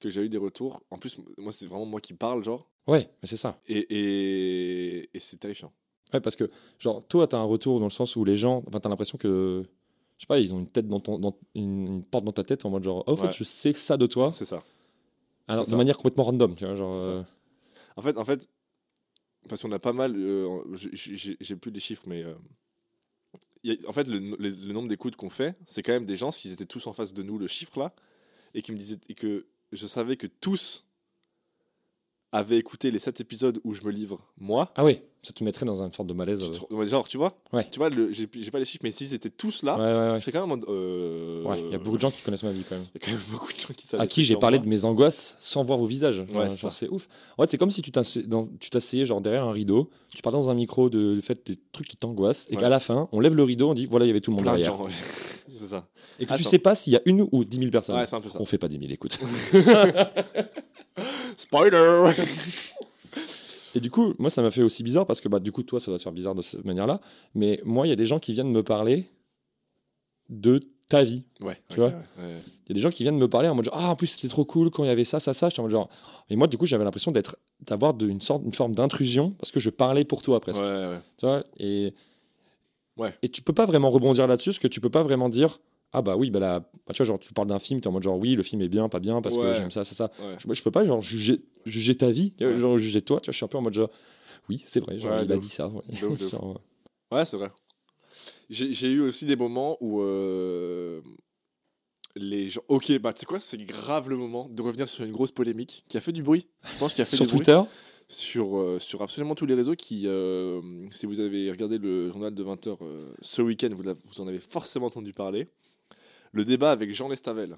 que 0.00 0.10
j'ai 0.10 0.22
eu 0.22 0.28
des 0.28 0.38
retours. 0.38 0.82
En 0.90 0.98
plus, 0.98 1.18
moi, 1.38 1.52
c'est 1.52 1.66
vraiment 1.66 1.86
moi 1.86 2.00
qui 2.00 2.14
parle, 2.14 2.42
genre. 2.44 2.68
Ouais, 2.86 3.08
mais 3.22 3.28
c'est 3.28 3.36
ça. 3.36 3.60
Et, 3.68 3.78
et, 3.78 5.10
et 5.14 5.18
c'est 5.20 5.36
terrifiant. 5.36 5.72
Ouais, 6.12 6.20
parce 6.20 6.36
que, 6.36 6.50
genre, 6.78 7.06
toi, 7.06 7.26
tu 7.28 7.36
as 7.36 7.38
un 7.38 7.44
retour 7.44 7.78
dans 7.78 7.86
le 7.86 7.90
sens 7.90 8.16
où 8.16 8.24
les 8.24 8.36
gens, 8.36 8.64
enfin, 8.66 8.80
tu 8.80 8.86
as 8.86 8.90
l'impression 8.90 9.16
que, 9.16 9.62
je 10.18 10.22
sais 10.22 10.26
pas, 10.26 10.40
ils 10.40 10.52
ont 10.52 10.58
une 10.58 10.68
tête 10.68 10.88
dans 10.88 11.00
ton, 11.00 11.18
dans, 11.18 11.38
une, 11.54 11.86
une 11.86 12.04
porte 12.04 12.24
dans 12.24 12.32
ta 12.32 12.42
tête 12.44 12.64
en 12.64 12.70
mode 12.70 12.82
genre, 12.82 13.04
oh, 13.06 13.12
en 13.12 13.16
fait, 13.16 13.32
je 13.32 13.44
sais 13.44 13.72
ça 13.72 13.96
de 13.96 14.06
toi, 14.06 14.32
C'est 14.32 14.44
ça. 14.44 14.62
alors 15.46 15.64
de 15.64 15.70
ça. 15.70 15.76
manière 15.76 15.96
complètement 15.96 16.24
random, 16.24 16.54
tu 16.56 16.64
vois, 16.66 16.74
genre. 16.74 16.94
Euh, 16.96 17.22
En 17.96 18.02
fait, 18.02 18.16
en 18.18 18.24
fait 18.24 18.48
parce 19.48 19.62
qu'on 19.62 19.72
a 19.72 19.78
pas 19.78 19.92
mal. 19.92 20.14
euh, 20.16 20.62
j'ai- 20.74 21.56
plus 21.56 21.70
les 21.70 21.80
chiffres, 21.80 22.04
mais. 22.06 22.22
euh, 22.24 22.34
en 23.86 23.92
fait, 23.92 24.08
le 24.08 24.72
nombre 24.72 24.88
d'écoutes 24.88 25.16
qu'on 25.16 25.30
fait, 25.30 25.56
c'est 25.66 25.82
quand 25.82 25.92
même 25.92 26.04
des 26.04 26.16
gens, 26.16 26.30
s'ils 26.32 26.52
étaient 26.52 26.66
tous 26.66 26.86
en 26.86 26.92
face 26.92 27.12
de 27.12 27.22
nous, 27.22 27.38
le 27.38 27.46
chiffre 27.46 27.78
là, 27.78 27.94
et 28.54 28.62
qui 28.62 28.72
me 28.72 28.76
disaient. 28.76 29.00
Et 29.08 29.14
que 29.14 29.46
je 29.72 29.86
savais 29.86 30.16
que 30.16 30.26
tous 30.26 30.86
avaient 32.32 32.56
écouté 32.58 32.90
les 32.90 32.98
7 32.98 33.20
épisodes 33.20 33.60
où 33.64 33.74
je 33.74 33.82
me 33.82 33.90
livre, 33.90 34.18
moi. 34.40 34.72
Ah 34.74 34.84
oui, 34.84 35.00
ça 35.22 35.32
te 35.34 35.44
mettrait 35.44 35.66
dans 35.66 35.82
une 35.82 35.92
sorte 35.92 36.08
de 36.08 36.14
malaise. 36.14 36.42
euh. 36.42 36.86
genre, 36.86 37.06
tu 37.06 37.18
vois 37.18 37.34
Ouais. 37.52 37.66
Tu 37.70 37.78
vois, 37.78 37.90
j'ai 38.10 38.26
pas 38.50 38.58
les 38.58 38.64
chiffres, 38.64 38.80
mais 38.84 38.90
s'ils 38.90 39.12
étaient 39.12 39.28
tous 39.30 39.62
là, 39.62 39.76
Ouais, 39.76 40.12
ouais, 40.14 40.18
j'étais 40.20 40.32
quand 40.32 40.40
même 40.46 40.50
en 40.50 40.56
mode. 40.56 40.64
euh, 40.68 41.42
Ouais, 41.44 41.60
il 41.60 41.70
y 41.70 41.74
a 41.74 41.78
beaucoup 41.78 41.96
de 41.96 42.00
gens 42.02 42.10
qui 42.10 42.22
connaissent 42.22 42.42
ma 42.42 42.50
vie 42.50 42.64
quand 42.66 42.74
même. 42.76 42.86
Il 42.94 43.00
y 43.00 43.02
a 43.02 43.06
quand 43.06 43.12
même 43.12 43.20
beaucoup 43.30 43.52
de 43.52 43.58
gens 43.58 43.68
qui 43.76 43.86
savent. 43.86 44.00
À 44.00 44.06
qui 44.06 44.24
j'ai 44.24 44.36
parlé 44.36 44.58
de 44.58 44.66
mes 44.66 44.84
angoisses 44.86 45.36
sans 45.40 45.62
voir 45.62 45.78
vos 45.78 45.84
visages. 45.84 46.24
Ouais, 46.34 46.48
c'est 46.48 46.88
ouf. 46.88 47.06
En 47.36 47.42
fait, 47.42 47.50
c'est 47.50 47.58
comme 47.58 47.70
si 47.70 47.82
tu 47.82 47.90
t'asseyais 47.92 49.04
genre 49.04 49.20
derrière 49.20 49.44
un 49.44 49.52
rideau, 49.52 49.90
tu 50.14 50.22
parlais 50.22 50.38
dans 50.38 50.48
un 50.50 50.54
micro 50.54 50.88
de, 50.90 51.14
du 51.14 51.22
fait 51.22 51.46
des 51.46 51.58
trucs 51.72 51.86
qui 51.88 51.96
t'angoissent, 51.96 52.48
et 52.50 52.56
qu'à 52.56 52.68
la 52.70 52.80
fin, 52.80 53.08
on 53.12 53.20
lève 53.20 53.34
le 53.34 53.42
rideau, 53.42 53.68
on 53.70 53.74
dit 53.74 53.84
voilà, 53.86 54.06
il 54.06 54.08
y 54.08 54.10
avait 54.10 54.20
tout 54.20 54.30
le 54.30 54.36
monde 54.36 54.44
plein 54.44 54.56
derrière. 54.56 54.76
c'est 55.50 55.66
ça. 55.66 55.86
Et 56.18 56.24
que 56.26 56.34
tu 56.34 56.42
sais 56.44 56.58
pas 56.58 56.74
s'il 56.74 56.92
y 56.94 56.96
a 56.96 57.02
une 57.04 57.28
ou 57.30 57.44
dix 57.44 57.58
mille 57.58 57.70
personnes. 57.70 57.96
Ouais, 57.96 58.06
c'est 58.06 58.16
un 58.16 58.20
peu 58.20 58.28
ça. 58.30 58.38
on 58.40 58.44
fait 58.46 58.58
pas 58.58 58.68
dix 58.68 58.78
mille 58.78 58.92
écoutes. 58.92 59.18
Spoiler 61.36 62.12
Et 63.74 63.80
du 63.80 63.90
coup, 63.90 64.14
moi, 64.18 64.28
ça 64.30 64.42
m'a 64.42 64.50
fait 64.50 64.62
aussi 64.62 64.82
bizarre 64.82 65.06
parce 65.06 65.20
que, 65.20 65.28
bah, 65.28 65.38
du 65.40 65.50
coup, 65.52 65.62
toi, 65.62 65.80
ça 65.80 65.90
doit 65.90 65.98
te 65.98 66.02
faire 66.02 66.12
bizarre 66.12 66.34
de 66.34 66.42
cette 66.42 66.64
manière-là. 66.64 67.00
Mais 67.34 67.60
moi, 67.64 67.86
il 67.86 67.90
y 67.90 67.92
a 67.92 67.96
des 67.96 68.06
gens 68.06 68.18
qui 68.18 68.32
viennent 68.34 68.50
me 68.52 68.62
parler 68.62 69.08
de 70.28 70.60
ta 70.88 71.02
vie. 71.02 71.24
Ouais, 71.40 71.58
Tu 71.70 71.76
vois 71.76 71.86
ouais, 71.88 71.94
ouais. 72.18 72.36
Il 72.66 72.68
y 72.68 72.72
a 72.72 72.74
des 72.74 72.80
gens 72.80 72.90
qui 72.90 73.02
viennent 73.02 73.16
me 73.16 73.28
parler 73.28 73.48
en 73.48 73.54
mode 73.54 73.64
genre, 73.64 73.74
ah, 73.76 73.90
en 73.90 73.96
plus, 73.96 74.08
c'était 74.08 74.28
trop 74.28 74.44
cool 74.44 74.70
quand 74.70 74.84
il 74.84 74.88
y 74.88 74.90
avait 74.90 75.04
ça, 75.04 75.20
ça, 75.20 75.32
ça. 75.32 75.48
J'étais 75.48 75.60
en 75.60 75.62
mode 75.64 75.72
genre. 75.72 75.88
Et 76.28 76.36
moi, 76.36 76.46
du 76.48 76.58
coup, 76.58 76.66
j'avais 76.66 76.84
l'impression 76.84 77.12
d'être, 77.12 77.38
d'avoir 77.60 77.94
une 78.02 78.20
sorte, 78.20 78.42
une 78.44 78.52
forme 78.52 78.74
d'intrusion 78.74 79.30
parce 79.38 79.50
que 79.50 79.60
je 79.60 79.70
parlais 79.70 80.04
pour 80.04 80.20
toi 80.22 80.38
presque. 80.40 80.62
Ouais. 80.62 80.98
Tu 81.16 81.26
vois 81.26 81.42
et, 81.58 81.94
Ouais. 82.98 83.14
et 83.22 83.30
tu 83.30 83.40
peux 83.40 83.54
pas 83.54 83.64
vraiment 83.64 83.88
rebondir 83.88 84.26
là-dessus 84.26 84.50
parce 84.50 84.58
que 84.58 84.68
tu 84.68 84.78
peux 84.82 84.90
pas 84.90 85.02
vraiment 85.02 85.30
dire, 85.30 85.60
ah, 85.92 86.02
bah 86.02 86.16
oui, 86.16 86.30
bah 86.30 86.40
là, 86.40 86.60
bah, 86.60 86.92
tu 86.94 86.98
vois, 86.98 87.06
genre, 87.06 87.18
tu 87.18 87.32
parles 87.34 87.48
d'un 87.48 87.58
film, 87.58 87.80
tu 87.80 87.84
es 87.84 87.88
en 87.88 87.92
mode 87.92 88.02
genre, 88.02 88.18
oui, 88.18 88.34
le 88.34 88.42
film 88.42 88.62
est 88.62 88.68
bien, 88.68 88.88
pas 88.88 88.98
bien 89.00 89.20
parce 89.20 89.36
que 89.36 89.54
j'aime 89.54 89.70
ça, 89.70 89.84
ça, 89.84 89.94
ça. 89.94 90.10
Ouais. 90.20 90.36
Je, 90.38 90.46
moi, 90.46 90.54
je 90.54 90.62
peux 90.62 90.70
pas 90.70 90.84
genre 90.84 91.00
juger, 91.02 91.40
juger 91.66 91.94
ta 91.96 92.10
vie, 92.10 92.34
Ouais. 92.40 92.56
genre 92.58 92.78
juger 92.78 93.00
toi. 93.02 93.20
Tu 93.20 93.26
vois, 93.28 93.32
je 93.32 93.36
suis 93.36 93.44
un 93.44 93.48
peu 93.48 93.58
en 93.58 93.62
mode 93.62 93.74
genre, 93.74 93.90
oui, 94.48 94.62
c'est 94.66 94.80
vrai, 94.80 94.98
genre, 94.98 95.20
il 95.20 95.26
de 95.26 95.34
a 95.34 95.36
ouf. 95.36 95.42
dit 95.42 95.48
ça. 95.50 95.68
ouais. 95.68 97.24
C'est 97.24 97.36
vrai. 97.36 97.50
J'ai 98.50 98.90
eu 98.90 99.00
aussi 99.00 99.24
des 99.26 99.36
moments 99.36 99.76
où 99.80 100.00
euh, 100.02 101.00
les 102.16 102.48
gens. 102.50 102.60
Ok, 102.68 102.92
bah 102.98 103.12
tu 103.12 103.20
sais 103.20 103.26
quoi, 103.26 103.40
c'est 103.40 103.56
grave 103.64 104.08
le 104.10 104.16
moment 104.16 104.48
de 104.50 104.60
revenir 104.62 104.88
sur 104.88 105.04
une 105.04 105.12
grosse 105.12 105.32
polémique 105.32 105.84
qui 105.88 105.96
a 105.96 106.00
fait 106.00 106.12
du 106.12 106.22
bruit. 106.22 106.46
Je 106.74 106.78
pense 106.78 106.92
qu'il 106.94 107.02
a 107.02 107.04
fait 107.06 107.16
sur 107.16 107.24
du 107.26 107.32
bruit 107.34 107.44
Twitter, 107.44 107.60
sur, 108.08 108.58
euh, 108.58 108.78
sur 108.78 109.00
absolument 109.02 109.34
tous 109.34 109.46
les 109.46 109.54
réseaux. 109.54 109.74
Qui, 109.74 110.06
euh, 110.06 110.60
si 110.90 111.06
vous 111.06 111.20
avez 111.20 111.50
regardé 111.50 111.78
le 111.78 112.08
journal 112.10 112.34
de 112.34 112.44
20h 112.44 112.76
ce 113.22 113.40
week-end, 113.42 113.70
vous, 113.72 113.82
vous 113.82 114.20
en 114.20 114.28
avez 114.28 114.40
forcément 114.40 114.86
entendu 114.86 115.12
parler. 115.14 115.48
Le 116.32 116.44
débat 116.44 116.70
avec 116.70 116.92
Jean 116.94 117.08
Lestavel 117.08 117.56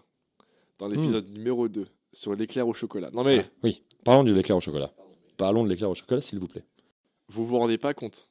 dans 0.79 0.89
l'épisode 0.89 1.29
numéro 1.31 1.68
2 1.68 1.87
sur 2.12 2.35
l'éclair 2.35 2.66
au 2.68 2.75
chocolat. 2.75 3.11
Non 3.12 3.22
mais 3.25 3.41
Ah, 3.47 3.51
oui, 3.62 3.83
parlons 4.05 4.25
de 4.25 4.33
l'éclair 4.33 4.57
au 4.57 4.61
chocolat. 4.61 4.93
Parlons 5.37 5.64
de 5.64 5.68
l'éclair 5.68 5.91
au 5.91 5.95
chocolat, 5.95 6.20
s'il 6.20 6.39
vous 6.39 6.49
plaît. 6.49 6.64
vous 7.29 7.45
vous 7.47 7.59
rendez 7.59 7.79
pas 7.79 7.95
compte 7.95 8.31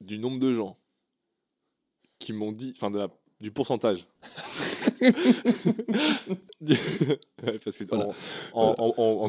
du 0.00 0.18
nombre 0.18 0.38
de 0.38 0.52
gens 0.52 0.76
qui 2.18 2.32
m'ont 2.32 2.52
dit, 2.52 2.72
enfin 2.76 2.90
de 2.90 2.98
la- 2.98 3.08
du 3.40 3.50
pourcentage. 3.50 4.06
Parce 7.64 7.76
que 7.78 7.84
Voilà. 7.84 8.08
en, 8.54 8.74
en, 8.78 8.94
en, 8.96 9.24
en- 9.24 9.28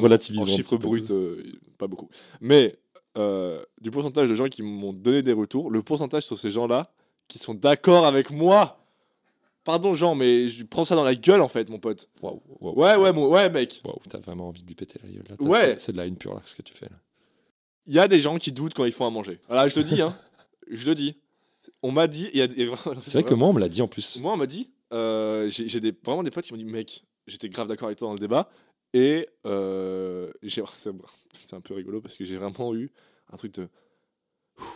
peu 0.62 0.78
bruts, 0.78 1.02
euh, 1.10 1.42
pas 1.76 1.86
beaucoup. 1.86 2.08
Mais 2.40 2.78
euh, 3.18 3.62
du 3.80 3.90
pourcentage 3.90 4.28
de 4.30 4.34
gens 4.34 4.48
qui 4.48 4.62
m'ont 4.62 4.92
donné 4.92 5.22
des 5.22 5.32
retours, 5.34 5.70
le 5.70 5.82
pourcentage 5.82 6.24
sur 6.24 6.38
ces 6.38 6.50
gens-là 6.50 6.90
qui 7.28 7.38
sont 7.38 7.54
d'accord 7.54 8.06
avec 8.06 8.30
moi. 8.30 8.74
Pardon 9.68 9.92
Jean, 9.92 10.14
mais 10.14 10.48
je 10.48 10.64
prends 10.64 10.86
ça 10.86 10.94
dans 10.94 11.04
la 11.04 11.14
gueule 11.14 11.42
en 11.42 11.48
fait, 11.48 11.68
mon 11.68 11.78
pote. 11.78 12.08
Waouh. 12.22 12.40
Ouais, 12.62 12.96
ouais, 12.96 13.12
mon, 13.12 13.28
ouais, 13.28 13.50
mec. 13.50 13.82
Waouh, 13.84 13.98
t'as 14.08 14.16
vraiment 14.16 14.48
envie 14.48 14.62
de 14.62 14.66
lui 14.66 14.74
péter 14.74 14.98
la 15.04 15.10
gueule 15.10 15.24
là. 15.28 15.36
Ouais. 15.46 15.78
c'est- 15.78 15.92
de 15.92 15.98
la 15.98 16.06
haine 16.06 16.16
pure 16.16 16.34
là, 16.34 16.40
ce 16.46 16.54
que 16.54 16.62
tu 16.62 16.72
fais 16.72 16.86
là. 16.86 16.96
Il 17.84 17.92
y 17.92 17.98
a 17.98 18.08
des 18.08 18.18
gens 18.18 18.38
qui 18.38 18.50
doutent 18.50 18.72
quand 18.72 18.86
ils 18.86 18.92
font 18.92 19.04
à 19.04 19.10
manger. 19.10 19.40
Voilà, 19.46 19.68
je 19.68 19.74
te 19.74 19.80
dis, 19.80 20.00
hein. 20.00 20.16
je 20.70 20.86
le 20.86 20.94
dis. 20.94 21.18
On 21.82 21.92
m'a 21.92 22.06
dit, 22.06 22.30
C'est 22.32 23.12
vrai 23.12 23.24
que 23.24 23.34
moi, 23.34 23.48
on 23.48 23.52
me 23.52 23.60
l'a 23.60 23.68
dit 23.68 23.82
en 23.82 23.88
plus. 23.88 24.18
Moi, 24.22 24.32
on 24.32 24.38
m'a 24.38 24.46
dit, 24.46 24.70
euh, 24.94 25.50
j'ai 25.50 25.80
des, 25.80 25.92
vraiment 26.02 26.22
des 26.22 26.30
potes 26.30 26.46
qui 26.46 26.54
m'ont 26.54 26.58
dit, 26.58 26.64
mec, 26.64 27.04
j'étais 27.26 27.50
grave 27.50 27.68
d'accord 27.68 27.88
avec 27.88 27.98
toi 27.98 28.08
dans 28.08 28.14
le 28.14 28.20
débat. 28.20 28.48
Et 28.94 29.28
euh, 29.44 30.32
c'est 30.42 31.54
un 31.54 31.60
peu 31.60 31.74
rigolo 31.74 32.00
parce 32.00 32.16
que 32.16 32.24
j'ai 32.24 32.38
vraiment 32.38 32.74
eu 32.74 32.90
un 33.30 33.36
truc 33.36 33.52
de. 33.52 33.68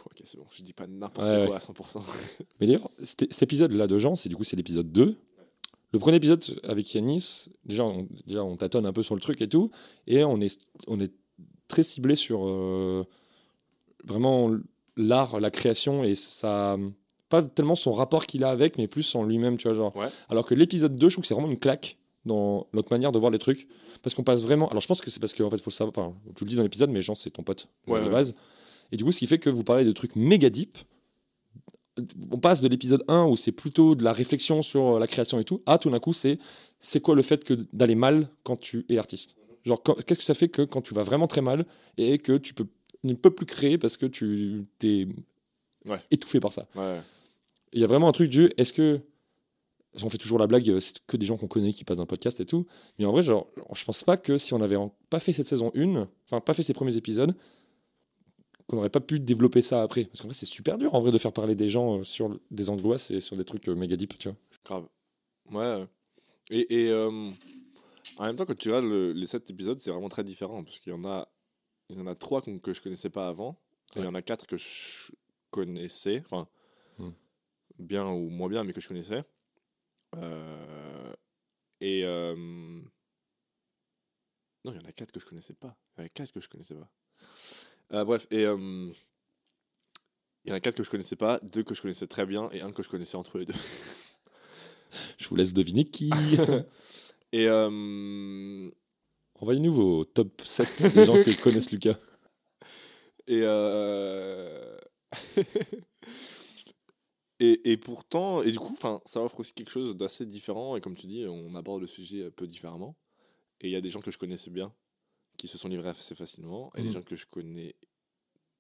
Ok, 0.06 0.22
c'est 0.24 0.38
bon, 0.38 0.44
je 0.52 0.62
dis 0.62 0.72
pas 0.72 0.86
n'importe 0.86 1.26
Ouais, 1.26 1.46
quoi 1.46 1.56
à 1.56 1.58
100%. 1.58 2.00
Mais 2.60 2.66
d'ailleurs, 2.66 2.88
cet 3.02 3.42
épisode-là 3.42 3.86
de 3.86 3.98
Jean, 3.98 4.14
c'est 4.16 4.28
du 4.28 4.36
coup 4.36 4.44
c'est 4.44 4.56
l'épisode 4.56 4.90
2. 4.92 5.18
Le 5.92 5.98
premier 5.98 6.16
épisode 6.16 6.42
avec 6.62 6.94
Yanis, 6.94 7.48
déjà 7.64 7.84
on, 7.84 8.06
déjà 8.26 8.42
on 8.44 8.56
tâtonne 8.56 8.86
un 8.86 8.92
peu 8.92 9.02
sur 9.02 9.14
le 9.14 9.20
truc 9.20 9.42
et 9.42 9.48
tout, 9.48 9.70
et 10.06 10.24
on 10.24 10.40
est, 10.40 10.58
on 10.86 10.98
est 11.00 11.12
très 11.68 11.82
ciblé 11.82 12.14
sur 12.16 12.46
euh, 12.46 13.04
vraiment 14.04 14.50
l'art, 14.96 15.40
la 15.40 15.50
création 15.50 16.04
et 16.04 16.14
ça. 16.14 16.76
Pas 17.28 17.42
tellement 17.42 17.74
son 17.76 17.92
rapport 17.92 18.26
qu'il 18.26 18.44
a 18.44 18.50
avec, 18.50 18.76
mais 18.76 18.86
plus 18.88 19.14
en 19.14 19.24
lui-même, 19.24 19.56
tu 19.56 19.66
vois. 19.66 19.74
Genre. 19.74 19.96
Ouais. 19.96 20.08
Alors 20.28 20.44
que 20.44 20.54
l'épisode 20.54 20.96
2, 20.96 21.08
je 21.08 21.14
trouve 21.14 21.22
que 21.22 21.28
c'est 21.28 21.34
vraiment 21.34 21.48
une 21.50 21.58
claque 21.58 21.96
dans 22.26 22.66
notre 22.74 22.92
manière 22.92 23.10
de 23.10 23.18
voir 23.18 23.30
les 23.30 23.38
trucs. 23.38 23.66
Parce 24.02 24.14
qu'on 24.14 24.22
passe 24.22 24.42
vraiment. 24.42 24.68
Alors 24.68 24.82
je 24.82 24.86
pense 24.86 25.00
que 25.00 25.10
c'est 25.10 25.18
parce 25.20 25.32
qu'en 25.32 25.48
fait, 25.48 25.58
faut 25.58 25.70
savoir. 25.70 25.96
Enfin, 25.96 26.14
tu 26.36 26.44
le 26.44 26.50
dis 26.50 26.56
dans 26.56 26.62
l'épisode, 26.62 26.90
mais 26.90 27.00
Jean, 27.00 27.14
c'est 27.14 27.30
ton 27.30 27.42
pote 27.42 27.68
Ouais, 27.86 28.00
de 28.00 28.04
ouais. 28.06 28.10
base. 28.10 28.34
Et 28.92 28.96
du 28.96 29.04
coup, 29.04 29.10
ce 29.12 29.18
qui 29.18 29.26
fait 29.26 29.38
que 29.38 29.50
vous 29.50 29.64
parlez 29.64 29.84
de 29.84 29.92
trucs 29.92 30.14
méga 30.16 30.48
deep. 30.50 30.78
On 32.30 32.38
passe 32.38 32.62
de 32.62 32.68
l'épisode 32.68 33.04
1 33.08 33.24
où 33.26 33.36
c'est 33.36 33.52
plutôt 33.52 33.94
de 33.94 34.02
la 34.02 34.12
réflexion 34.12 34.62
sur 34.62 34.98
la 34.98 35.06
création 35.06 35.38
et 35.38 35.44
tout, 35.44 35.60
à 35.66 35.76
tout 35.76 35.90
d'un 35.90 35.98
coup, 36.00 36.12
c'est 36.14 36.38
c'est 36.78 37.00
quoi 37.00 37.14
le 37.14 37.22
fait 37.22 37.44
que 37.44 37.54
d'aller 37.72 37.94
mal 37.94 38.28
quand 38.44 38.56
tu 38.56 38.86
es 38.88 38.96
artiste? 38.98 39.36
Genre, 39.64 39.82
qu'est-ce 39.82 40.18
que 40.18 40.24
ça 40.24 40.34
fait 40.34 40.48
que 40.48 40.62
quand 40.62 40.80
tu 40.80 40.94
vas 40.94 41.02
vraiment 41.02 41.26
très 41.26 41.42
mal 41.42 41.66
et 41.98 42.18
que 42.18 42.36
tu 42.38 42.54
peux, 42.54 42.66
ne 43.04 43.12
peux 43.12 43.30
plus 43.30 43.46
créer 43.46 43.76
parce 43.78 43.96
que 43.96 44.06
tu 44.06 44.64
t'es 44.78 45.06
Ouais. 45.86 45.98
étouffé 46.10 46.38
par 46.40 46.52
ça? 46.52 46.66
Ouais. 46.76 47.00
il 47.72 47.80
y 47.80 47.84
a 47.84 47.86
vraiment 47.88 48.08
un 48.08 48.12
truc 48.12 48.30
du 48.30 48.50
est-ce 48.56 48.72
que 48.72 49.00
on 50.02 50.08
fait 50.08 50.16
toujours 50.18 50.38
la 50.38 50.46
blague 50.46 50.70
euh, 50.70 50.80
c'est 50.80 50.94
que 51.06 51.16
des 51.18 51.26
gens 51.26 51.36
qu'on 51.36 51.48
connaît 51.48 51.72
qui 51.72 51.84
passent 51.84 51.98
le 51.98 52.06
podcast 52.06 52.40
et 52.40 52.46
tout 52.46 52.66
mais 52.98 53.04
en 53.04 53.10
vrai 53.12 53.22
genre 53.22 53.48
je 53.74 53.84
pense 53.84 54.04
pas 54.04 54.16
que 54.16 54.38
si 54.38 54.54
on 54.54 54.60
avait 54.62 54.76
en- 54.76 54.94
pas 55.10 55.18
fait 55.20 55.32
cette 55.32 55.46
saison 55.48 55.70
1 55.74 56.08
enfin 56.26 56.40
pas 56.40 56.54
fait 56.54 56.62
ces 56.62 56.72
premiers 56.72 56.96
épisodes 56.96 57.34
qu'on 58.66 58.76
n'aurait 58.76 58.90
pas 58.90 59.00
pu 59.00 59.20
développer 59.20 59.62
ça 59.62 59.82
après 59.82 60.04
parce 60.04 60.20
qu'en 60.20 60.28
vrai 60.28 60.34
c'est 60.34 60.46
super 60.46 60.78
dur 60.78 60.94
en 60.94 61.00
vrai 61.00 61.10
de 61.12 61.18
faire 61.18 61.32
parler 61.32 61.54
des 61.54 61.68
gens 61.68 61.98
euh, 61.98 62.02
sur 62.04 62.38
des 62.50 62.70
angoisses 62.70 63.10
et 63.10 63.20
sur 63.20 63.36
des 63.36 63.44
trucs 63.44 63.68
euh, 63.68 63.74
méga 63.74 63.96
deep 63.96 64.18
tu 64.18 64.28
vois 64.28 64.36
Grave. 64.64 64.88
Ouais. 65.50 65.86
Et, 66.50 66.84
et, 66.84 66.90
euh, 66.90 67.30
En 68.18 68.24
même 68.26 68.36
temps, 68.36 68.44
quand 68.46 68.56
tu 68.58 68.68
le- 68.70 69.12
les 69.12 69.26
7 69.26 69.48
épisodes, 69.50 69.78
c'est 69.78 69.90
vraiment 69.90 70.08
très 70.08 70.22
différent. 70.24 70.62
Parce 70.62 70.78
qu'il 70.78 70.92
y 70.92 70.94
en 70.96 71.04
a, 71.04 71.28
il 71.88 71.96
y 71.98 72.00
en 72.00 72.06
a 72.06 72.14
3 72.14 72.42
que 72.42 72.72
je 72.72 72.82
connaissais 72.82 73.10
pas 73.10 73.26
avant. 73.28 73.58
Et 73.96 74.00
il 74.00 74.04
y 74.04 74.08
en 74.08 74.14
a 74.14 74.22
4 74.22 74.46
que 74.46 74.56
je 74.56 75.12
connaissais. 75.50 76.22
Enfin, 76.24 76.46
Hmm. 76.98 77.10
bien 77.78 78.06
ou 78.06 78.28
moins 78.28 78.48
bien, 78.48 78.64
mais 78.64 78.72
que 78.72 78.80
je 78.80 78.88
connaissais. 78.88 79.24
Euh, 80.16 81.12
et. 81.80 82.04
euh, 82.04 82.36
non, 84.64 84.72
il 84.72 84.76
y 84.76 84.78
en 84.78 84.84
a 84.88 84.92
4 84.92 85.10
que 85.12 85.18
je 85.20 85.26
connaissais 85.26 85.54
pas. 85.54 85.76
Il 85.96 86.00
y 86.00 86.02
en 86.02 86.06
a 86.06 86.08
4 86.10 86.32
que 86.32 86.40
je 86.40 86.48
connaissais 86.48 86.74
pas. 86.74 86.88
Euh, 87.92 88.04
bref, 88.04 88.26
et. 88.30 88.44
euh, 88.46 88.90
il 90.44 90.50
y 90.50 90.52
en 90.52 90.56
a 90.56 90.60
4 90.60 90.74
que 90.74 90.82
je 90.82 90.90
connaissais 90.90 91.14
pas, 91.16 91.38
2 91.42 91.62
que 91.62 91.74
je 91.74 91.82
connaissais 91.82 92.06
très 92.08 92.26
bien 92.26 92.48
et 92.50 92.60
un 92.62 92.72
que 92.72 92.82
je 92.82 92.88
connaissais 92.88 93.16
entre 93.16 93.38
les 93.38 93.44
deux. 93.44 93.54
Je 95.18 95.26
vous 95.28 95.36
laisse 95.36 95.54
deviner 95.54 95.84
qui. 95.86 96.10
Et. 97.32 97.48
euh, 97.48 98.70
Envoyez-nous 99.40 99.72
vos 99.72 100.04
top 100.04 100.42
7 100.44 100.94
des 100.94 101.04
gens 101.04 101.22
qui 101.22 101.34
connaissent 101.36 101.72
Lucas. 101.72 101.96
Et, 103.28 103.40
euh, 103.44 104.76
et, 107.38 107.72
et 107.72 107.76
pourtant, 107.76 108.42
et 108.42 108.50
du 108.50 108.58
coup, 108.58 108.76
ça 109.04 109.22
offre 109.22 109.40
aussi 109.40 109.54
quelque 109.54 109.70
chose 109.70 109.96
d'assez 109.96 110.26
différent. 110.26 110.76
Et 110.76 110.80
comme 110.80 110.96
tu 110.96 111.06
dis, 111.06 111.24
on 111.26 111.54
aborde 111.54 111.80
le 111.82 111.86
sujet 111.86 112.26
un 112.26 112.30
peu 112.30 112.46
différemment. 112.46 112.96
Et 113.60 113.68
il 113.68 113.72
y 113.72 113.76
a 113.76 113.80
des 113.80 113.90
gens 113.90 114.00
que 114.00 114.10
je 114.10 114.18
connaissais 114.18 114.50
bien 114.50 114.74
qui 115.42 115.48
se 115.48 115.58
sont 115.58 115.68
livrés 115.68 115.88
assez 115.88 116.14
facilement. 116.14 116.70
Et 116.76 116.82
des 116.82 116.88
Mhm. 116.88 116.94
gens 116.94 117.02
que 117.02 117.16
je 117.16 117.26
connais. 117.26 117.74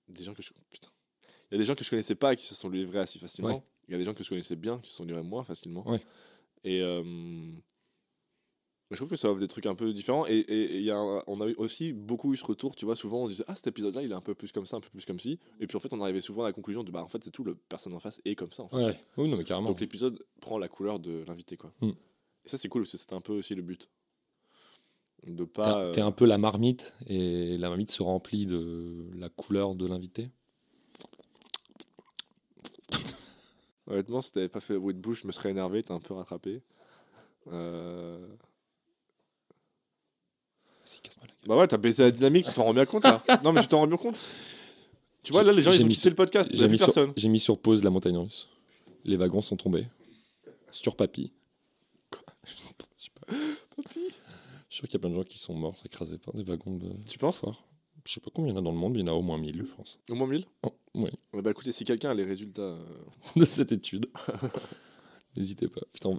Des 0.08 0.24
gens 0.24 0.34
que 0.34 0.42
je. 0.42 0.50
Putain. 0.68 0.88
Il 1.50 1.54
y 1.54 1.54
a 1.54 1.58
des 1.58 1.64
gens 1.64 1.76
que 1.76 1.84
je 1.84 1.90
connaissais 1.90 2.16
pas 2.16 2.34
qui 2.34 2.44
se 2.44 2.56
sont 2.56 2.68
livrés 2.68 2.98
assez 2.98 3.20
facilement. 3.20 3.50
Ouais. 3.54 3.62
Il 3.86 3.92
y 3.92 3.94
a 3.94 3.98
des 3.98 4.04
gens 4.04 4.14
que 4.14 4.24
je 4.24 4.28
connaissais 4.28 4.56
bien 4.56 4.80
qui 4.80 4.90
se 4.90 4.96
sont 4.96 5.04
livrés 5.04 5.22
moins 5.22 5.44
facilement. 5.44 5.88
Ouais. 5.88 6.00
Et. 6.64 6.80
euh, 6.82 7.04
je 8.90 8.96
trouve 8.96 9.08
que 9.08 9.16
ça 9.16 9.30
offre 9.30 9.40
des 9.40 9.48
trucs 9.48 9.64
un 9.66 9.74
peu 9.76 9.92
différents. 9.94 10.26
Et, 10.26 10.34
et, 10.38 10.62
et 10.74 10.76
il 10.78 10.82
y 10.84 10.90
a 10.90 10.96
un- 10.98 11.22
on 11.26 11.40
a 11.40 11.46
aussi 11.56 11.92
beaucoup 11.94 12.34
eu 12.34 12.36
ce 12.36 12.44
retour. 12.44 12.74
Tu 12.76 12.84
vois, 12.84 12.94
souvent 12.96 13.20
on 13.22 13.26
se 13.26 13.32
disait 13.32 13.44
Ah, 13.46 13.54
cet 13.54 13.68
épisode-là, 13.68 14.02
il 14.02 14.10
est 14.10 14.14
un 14.14 14.20
peu 14.20 14.34
plus 14.34 14.50
comme 14.52 14.66
ça, 14.66 14.76
un 14.76 14.80
peu 14.80 14.90
plus 14.90 15.04
comme 15.04 15.20
ci. 15.20 15.38
Et 15.60 15.66
puis 15.68 15.76
en 15.76 15.80
fait, 15.80 15.92
on 15.94 16.00
arrivait 16.02 16.20
souvent 16.20 16.42
à 16.42 16.48
la 16.48 16.52
conclusion 16.52 16.82
de 16.82 16.90
Bah, 16.90 17.02
en 17.04 17.08
fait, 17.08 17.22
c'est 17.22 17.30
tout, 17.30 17.44
le 17.44 17.54
personne 17.54 17.94
en 17.94 18.00
face 18.00 18.20
est 18.24 18.34
comme 18.34 18.52
ça. 18.52 18.64
En 18.64 18.68
fait. 18.68 18.76
Ouais. 18.84 19.00
Oui, 19.18 19.28
non, 19.28 19.36
mais 19.36 19.44
carrément. 19.44 19.68
Donc 19.68 19.80
l'épisode 19.80 20.22
prend 20.40 20.58
la 20.58 20.68
couleur 20.68 20.98
de 20.98 21.22
l'invité, 21.26 21.56
quoi. 21.56 21.72
Mm. 21.80 21.90
Et 22.44 22.48
ça, 22.48 22.58
c'est 22.58 22.68
cool, 22.68 22.82
parce 22.82 22.92
que 22.92 22.98
c'était 22.98 23.14
un 23.14 23.20
peu 23.20 23.32
aussi 23.34 23.54
le 23.54 23.62
but. 23.62 23.88
De 25.26 25.44
T'es 25.44 25.50
pas. 25.52 25.86
un- 25.88 25.92
T'es 25.92 26.00
un 26.00 26.10
peu 26.12 26.24
la 26.26 26.36
marmite 26.38 26.94
et 27.06 27.56
la 27.58 27.68
marmite 27.68 27.90
se 27.92 28.02
remplit 28.02 28.44
de 28.46 29.06
la 29.16 29.28
couleur 29.28 29.74
de 29.74 29.86
l'invité? 29.86 30.30
euh, 32.92 32.98
Honnêtement, 33.86 34.20
si 34.20 34.32
t'avais 34.32 34.48
pas 34.48 34.60
fait 34.60 34.72
le 34.74 34.80
bruit 34.80 34.94
de 34.94 35.00
bouche, 35.00 35.22
je 35.22 35.26
me 35.26 35.32
serais 35.32 35.50
énervé, 35.50 35.82
t'es 35.82 35.92
un 35.92 36.00
peu 36.00 36.14
rattrapé. 36.14 36.62
Euh... 37.52 38.26
Vas-y, 40.86 41.00
casse-moi 41.00 41.26
la 41.26 41.32
gueule. 41.34 41.36
Bah 41.46 41.56
ouais, 41.56 41.68
t'as 41.68 41.76
baissé 41.76 42.02
la 42.02 42.10
dynamique, 42.10 42.46
tu 42.46 42.52
t'en 42.52 42.64
rends 42.64 42.74
bien 42.74 42.86
compte 42.86 43.04
là. 43.04 43.22
non, 43.44 43.52
mais 43.52 43.60
tu 43.62 43.68
t'en 43.68 43.78
rends 43.80 43.86
bien 43.86 43.96
compte. 43.96 44.18
Tu 45.22 45.32
vois, 45.32 45.42
là, 45.44 45.52
les 45.52 45.62
gens, 45.62 45.70
ils 45.70 45.82
ont 45.82 45.86
mis 45.86 45.90
quitté 45.90 46.00
sur- 46.00 46.10
le 46.10 46.16
podcast, 46.16 46.50
J'ai 46.52 46.68
mis, 46.68 46.78
sur, 46.78 46.92
j'ai 47.16 47.28
mis 47.28 47.38
sur 47.40 47.58
pause 47.58 47.84
la 47.84 47.90
montagne 47.90 48.16
russe. 48.16 48.48
Les 49.04 49.16
wagons 49.16 49.40
sont 49.40 49.56
tombés. 49.56 49.86
Sur 50.70 50.96
papy. 50.96 51.32
Je 52.44 52.50
sais 52.56 53.10
pas. 53.14 53.32
Je 54.72 54.76
suis 54.76 54.80
sûr 54.80 54.88
qu'il 54.88 54.94
y 54.94 54.96
a 54.96 55.00
plein 55.00 55.10
de 55.10 55.14
gens 55.16 55.22
qui 55.24 55.36
sont 55.36 55.52
morts 55.52 55.76
écrasés 55.84 56.16
par 56.16 56.32
des 56.32 56.42
wagons 56.44 56.74
de 56.78 56.88
Tu 57.06 57.18
penses? 57.18 57.40
phare. 57.40 57.62
Je 58.06 58.14
sais 58.14 58.20
pas 58.20 58.30
combien 58.32 58.52
il 58.52 58.54
y 58.54 58.56
en 58.56 58.60
a 58.60 58.64
dans 58.64 58.72
le 58.72 58.78
monde, 58.78 58.94
mais 58.94 59.00
il 59.00 59.06
y 59.06 59.10
en 59.10 59.12
a 59.12 59.14
au 59.14 59.20
moins 59.20 59.36
1000, 59.36 59.58
je 59.68 59.74
pense. 59.74 59.98
Au 60.08 60.14
moins 60.14 60.26
1000 60.26 60.46
Oh, 60.62 60.72
oui, 60.94 61.10
Ouais, 61.34 61.42
Bah 61.42 61.50
écoutez, 61.50 61.72
si 61.72 61.84
quelqu'un 61.84 62.08
a 62.12 62.14
les 62.14 62.24
résultats. 62.24 62.62
euh, 62.62 62.86
de 63.36 63.44
cette 63.44 63.70
étude. 63.72 64.06
N'hésitez 65.36 65.68
pas. 65.68 65.82
Putain, 65.92 66.18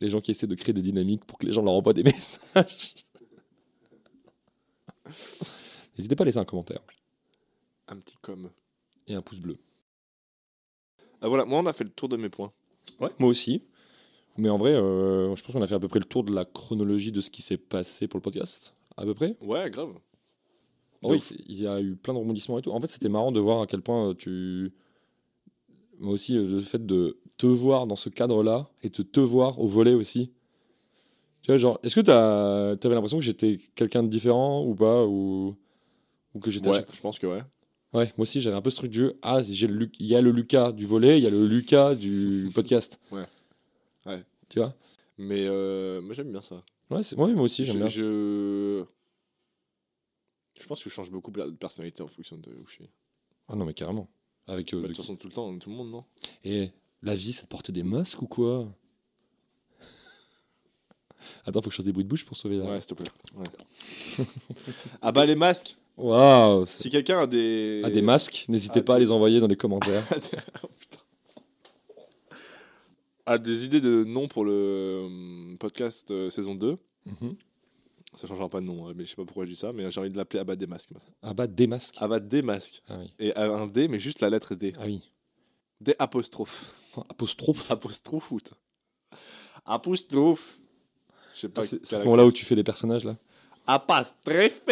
les 0.00 0.08
gens 0.08 0.20
qui 0.20 0.32
essaient 0.32 0.48
de 0.48 0.54
créer 0.56 0.72
des 0.72 0.82
dynamiques 0.82 1.24
pour 1.26 1.38
que 1.38 1.46
les 1.46 1.52
gens 1.52 1.62
leur 1.62 1.74
envoient 1.74 1.94
des 1.94 2.02
messages. 2.02 2.94
N'hésitez 5.96 6.16
pas 6.16 6.24
à 6.24 6.26
laisser 6.26 6.38
un 6.38 6.44
commentaire 6.44 6.80
Un 7.86 7.98
petit 8.00 8.16
com. 8.20 8.50
et 9.06 9.14
un 9.14 9.22
pouce 9.22 9.38
bleu. 9.38 9.58
Ah 11.20 11.28
voilà, 11.28 11.44
moi 11.44 11.60
on 11.60 11.66
a 11.66 11.72
fait 11.72 11.84
le 11.84 11.90
tour 11.90 12.08
de 12.08 12.16
mes 12.16 12.30
points. 12.30 12.52
Ouais, 12.98 13.10
moi 13.20 13.28
aussi. 13.30 13.62
Mais 14.38 14.48
en 14.48 14.56
vrai, 14.58 14.72
euh, 14.74 15.34
je 15.36 15.42
pense 15.42 15.52
qu'on 15.54 15.62
a 15.62 15.66
fait 15.66 15.74
à 15.74 15.80
peu 15.80 15.88
près 15.88 15.98
le 15.98 16.04
tour 16.06 16.24
de 16.24 16.34
la 16.34 16.44
chronologie 16.44 17.12
de 17.12 17.20
ce 17.20 17.30
qui 17.30 17.42
s'est 17.42 17.58
passé 17.58 18.08
pour 18.08 18.18
le 18.18 18.22
podcast. 18.22 18.74
À 18.96 19.04
peu 19.04 19.14
près. 19.14 19.36
Ouais, 19.42 19.70
grave. 19.70 19.92
Oui, 21.02 21.20
il 21.48 21.60
y 21.60 21.66
a 21.66 21.80
eu 21.80 21.96
plein 21.96 22.14
de 22.14 22.18
rebondissements 22.18 22.58
et 22.58 22.62
tout. 22.62 22.70
En 22.70 22.80
fait, 22.80 22.86
c'était 22.86 23.08
marrant 23.08 23.32
de 23.32 23.40
voir 23.40 23.60
à 23.62 23.66
quel 23.66 23.82
point 23.82 24.10
euh, 24.10 24.14
tu. 24.14 24.72
Moi 25.98 26.12
aussi, 26.14 26.36
euh, 26.36 26.46
le 26.46 26.60
fait 26.60 26.84
de 26.84 27.18
te 27.38 27.46
voir 27.46 27.86
dans 27.86 27.96
ce 27.96 28.08
cadre-là 28.08 28.68
et 28.82 28.88
de 28.88 29.02
te 29.02 29.20
voir 29.20 29.58
au 29.58 29.66
volet 29.66 29.94
aussi. 29.94 30.30
Tu 31.42 31.48
vois, 31.50 31.56
genre, 31.56 31.78
est-ce 31.82 31.96
que 31.96 32.00
tu 32.00 32.10
avais 32.10 32.94
l'impression 32.94 33.18
que 33.18 33.24
j'étais 33.24 33.58
quelqu'un 33.74 34.02
de 34.04 34.08
différent 34.08 34.64
ou 34.64 34.74
pas 34.76 35.04
Ou, 35.04 35.56
ou 36.34 36.38
que 36.38 36.50
j'étais. 36.52 36.68
Ouais, 36.70 36.76
chaque- 36.76 36.94
je 36.94 37.00
pense 37.00 37.18
que 37.18 37.26
ouais. 37.26 37.42
Ouais, 37.94 38.06
moi 38.16 38.22
aussi, 38.22 38.40
j'avais 38.40 38.56
un 38.56 38.62
peu 38.62 38.70
ce 38.70 38.76
truc 38.76 38.90
du. 38.92 39.10
Ah, 39.22 39.42
j'ai 39.42 39.66
le 39.66 39.74
Lu- 39.74 39.92
il 39.98 40.06
y 40.06 40.14
a 40.14 40.20
le 40.20 40.30
Lucas 40.30 40.70
du 40.72 40.86
volet, 40.86 41.18
il 41.18 41.24
y 41.24 41.26
a 41.26 41.30
le 41.30 41.46
Lucas 41.46 41.94
du 41.96 42.48
podcast. 42.54 43.00
Ouais. 43.10 43.24
Tu 44.52 44.58
vois 44.58 44.74
Mais 45.18 45.46
euh, 45.46 46.00
moi 46.02 46.12
j'aime 46.14 46.30
bien 46.30 46.40
ça. 46.42 46.62
Ouais, 46.90 47.02
c'est- 47.02 47.16
ouais, 47.16 47.32
moi 47.32 47.44
aussi, 47.44 47.64
j'aime 47.64 47.74
je, 47.74 47.78
bien. 47.78 47.88
je... 47.88 48.84
je 50.60 50.66
pense 50.66 50.82
que 50.82 50.90
je 50.90 50.94
change 50.94 51.10
beaucoup 51.10 51.30
de 51.30 51.50
personnalité 51.52 52.02
en 52.02 52.06
fonction 52.06 52.36
de 52.36 52.50
où 52.50 52.66
je 52.66 52.72
suis. 52.72 52.90
Ah 53.48 53.56
non, 53.56 53.64
mais 53.64 53.72
carrément. 53.74 54.08
Avec. 54.46 54.74
euh, 54.74 54.82
Bah, 54.82 54.88
de 54.88 54.92
toute 54.92 54.98
façon, 54.98 55.16
tout 55.16 55.26
le 55.28 55.32
temps, 55.32 55.58
tout 55.58 55.70
le 55.70 55.76
monde, 55.76 55.90
non? 55.90 56.04
Et 56.44 56.70
la 57.02 57.14
vie, 57.14 57.32
c'est 57.32 57.44
de 57.44 57.48
porter 57.48 57.72
des 57.72 57.82
masques 57.82 58.20
ou 58.20 58.26
quoi? 58.26 58.68
Attends, 61.46 61.60
faut 61.62 61.68
que 61.68 61.72
je 61.72 61.76
fasse 61.76 61.86
des 61.86 61.92
bruits 61.92 62.04
de 62.04 62.08
bouche 62.10 62.24
pour 62.26 62.36
sauver 62.36 62.58
la. 62.58 62.64
Ouais, 62.66 62.80
s'il 62.80 62.94
te 62.94 63.02
plaît. 63.02 63.10
Ouais. 63.34 63.44
ah 65.02 65.12
bah 65.12 65.24
les 65.24 65.36
masques 65.36 65.76
Waouh 65.96 66.64
Si 66.66 66.88
quelqu'un 66.90 67.20
a 67.20 67.26
des... 67.26 67.82
À 67.84 67.90
des 67.90 68.00
masques, 68.02 68.46
n'hésitez 68.48 68.80
Ah, 68.80 68.82
pas 68.82 68.94
à 68.96 68.98
les 68.98 69.10
envoyer 69.12 69.40
dans 69.40 69.46
les 69.46 69.56
commentaires. 69.56 70.02
Oh, 70.64 70.68
putain. 70.78 71.01
A 73.26 73.38
des 73.38 73.64
idées 73.64 73.80
de 73.80 74.04
nom 74.04 74.26
pour 74.28 74.44
le 74.44 74.52
euh, 74.52 75.56
podcast 75.58 76.10
euh, 76.10 76.28
saison 76.30 76.54
2 76.54 76.76
Mhm. 77.06 77.36
Ça 78.20 78.26
changera 78.26 78.48
pas 78.50 78.60
de 78.60 78.66
nom, 78.66 78.86
hein, 78.86 78.92
mais 78.94 79.04
je 79.04 79.10
sais 79.10 79.16
pas 79.16 79.24
pourquoi 79.24 79.46
je 79.46 79.50
dis 79.52 79.56
ça, 79.56 79.72
mais 79.72 79.90
j'ai 79.90 79.98
envie 79.98 80.10
de 80.10 80.16
l'appeler 80.18 80.40
Abad 80.40 80.58
des 80.58 80.66
masques. 80.66 80.90
Ah 81.22 81.32
bah, 81.32 81.46
des 81.46 81.66
masques. 81.66 81.96
Abad 81.98 82.28
des 82.28 82.42
masques. 82.42 82.82
Ah 82.88 82.96
oui. 82.98 83.10
Et 83.18 83.34
un 83.34 83.66
D, 83.66 83.88
mais 83.88 83.98
juste 83.98 84.20
la 84.20 84.28
lettre 84.28 84.54
D. 84.54 84.74
Ah 84.78 84.82
oui. 84.84 85.02
D 85.80 85.94
apostrophe. 85.98 86.74
Apostrophe. 87.08 87.70
Apostrophe 87.70 88.30
ou 88.32 88.40
t- 88.40 88.50
Apostrophe. 89.64 90.58
Je 91.34 91.40
sais 91.40 91.48
pas. 91.48 91.62
Ah, 91.62 91.64
c'est 91.64 91.76
c'est 91.86 91.96
quel 91.96 91.98
ce 92.00 92.04
moment-là 92.04 92.26
où 92.26 92.32
tu 92.32 92.44
fais 92.44 92.54
les 92.54 92.64
personnages 92.64 93.04
là. 93.04 93.16
Apostrophe. 93.66 94.62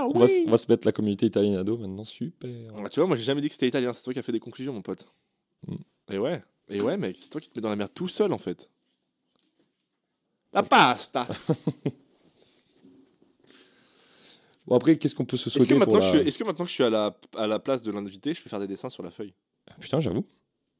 on, 0.00 0.18
va, 0.18 0.26
se- 0.28 0.42
on 0.46 0.50
va 0.50 0.58
se 0.58 0.70
mettre 0.70 0.86
la 0.86 0.92
communauté 0.92 1.26
italienne 1.26 1.56
ado 1.56 1.78
maintenant, 1.78 2.04
super. 2.04 2.50
Ah, 2.78 2.88
Tu 2.90 3.00
vois, 3.00 3.06
moi 3.06 3.16
j'ai 3.16 3.22
jamais 3.24 3.40
dit 3.40 3.48
que 3.48 3.54
c'était 3.54 3.68
italien, 3.68 3.92
c'est 3.94 4.02
toi 4.02 4.12
qui 4.12 4.18
as 4.18 4.22
fait 4.22 4.32
des 4.32 4.40
conclusions, 4.40 4.72
mon 4.74 4.82
pote. 4.82 5.06
Et 6.10 6.18
ouais, 6.18 6.42
et 6.68 6.80
ouais, 6.80 6.96
mec, 6.96 7.16
c'est 7.18 7.28
toi 7.28 7.40
qui 7.40 7.48
te 7.48 7.56
mets 7.58 7.62
dans 7.62 7.68
la 7.70 7.76
merde 7.76 7.92
tout 7.94 8.08
seul 8.08 8.32
en 8.32 8.38
fait. 8.38 8.68
La 10.52 10.62
pasta 10.62 11.26
Bon 14.66 14.76
après, 14.76 14.98
qu'est-ce 14.98 15.14
qu'on 15.14 15.24
peut 15.24 15.36
se 15.36 15.48
Est-ce 15.48 15.58
que, 15.58 15.64
souhaiter 15.64 15.74
pour 15.74 15.78
maintenant 15.80 15.94
la... 15.94 16.00
que 16.00 16.06
je 16.06 16.18
suis- 16.20 16.28
est-ce 16.28 16.38
que 16.38 16.44
maintenant 16.44 16.64
que 16.64 16.68
je 16.70 16.74
suis 16.74 16.84
à 16.84 16.90
la, 16.90 17.16
à 17.36 17.46
la 17.46 17.58
place 17.58 17.82
de 17.82 17.90
l'invité, 17.90 18.34
je 18.34 18.42
peux 18.42 18.48
faire 18.50 18.60
des 18.60 18.66
dessins 18.66 18.90
sur 18.90 19.02
la 19.02 19.10
feuille? 19.10 19.34
Ah, 19.70 19.74
Putain, 19.80 20.00
j'avoue. 20.00 20.24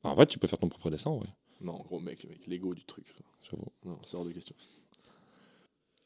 En 0.03 0.15
vrai, 0.15 0.27
tu 0.27 0.39
peux 0.39 0.47
faire 0.47 0.59
ton 0.59 0.69
propre 0.69 0.91
dessin, 0.91 1.11
ouais. 1.11 1.27
Non, 1.61 1.79
gros 1.79 1.99
mec, 2.01 2.25
mec 2.29 2.47
l'ego 2.47 2.75
du 2.75 2.85
truc. 2.85 3.05
J'avoue. 3.51 3.67
Non, 3.85 3.99
c'est 4.05 4.17
hors 4.17 4.25
de 4.25 4.33
question. 4.33 4.55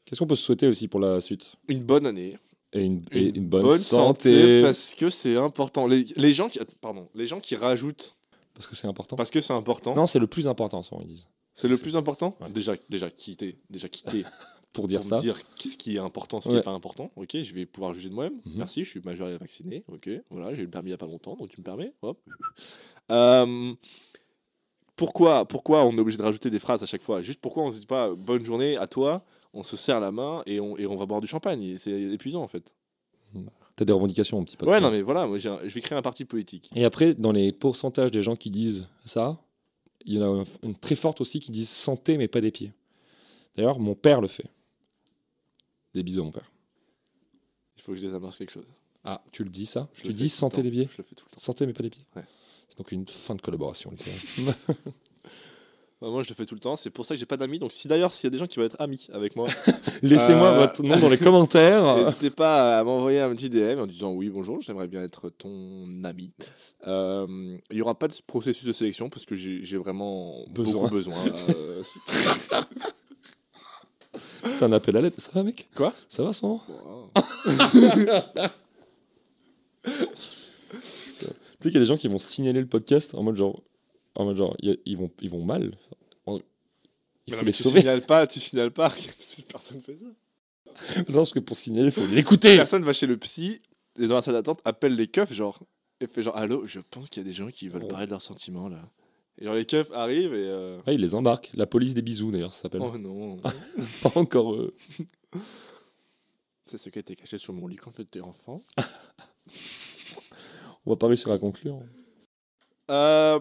Qu'est-ce 0.05 0.19
qu'on 0.19 0.27
peut 0.27 0.35
se 0.35 0.43
souhaiter 0.43 0.67
aussi 0.67 0.87
pour 0.87 0.99
la 0.99 1.21
suite? 1.21 1.55
Une 1.67 1.83
bonne 1.83 2.05
année. 2.05 2.37
et 2.73 2.83
une, 2.83 3.03
et 3.11 3.29
une 3.37 3.47
bonne, 3.47 3.77
santé. 3.77 4.61
parce 4.61 4.93
que 4.93 5.09
c'est 5.09 5.35
important. 5.37 5.87
Les, 5.87 6.05
les 6.15 6.31
gens 6.31 6.49
qui, 6.49 6.59
pardon, 6.81 7.09
les 7.15 7.27
gens 7.27 7.39
qui 7.39 7.55
rajoutent 7.55 8.13
Parce 8.55 8.65
que 8.67 8.75
c'est 8.75 8.87
important. 8.87 9.15
parce 9.15 9.29
que 9.29 9.41
c'est 9.41 9.53
important, 9.53 9.93
Non, 9.95 10.05
c'est 10.07 10.17
le 10.19 10.27
plus 10.27 10.47
important, 10.47 10.81
souvent, 10.81 11.01
ils 11.01 11.07
disent. 11.09 11.27
c'est 11.53 11.67
le 11.67 11.77
plus 11.77 11.95
important. 11.97 12.35
Ouais. 12.41 12.49
Déjà, 12.49 12.73
déjà 12.89 13.09
quitté, 13.11 13.59
déjà 13.69 13.87
quitté. 13.89 14.23
Pour 14.73 14.87
dire 14.89 14.99
pour 14.99 15.07
ça. 15.07 15.15
me 15.15 15.21
dire 15.21 15.37
ce 15.37 15.77
qui 15.77 15.95
est 15.95 15.99
important, 15.99 16.41
ce 16.41 16.47
qui 16.47 16.49
Ouais. 16.49 16.55
n'est 16.57 16.63
pas 16.63 16.71
important. 16.71 17.09
Ok, 17.15 17.37
je 17.39 17.53
vais 17.53 17.65
pouvoir 17.65 17.93
juger 17.93 18.09
de 18.09 18.13
moi-même. 18.13 18.33
Mhm. 18.45 18.55
Merci, 18.57 18.83
je 18.83 18.89
suis 18.89 18.99
majeur 18.99 19.29
et 19.29 19.37
vacciné. 19.37 19.85
Ok, 19.89 20.09
voilà, 20.29 20.53
j'ai 20.53 20.63
eu 20.63 20.65
le 20.65 20.69
permis 20.69 20.89
il 20.89 20.91
n'y 20.91 20.95
a 20.95 20.97
pas 20.97 21.05
longtemps, 21.05 21.37
donc 21.37 21.47
tu 21.47 21.61
me 21.61 21.63
permets. 21.63 21.93
Hop. 22.01 22.19
Euh, 23.11 23.73
pourquoi, 24.95 25.45
pourquoi 25.47 25.83
on 25.85 25.95
est 25.95 25.99
obligé 25.99 26.17
de 26.17 26.23
rajouter 26.23 26.49
des 26.49 26.59
phrases 26.59 26.81
à 26.83 26.85
chaque 26.87 27.01
fois? 27.03 27.21
Juste 27.21 27.39
pourquoi 27.39 27.63
on 27.63 27.67
ne 27.67 27.71
se 27.71 27.79
dit 27.79 27.85
pas 27.85 28.09
bonne 28.15 28.43
journée 28.43 28.77
à 28.77 28.87
toi 28.87 29.23
On 29.53 29.61
se 29.63 29.77
serre 29.77 29.99
la 29.99 30.11
main 30.11 30.41
et 30.45 30.59
on, 30.59 30.75
et 30.77 30.85
on 30.87 30.95
va 30.95 31.05
boire 31.05 31.21
du 31.21 31.27
champagne. 31.27 31.77
C'est 31.77 31.91
épuisant 31.91 32.41
en 32.41 32.47
fait. 32.47 32.73
T'as 33.75 33.83
des 33.85 33.91
revendications, 33.93 34.37
mon 34.37 34.45
petit 34.45 34.55
pote. 34.55 34.69
Ouais, 34.69 34.79
non, 34.79 34.89
mais 34.91 35.01
voilà, 35.01 35.27
moi, 35.27 35.37
un- 35.37 35.59
je 35.67 35.73
vais 35.73 35.81
créer 35.81 35.97
un 35.97 36.01
parti 36.01 36.23
politique. 36.23 36.69
Et 36.75 36.85
après, 36.85 37.13
dans 37.13 37.31
les 37.33 37.51
pourcentages 37.51 38.11
des 38.11 38.23
gens 38.23 38.35
qui 38.37 38.49
disent 38.49 38.87
ça, 39.03 39.37
il 40.05 40.13
y 40.13 40.23
en 40.23 40.41
a 40.41 40.43
une 40.63 40.75
très 40.75 40.95
forte 40.95 41.19
aussi 41.19 41.39
qui 41.41 41.51
disent 41.51 41.69
santé, 41.69 42.17
mais 42.17 42.27
pas 42.29 42.39
des 42.41 42.51
pieds. 42.51 42.71
D'ailleurs, 43.55 43.79
mon 43.79 43.95
père 43.95 44.21
le 44.21 44.27
fait. 44.27 44.45
Des 45.93 46.03
bisous, 46.03 46.23
mon 46.23 46.31
père. 46.31 46.49
Il 47.77 47.81
faut 47.83 47.91
que 47.91 47.97
je 47.97 48.05
les 48.05 48.13
amorce 48.13 48.37
quelque 48.37 48.51
chose. 48.51 48.67
Ah, 49.03 49.21
tu 49.31 49.43
le 49.43 49.49
dis 49.49 49.65
ça 49.65 49.87
Je 49.93 50.01
Tu 50.01 50.07
le 50.07 50.13
dis 50.13 50.29
santé 50.29 50.61
des 50.61 50.71
pieds 50.71 50.87
Je 50.91 50.97
le 50.97 51.03
fais 51.03 51.15
tout 51.15 51.25
le 51.29 51.31
temps. 51.35 51.39
Santé, 51.41 51.65
mais 51.67 51.73
pas 51.73 51.83
des 51.83 51.89
pieds 51.89 52.05
Ouais. 52.15 52.23
C'est 52.69 52.77
donc 52.77 52.91
une 52.91 53.05
fin 53.07 53.35
de 53.35 53.41
collaboration. 53.41 53.91
Bah, 56.01 56.09
moi, 56.09 56.23
je 56.23 56.29
le 56.29 56.35
fais 56.35 56.45
tout 56.45 56.55
le 56.55 56.59
temps. 56.59 56.75
C'est 56.75 56.89
pour 56.89 57.05
ça 57.05 57.13
que 57.15 57.19
j'ai 57.19 57.25
pas 57.25 57.37
d'amis. 57.37 57.57
Donc, 57.57 57.71
si 57.71 57.87
d'ailleurs, 57.87 58.11
s'il 58.11 58.25
y 58.25 58.27
a 58.27 58.29
des 58.31 58.37
gens 58.37 58.47
qui 58.47 58.57
veulent 58.57 58.65
être 58.65 58.79
amis 58.81 59.07
avec 59.13 59.35
moi, 59.37 59.47
Laissez-moi 60.03 60.49
Euh, 60.49 60.59
votre 60.59 60.83
nom 60.83 60.97
dans 60.99 61.07
les 61.09 61.17
commentaires. 61.17 61.95
n'hésitez 62.05 62.29
pas 62.29 62.79
à 62.79 62.83
m'envoyer 62.83 63.21
un 63.21 63.33
petit 63.33 63.49
DM 63.49 63.79
en 63.79 63.87
disant 63.87 64.11
oui, 64.13 64.29
bonjour, 64.29 64.59
j'aimerais 64.61 64.87
bien 64.89 65.01
être 65.03 65.29
ton 65.29 65.85
ami. 66.03 66.33
Euh, 66.85 67.25
Il 67.71 67.77
y 67.77 67.81
aura 67.81 67.97
pas 67.97 68.07
de 68.09 68.13
processus 68.27 68.65
de 68.65 68.73
sélection 68.73 69.09
parce 69.09 69.25
que 69.25 69.35
j'ai 69.35 69.77
vraiment 69.77 70.35
Besoin. 70.49 70.89
besoin. 70.89 71.15
Euh, 71.49 71.81
c'est- 71.83 72.59
C'est 74.49 74.63
un 74.63 74.71
appel 74.73 74.95
à 74.97 75.01
l'aide. 75.01 75.13
Ça 75.19 75.29
va, 75.33 75.43
mec? 75.43 75.67
Quoi? 75.75 75.93
Ça 76.07 76.23
va, 76.23 76.31
ce 76.33 76.45
moment 76.45 76.61
Wow. 76.69 77.11
Tu 79.85 79.91
sais 81.59 81.69
qu'il 81.69 81.73
y 81.73 81.77
a 81.77 81.79
des 81.79 81.85
gens 81.85 81.97
qui 81.97 82.07
vont 82.07 82.17
signaler 82.19 82.59
le 82.61 82.67
podcast 82.67 83.15
en 83.15 83.23
mode 83.23 83.35
genre. 83.37 83.61
En 84.15 84.25
mode 84.25 84.37
genre, 84.37 84.55
ils 84.61 84.97
vont, 84.97 85.11
ils 85.21 85.29
vont 85.29 85.43
mal. 85.43 85.75
Il 87.27 87.33
faut 87.33 87.37
non, 87.37 87.41
mais 87.41 87.47
les 87.47 87.53
tu 87.53 87.63
sauver. 87.63 87.79
signales 87.79 88.05
pas, 88.05 88.27
tu 88.27 88.39
signales 88.39 88.69
pas. 88.71 88.93
Personne 89.49 89.81
fait 89.81 89.95
ça. 89.95 90.05
Non, 91.07 91.13
parce 91.15 91.31
que 91.31 91.39
pour 91.39 91.57
signaler, 91.57 91.87
il 91.87 91.91
faut 91.91 92.05
l'écouter. 92.05 92.55
Personne 92.55 92.83
va 92.83 92.93
chez 92.93 93.07
le 93.07 93.17
psy 93.17 93.61
et 93.99 94.05
dans 94.07 94.13
la 94.15 94.21
salle 94.21 94.35
d'attente 94.35 94.59
appelle 94.63 94.95
les 94.95 95.07
keufs 95.07 95.33
genre 95.33 95.59
et 96.01 96.07
fait 96.07 96.21
genre 96.21 96.37
allô, 96.37 96.67
je 96.67 96.79
pense 96.81 97.09
qu'il 97.09 97.23
y 97.23 97.25
a 97.25 97.27
des 97.27 97.33
gens 97.33 97.49
qui 97.49 97.67
veulent 97.67 97.87
parler 97.87 98.05
de 98.05 98.11
leurs 98.11 98.21
sentiments 98.21 98.69
là. 98.69 98.79
Et 99.39 99.45
genre 99.45 99.55
les 99.55 99.65
keufs 99.65 99.89
arrivent 99.91 100.35
et 100.35 100.47
euh, 100.47 100.79
Ah, 100.85 100.93
ils 100.93 101.01
les 101.01 101.15
embarquent. 101.15 101.49
La 101.55 101.65
police 101.65 101.95
des 101.95 102.03
bisous, 102.03 102.29
d'ailleurs, 102.31 102.53
ça 102.53 102.63
s'appelle. 102.63 102.81
oh 102.83 102.95
non, 102.97 103.37
Pas 104.03 104.11
encore 104.19 104.53
euh, 104.53 104.75
c'est 106.65 106.77
ce 106.77 106.89
qui 106.89 106.99
a 106.99 107.01
été 107.01 107.15
caché 107.15 107.37
sur 107.39 107.53
mon 107.53 107.65
lit 107.67 107.75
quand 107.77 107.91
j'étais 107.97 108.21
enfant. 108.21 108.61
On 110.85 110.91
va 110.91 110.95
pas 110.95 111.07
réussir 111.07 111.31
à 111.31 111.39
conclure. 111.39 111.79
Euh, 112.91 113.39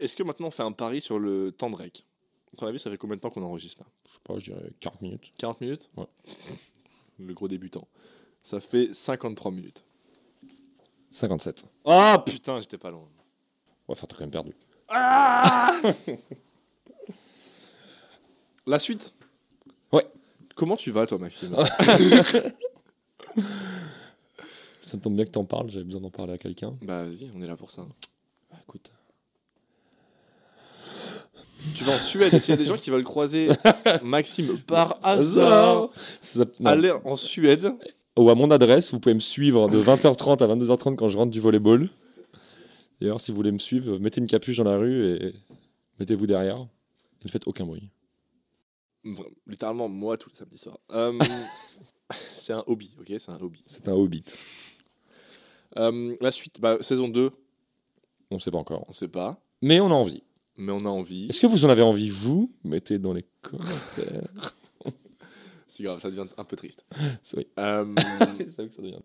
Est-ce 0.00 0.14
que 0.16 0.22
maintenant 0.22 0.46
on 0.48 0.50
fait 0.50 0.62
un 0.62 0.72
pari 0.72 1.00
sur 1.00 1.18
le 1.18 1.50
temps 1.52 1.70
de 1.70 1.76
rec? 1.76 2.04
À 2.52 2.56
ton 2.56 2.66
avis, 2.66 2.78
ça 2.78 2.90
fait 2.90 2.96
combien 2.96 3.16
de 3.16 3.20
temps 3.20 3.30
qu'on 3.30 3.42
enregistre 3.42 3.82
là? 3.82 3.86
Je 4.06 4.12
sais 4.12 4.20
pas, 4.24 4.38
je 4.38 4.52
dirais 4.52 4.70
40 4.80 5.02
minutes. 5.02 5.32
40 5.38 5.60
minutes? 5.60 5.90
Ouais. 5.96 6.06
Le 7.18 7.34
gros 7.34 7.48
débutant. 7.48 7.82
Ça 8.42 8.60
fait 8.60 8.94
53 8.94 9.50
minutes. 9.50 9.84
57. 11.10 11.66
Ah 11.84 12.22
putain, 12.24 12.60
j'étais 12.60 12.78
pas 12.78 12.90
loin. 12.90 13.00
Ouais, 13.00 13.08
enfin, 13.88 14.06
t'as 14.06 14.14
quand 14.14 14.22
même 14.22 14.30
perdu. 14.30 14.54
La 18.66 18.78
suite? 18.78 19.12
Ouais. 19.92 20.06
Comment 20.54 20.76
tu 20.76 20.90
vas 20.90 21.06
toi 21.06 21.18
Maxime? 21.18 21.56
Ça 24.86 24.96
me 24.96 25.02
tombe 25.02 25.16
bien 25.16 25.24
que 25.26 25.30
t'en 25.30 25.44
parles, 25.44 25.70
j'avais 25.70 25.84
besoin 25.84 26.00
d'en 26.00 26.10
parler 26.10 26.32
à 26.34 26.38
quelqu'un. 26.38 26.74
Bah 26.80 27.04
vas-y, 27.04 27.30
on 27.34 27.42
est 27.42 27.46
là 27.46 27.56
pour 27.56 27.70
ça. 27.70 27.86
Bah, 28.50 28.56
écoute. 28.66 28.90
Tu 31.74 31.84
vas 31.84 31.94
en 31.94 31.98
Suède, 31.98 32.34
et 32.34 32.40
s'il 32.40 32.50
y 32.50 32.54
a 32.54 32.56
des 32.56 32.66
gens 32.66 32.76
qui 32.76 32.90
veulent 32.90 33.04
croiser 33.04 33.48
Maxime 34.02 34.58
par 34.60 34.98
hasard, 35.02 35.90
allez 36.64 36.92
en 37.04 37.16
Suède. 37.16 37.72
Ou 38.16 38.30
à 38.30 38.34
mon 38.34 38.50
adresse, 38.50 38.92
vous 38.92 39.00
pouvez 39.00 39.14
me 39.14 39.20
suivre 39.20 39.68
de 39.68 39.80
20h30 39.80 40.42
à 40.42 40.54
22h30 40.54 40.96
quand 40.96 41.08
je 41.08 41.16
rentre 41.16 41.30
du 41.30 41.40
volleyball. 41.40 41.88
D'ailleurs, 43.00 43.20
si 43.20 43.30
vous 43.30 43.36
voulez 43.36 43.52
me 43.52 43.58
suivre, 43.58 43.98
mettez 43.98 44.20
une 44.20 44.26
capuche 44.26 44.56
dans 44.56 44.64
la 44.64 44.76
rue 44.76 45.04
et 45.06 45.34
mettez-vous 46.00 46.26
derrière. 46.26 46.66
Et 47.20 47.24
ne 47.24 47.30
faites 47.30 47.46
aucun 47.46 47.64
bruit. 47.64 47.90
Littéralement, 49.46 49.88
moi, 49.88 50.16
tous 50.16 50.30
les 50.30 50.36
samedis 50.36 50.58
soirs. 50.58 50.78
Euh, 50.92 51.16
c'est 52.36 52.52
un 52.52 52.64
hobby, 52.66 52.90
ok 52.98 53.12
C'est 53.18 53.30
un 53.30 53.38
hobby. 53.40 53.62
C'est 53.66 53.88
un 53.88 53.92
hobbit. 53.92 54.24
Euh, 55.76 56.16
la 56.20 56.32
suite, 56.32 56.60
bah, 56.60 56.78
saison 56.80 57.08
2, 57.08 57.30
On 58.30 58.38
sait 58.38 58.50
pas 58.50 58.58
encore. 58.58 58.84
on 58.88 58.92
sait 58.92 59.08
pas, 59.08 59.40
Mais 59.62 59.80
on 59.80 59.86
a 59.86 59.94
envie. 59.94 60.22
Mais 60.58 60.72
on 60.72 60.84
a 60.84 60.88
envie. 60.88 61.26
Est-ce 61.28 61.40
que 61.40 61.46
vous 61.46 61.64
en 61.64 61.70
avez 61.70 61.82
envie, 61.82 62.10
vous? 62.10 62.52
Mettez 62.64 62.98
dans 62.98 63.12
les 63.12 63.24
commentaires. 63.40 64.54
C'est 65.66 65.82
grave, 65.84 66.00
ça 66.00 66.10
devient 66.10 66.26
un 66.36 66.44
peu 66.44 66.56
triste. 66.56 66.84
C'est 67.22 67.36
vrai. 67.36 67.46
Euh, 67.58 67.94
ça 68.46 68.64
devient. 68.64 68.98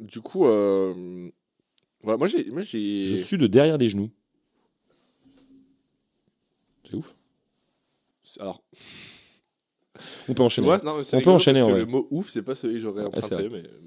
du 0.00 0.20
coup, 0.20 0.46
euh, 0.46 1.30
voilà, 2.02 2.16
moi 2.18 2.26
j'ai. 2.28 2.50
Moi, 2.50 2.62
j'ai... 2.62 3.04
Je 3.06 3.16
suis 3.16 3.36
de 3.38 3.46
derrière 3.46 3.78
des 3.78 3.88
genoux. 3.88 4.10
C'est 6.88 6.94
ouf. 6.96 7.14
Alors, 8.40 8.62
On 10.28 10.34
peut 10.34 10.42
enchaîner. 10.42 10.66
non, 10.84 11.00
On 11.12 11.20
peut 11.20 11.30
enchaîner, 11.30 11.60
parce 11.60 11.70
que 11.72 11.74
ouais. 11.74 11.80
Le 11.80 11.86
mot 11.86 12.06
ouf, 12.10 12.28
c'est 12.28 12.42
pas 12.42 12.54
celui 12.54 12.74
que 12.74 12.80
j'aurais 12.80 13.02
Ah, 13.04 13.06
emprunté, 13.08 13.48
mais 13.48 13.58
euh, 13.64 13.80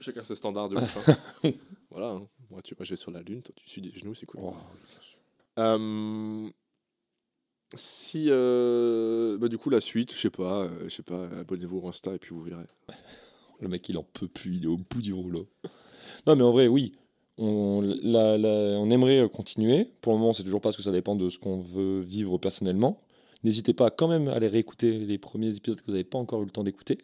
chacun 0.00 0.24
ses 0.24 0.34
standards 0.34 0.68
de 0.68 0.76
ouf. 0.76 1.08
hein. 1.08 1.50
voilà, 1.90 2.10
hein. 2.12 2.28
Moi, 2.50 2.60
tu, 2.62 2.74
moi 2.78 2.84
je 2.84 2.90
vais 2.90 2.96
sur 2.96 3.10
la 3.10 3.22
lune, 3.22 3.42
toi 3.42 3.54
tu 3.56 3.68
suis 3.68 3.80
des 3.80 3.90
genoux, 3.90 4.14
c'est 4.14 4.26
cool. 4.26 4.40
Oh, 4.42 4.54
Euh, 5.58 6.48
si 7.74 8.26
euh, 8.28 9.38
bah 9.38 9.48
du 9.48 9.58
coup 9.58 9.70
la 9.70 9.80
suite, 9.80 10.12
je 10.12 10.18
sais 10.18 10.30
pas, 10.30 10.62
euh, 10.64 10.84
je 10.84 10.88
sais 10.94 11.02
pas, 11.02 11.28
abonnez-vous 11.40 11.78
au 11.78 11.88
Insta 11.88 12.14
et 12.14 12.18
puis 12.18 12.30
vous 12.34 12.42
verrez. 12.42 12.66
Le 13.60 13.68
mec, 13.68 13.88
il 13.88 13.98
en 13.98 14.02
peut 14.02 14.26
plus, 14.28 14.56
il 14.56 14.64
est 14.64 14.68
au 14.68 14.78
bout 14.78 15.02
du 15.02 15.12
rouleau. 15.12 15.46
Non, 16.26 16.34
mais 16.34 16.42
en 16.42 16.50
vrai, 16.50 16.66
oui. 16.66 16.92
On, 17.36 17.80
la- 17.82 18.36
la- 18.38 18.78
on 18.78 18.90
aimerait 18.90 19.28
continuer. 19.30 19.86
Pour 20.00 20.12
le 20.12 20.18
moment, 20.18 20.32
c'est 20.32 20.42
toujours 20.42 20.60
pas 20.60 20.68
parce 20.70 20.76
que 20.78 20.82
ça 20.82 20.92
dépend 20.92 21.14
de 21.14 21.28
ce 21.30 21.38
qu'on 21.38 21.58
veut 21.58 22.00
vivre 22.00 22.38
personnellement. 22.38 23.00
N'hésitez 23.44 23.72
pas 23.72 23.90
quand 23.90 24.08
même 24.08 24.28
à 24.28 24.32
aller 24.34 24.48
réécouter 24.48 24.98
les 24.98 25.18
premiers 25.18 25.54
épisodes 25.56 25.80
que 25.80 25.86
vous 25.86 25.92
n'avez 25.92 26.04
pas 26.04 26.18
encore 26.18 26.42
eu 26.42 26.46
le 26.46 26.50
temps 26.50 26.64
d'écouter. 26.64 26.98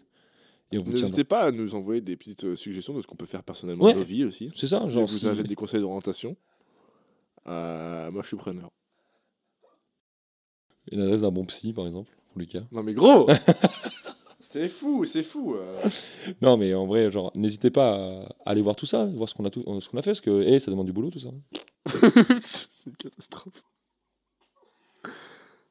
Et 0.73 0.79
on 0.79 0.83
vous 0.83 0.91
tiendra. 0.91 1.03
N'hésitez 1.03 1.25
pas 1.25 1.43
à 1.43 1.51
nous 1.53 1.75
envoyer 1.75 2.01
des 2.01 2.17
petites 2.17 2.45
euh, 2.45 2.57
suggestions 2.57 2.95
de 2.95 3.01
ce 3.03 3.07
qu'on 3.07 3.17
peut 3.17 3.27
faire 3.27 3.43
personnellement 3.45 3.85
Ouais. 3.85 3.93
dans 3.93 4.01
nos 4.01 4.05
vies 4.05 4.25
aussi. 4.25 4.51
C'est 4.57 4.67
ça, 4.67 4.81
si 4.81 4.91
genre 4.91 5.07
vous 5.07 5.19
si- 5.19 5.29
avez 5.29 5.45
des 5.45 5.55
conseils 5.55 5.81
d'orientation, 5.81 6.37
euh, 7.47 8.11
moi 8.11 8.23
je 8.23 8.29
suis 8.29 8.37
preneur. 8.37 8.71
Une 10.91 11.01
adresse 11.01 11.21
d'un 11.21 11.31
bon 11.31 11.45
psy, 11.47 11.73
par 11.73 11.87
exemple, 11.87 12.11
pour 12.31 12.39
Lucas. 12.41 12.63
Non 12.73 12.83
mais 12.83 12.95
gros 12.95 13.29
C'est 14.41 14.69
fou, 14.69 15.05
c'est 15.05 15.23
fou 15.25 15.55
euh. 15.55 15.83
Non, 16.41 16.57
mais 16.57 16.73
en 16.73 16.87
vrai, 16.87 17.11
genre, 17.11 17.31
n'hésitez 17.35 17.71
pas 17.71 18.23
à 18.45 18.51
aller 18.51 18.63
voir 18.63 18.75
tout 18.77 18.87
ça, 18.87 19.05
voir 19.07 19.29
ce 19.29 19.35
qu'on 19.35 19.45
a, 19.45 19.51
tout, 19.51 19.63
ce 19.81 19.89
qu'on 19.89 19.99
a 19.99 20.03
fait, 20.03 20.11
parce 20.11 20.21
que 20.21 20.43
eh, 20.43 20.59
ça 20.61 20.71
demande 20.71 20.87
du 20.87 20.93
boulot, 20.93 21.11
tout 21.11 21.19
ça. 21.19 21.31
C'est 22.41 22.87
une 22.91 22.97
catastrophe. 22.97 23.65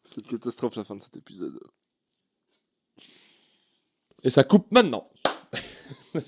C'est 0.04 0.18
une 0.22 0.28
catastrophe 0.28 0.76
la 0.76 0.84
fin 0.84 0.96
de 0.96 1.02
cet 1.02 1.16
épisode. 1.18 1.58
Et 4.26 4.30
ça 4.30 4.43
coupe 4.43 4.69
maintenant. 4.71 5.09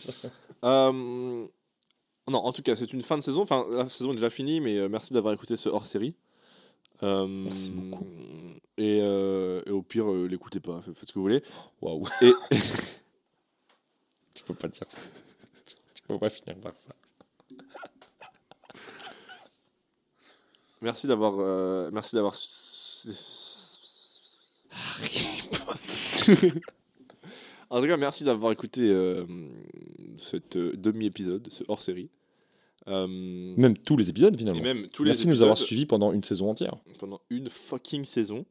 Euh, 0.63 0.91
Non, 0.91 2.39
en 2.39 2.51
tout 2.51 2.63
cas, 2.63 2.75
c'est 2.75 2.91
une 2.91 3.03
fin 3.03 3.15
de 3.15 3.21
saison. 3.21 3.43
Enfin, 3.43 3.65
la 3.71 3.87
saison 3.87 4.11
est 4.11 4.15
déjà 4.15 4.31
finie, 4.31 4.59
mais 4.59 4.75
euh, 4.77 4.89
merci 4.89 5.13
d'avoir 5.13 5.33
écouté 5.35 5.55
ce 5.55 5.69
hors-série. 5.69 6.15
Euh, 7.03 7.27
Merci 7.27 7.69
beaucoup. 7.69 8.07
Et, 8.77 8.99
euh, 9.01 9.61
et 9.67 9.69
au 9.69 9.83
pire, 9.83 10.11
euh, 10.11 10.25
l'écoutez 10.27 10.59
pas, 10.59 10.81
faites 10.81 10.95
ce 10.95 11.05
que 11.05 11.13
vous 11.13 11.21
voulez. 11.21 11.43
Waouh. 11.79 12.07
Et 12.21 12.33
Tu 14.33 14.43
peux 14.43 14.55
pas 14.55 14.67
dire 14.67 14.87
ça. 14.89 15.01
tu 15.93 16.01
peux 16.07 16.17
pas 16.17 16.29
finir 16.31 16.57
par 16.57 16.73
ça. 16.73 16.89
merci 20.81 21.05
d'avoir, 21.05 21.35
euh, 21.39 21.91
merci 21.93 22.15
d'avoir. 22.15 22.33
En 27.69 27.81
tout 27.81 27.87
cas, 27.87 27.97
merci 27.97 28.23
d'avoir 28.23 28.51
écouté 28.51 28.89
euh, 28.89 29.25
cet 30.17 30.55
euh, 30.57 30.73
demi-épisode, 30.77 31.47
ce 31.51 31.63
hors-série. 31.67 32.09
Euh, 32.87 33.07
Même 33.57 33.77
tous 33.77 33.97
les 33.97 34.09
épisodes, 34.09 34.37
finalement. 34.37 34.59
et 34.61 34.63
même 34.63 34.87
tous 34.89 35.03
les 35.03 35.09
Merci 35.09 35.25
de 35.25 35.31
nous 35.31 35.41
avoir 35.41 35.57
suivis 35.57 35.85
pendant 35.85 36.13
une 36.13 36.23
saison 36.23 36.49
entière. 36.49 36.75
pendant 36.99 37.19
une 37.29 37.49
fucking 37.49 38.05
saison. 38.05 38.45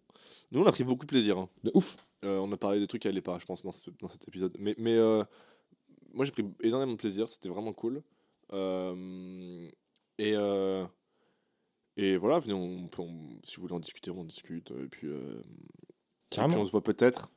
Nous, 0.53 0.61
on 0.61 0.67
a 0.67 0.73
pris 0.73 0.85
beaucoup 0.85 1.05
de 1.07 1.11
plaisir. 1.11 1.39
hein. 1.39 1.49
De 1.64 1.71
ouf. 1.75 1.97
Euh, 2.25 2.39
on 2.39 2.51
a 2.53 2.57
parlé 2.57 2.79
des 2.79 2.87
trucs 2.87 3.03
qui 3.03 3.09
allaient 3.09 3.21
pas, 3.23 3.39
je 3.39 3.47
pense, 3.47 3.62
dans, 3.62 3.73
ce- 3.73 3.91
dans 4.01 4.09
cet 4.09 4.29
épisode. 4.29 4.55
Mais, 4.59 4.75
mais 4.79 4.95
euh, 4.95 5.25
moi, 6.12 6.25
j'ai 6.25 6.33
pris 6.33 6.45
énormément 6.62 6.93
de 6.93 6.99
plaisir. 6.99 7.29
C'était 7.29 7.49
vraiment 7.49 7.73
cool. 7.73 8.03
Euh, 8.53 9.69
et, 10.19 10.33
euh, 10.35 10.85
et 11.97 12.17
voilà, 12.17 12.39
venez, 12.39 12.53
on, 12.55 12.89
peut- 12.89 13.03
on- 13.03 13.39
si 13.43 13.57
vous 13.57 13.62
voulez 13.62 13.75
en 13.75 13.81
discuter, 13.81 14.11
on 14.11 14.21
en 14.21 14.25
discute. 14.25 14.71
Et 14.73 14.89
puis, 14.89 15.09
euh, 15.09 15.39
et 15.39 15.43
puis 15.43 15.89
Carrément. 16.31 16.59
on 16.61 16.67
se 16.67 16.71
voit 16.73 16.83
peut-être 16.83 17.31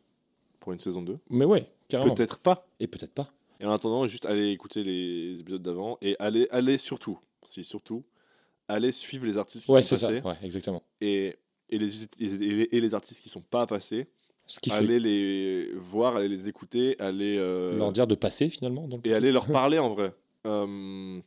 pour 0.70 0.74
une 0.74 0.80
saison 0.80 1.02
2. 1.02 1.18
Mais 1.32 1.46
ouais, 1.46 1.68
carrément. 1.88 2.14
Peut-être 2.14 2.38
pas. 2.38 2.68
Et 2.80 2.86
peut-être 2.88 3.14
pas. 3.14 3.34
Et 3.60 3.66
en 3.66 3.72
attendant, 3.72 4.06
juste 4.06 4.26
allez 4.28 4.52
écouter 4.52 4.84
les 4.84 5.40
épisodes 5.40 5.62
d'avant. 5.64 5.98
Et 6.02 6.16
allez, 6.20 6.48
allez 6.52 6.78
surtout, 6.78 7.18
si 7.44 7.64
surtout, 7.64 8.04
allez 8.68 8.92
suivre 8.92 9.26
les 9.26 9.38
artistes 9.40 9.66
qui 9.66 9.72
Ouais, 9.72 9.82
sont 9.82 9.96
c'est 9.96 9.98
ça. 9.98 10.08
passés. 10.10 10.22
Ouais, 10.22 10.36
exactement. 10.44 10.84
Et, 11.02 11.36
et, 11.70 11.80
les, 11.80 12.04
et, 12.04 12.08
les, 12.20 12.70
et 12.72 12.82
les 12.82 12.94
artistes 12.94 13.22
qui 13.24 13.30
sont 13.30 13.42
pas 13.42 13.66
passés. 13.66 14.08
Ce 14.46 14.60
qui 14.60 14.70
fait 14.70 14.78
allez 14.78 15.00
les 15.00 15.74
voir, 15.76 16.16
allez 16.16 16.28
les 16.28 16.48
écouter, 16.50 17.00
allez 17.00 17.38
euh, 17.38 17.78
leur 17.78 17.92
dire 17.92 18.06
de 18.08 18.16
passer, 18.16 18.50
finalement. 18.50 18.88
Dans 18.88 18.98
le 18.98 19.08
et 19.08 19.14
allez 19.14 19.32
leur 19.32 19.48
parler 19.48 19.78
en 19.80 19.90
vrai. 19.94 20.14
Euh, 20.48 21.20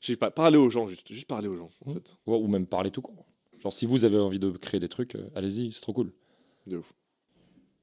je 0.00 0.06
sais 0.06 0.16
pas, 0.16 0.30
parler 0.32 0.58
aux 0.58 0.70
gens 0.70 0.86
juste, 0.86 1.12
juste 1.12 1.26
parler 1.28 1.48
aux 1.48 1.56
gens 1.56 1.70
en 1.86 1.92
fait. 1.92 2.16
Ouais, 2.26 2.36
ou 2.36 2.46
même 2.48 2.66
parler 2.66 2.90
tout 2.90 3.02
court. 3.02 3.24
Genre, 3.58 3.72
si 3.72 3.86
vous 3.86 4.04
avez 4.04 4.18
envie 4.18 4.38
de 4.40 4.50
créer 4.50 4.78
des 4.80 4.88
trucs, 4.88 5.14
euh, 5.14 5.28
allez-y, 5.36 5.72
c'est 5.72 5.80
trop 5.80 5.92
cool. 5.92 6.12
De 6.66 6.76
ouf. 6.78 6.92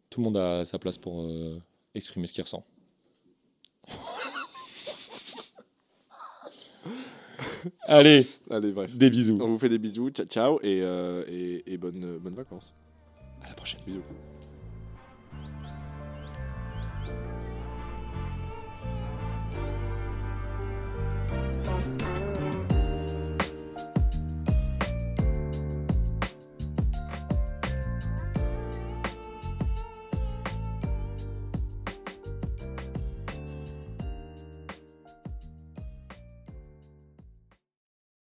Tout 0.10 0.22
le 0.22 0.26
monde 0.26 0.38
a 0.38 0.66
sa 0.66 0.80
place 0.80 0.97
pour 0.97 1.22
euh, 1.22 1.60
exprimer 1.93 2.28
ce 2.28 2.34
qu'il 2.34 2.43
ressent. 2.43 2.66
Allez, 7.84 8.26
Allez, 8.49 8.72
bref. 8.72 8.95
des 8.95 9.10
bisous. 9.10 9.38
On 9.41 9.47
vous 9.47 9.57
fait 9.60 9.70
des 9.70 9.80
bisous, 9.80 10.10
ciao, 10.12 10.26
ciao 10.26 10.60
et, 10.62 10.82
euh, 10.82 11.24
et, 11.28 11.74
et 11.74 11.78
bonnes, 11.78 12.18
bonnes 12.20 12.36
vacances. 12.36 12.74
À 13.43 13.49
la 13.49 13.55
prochaine. 13.55 13.82
Bisous. 13.86 14.03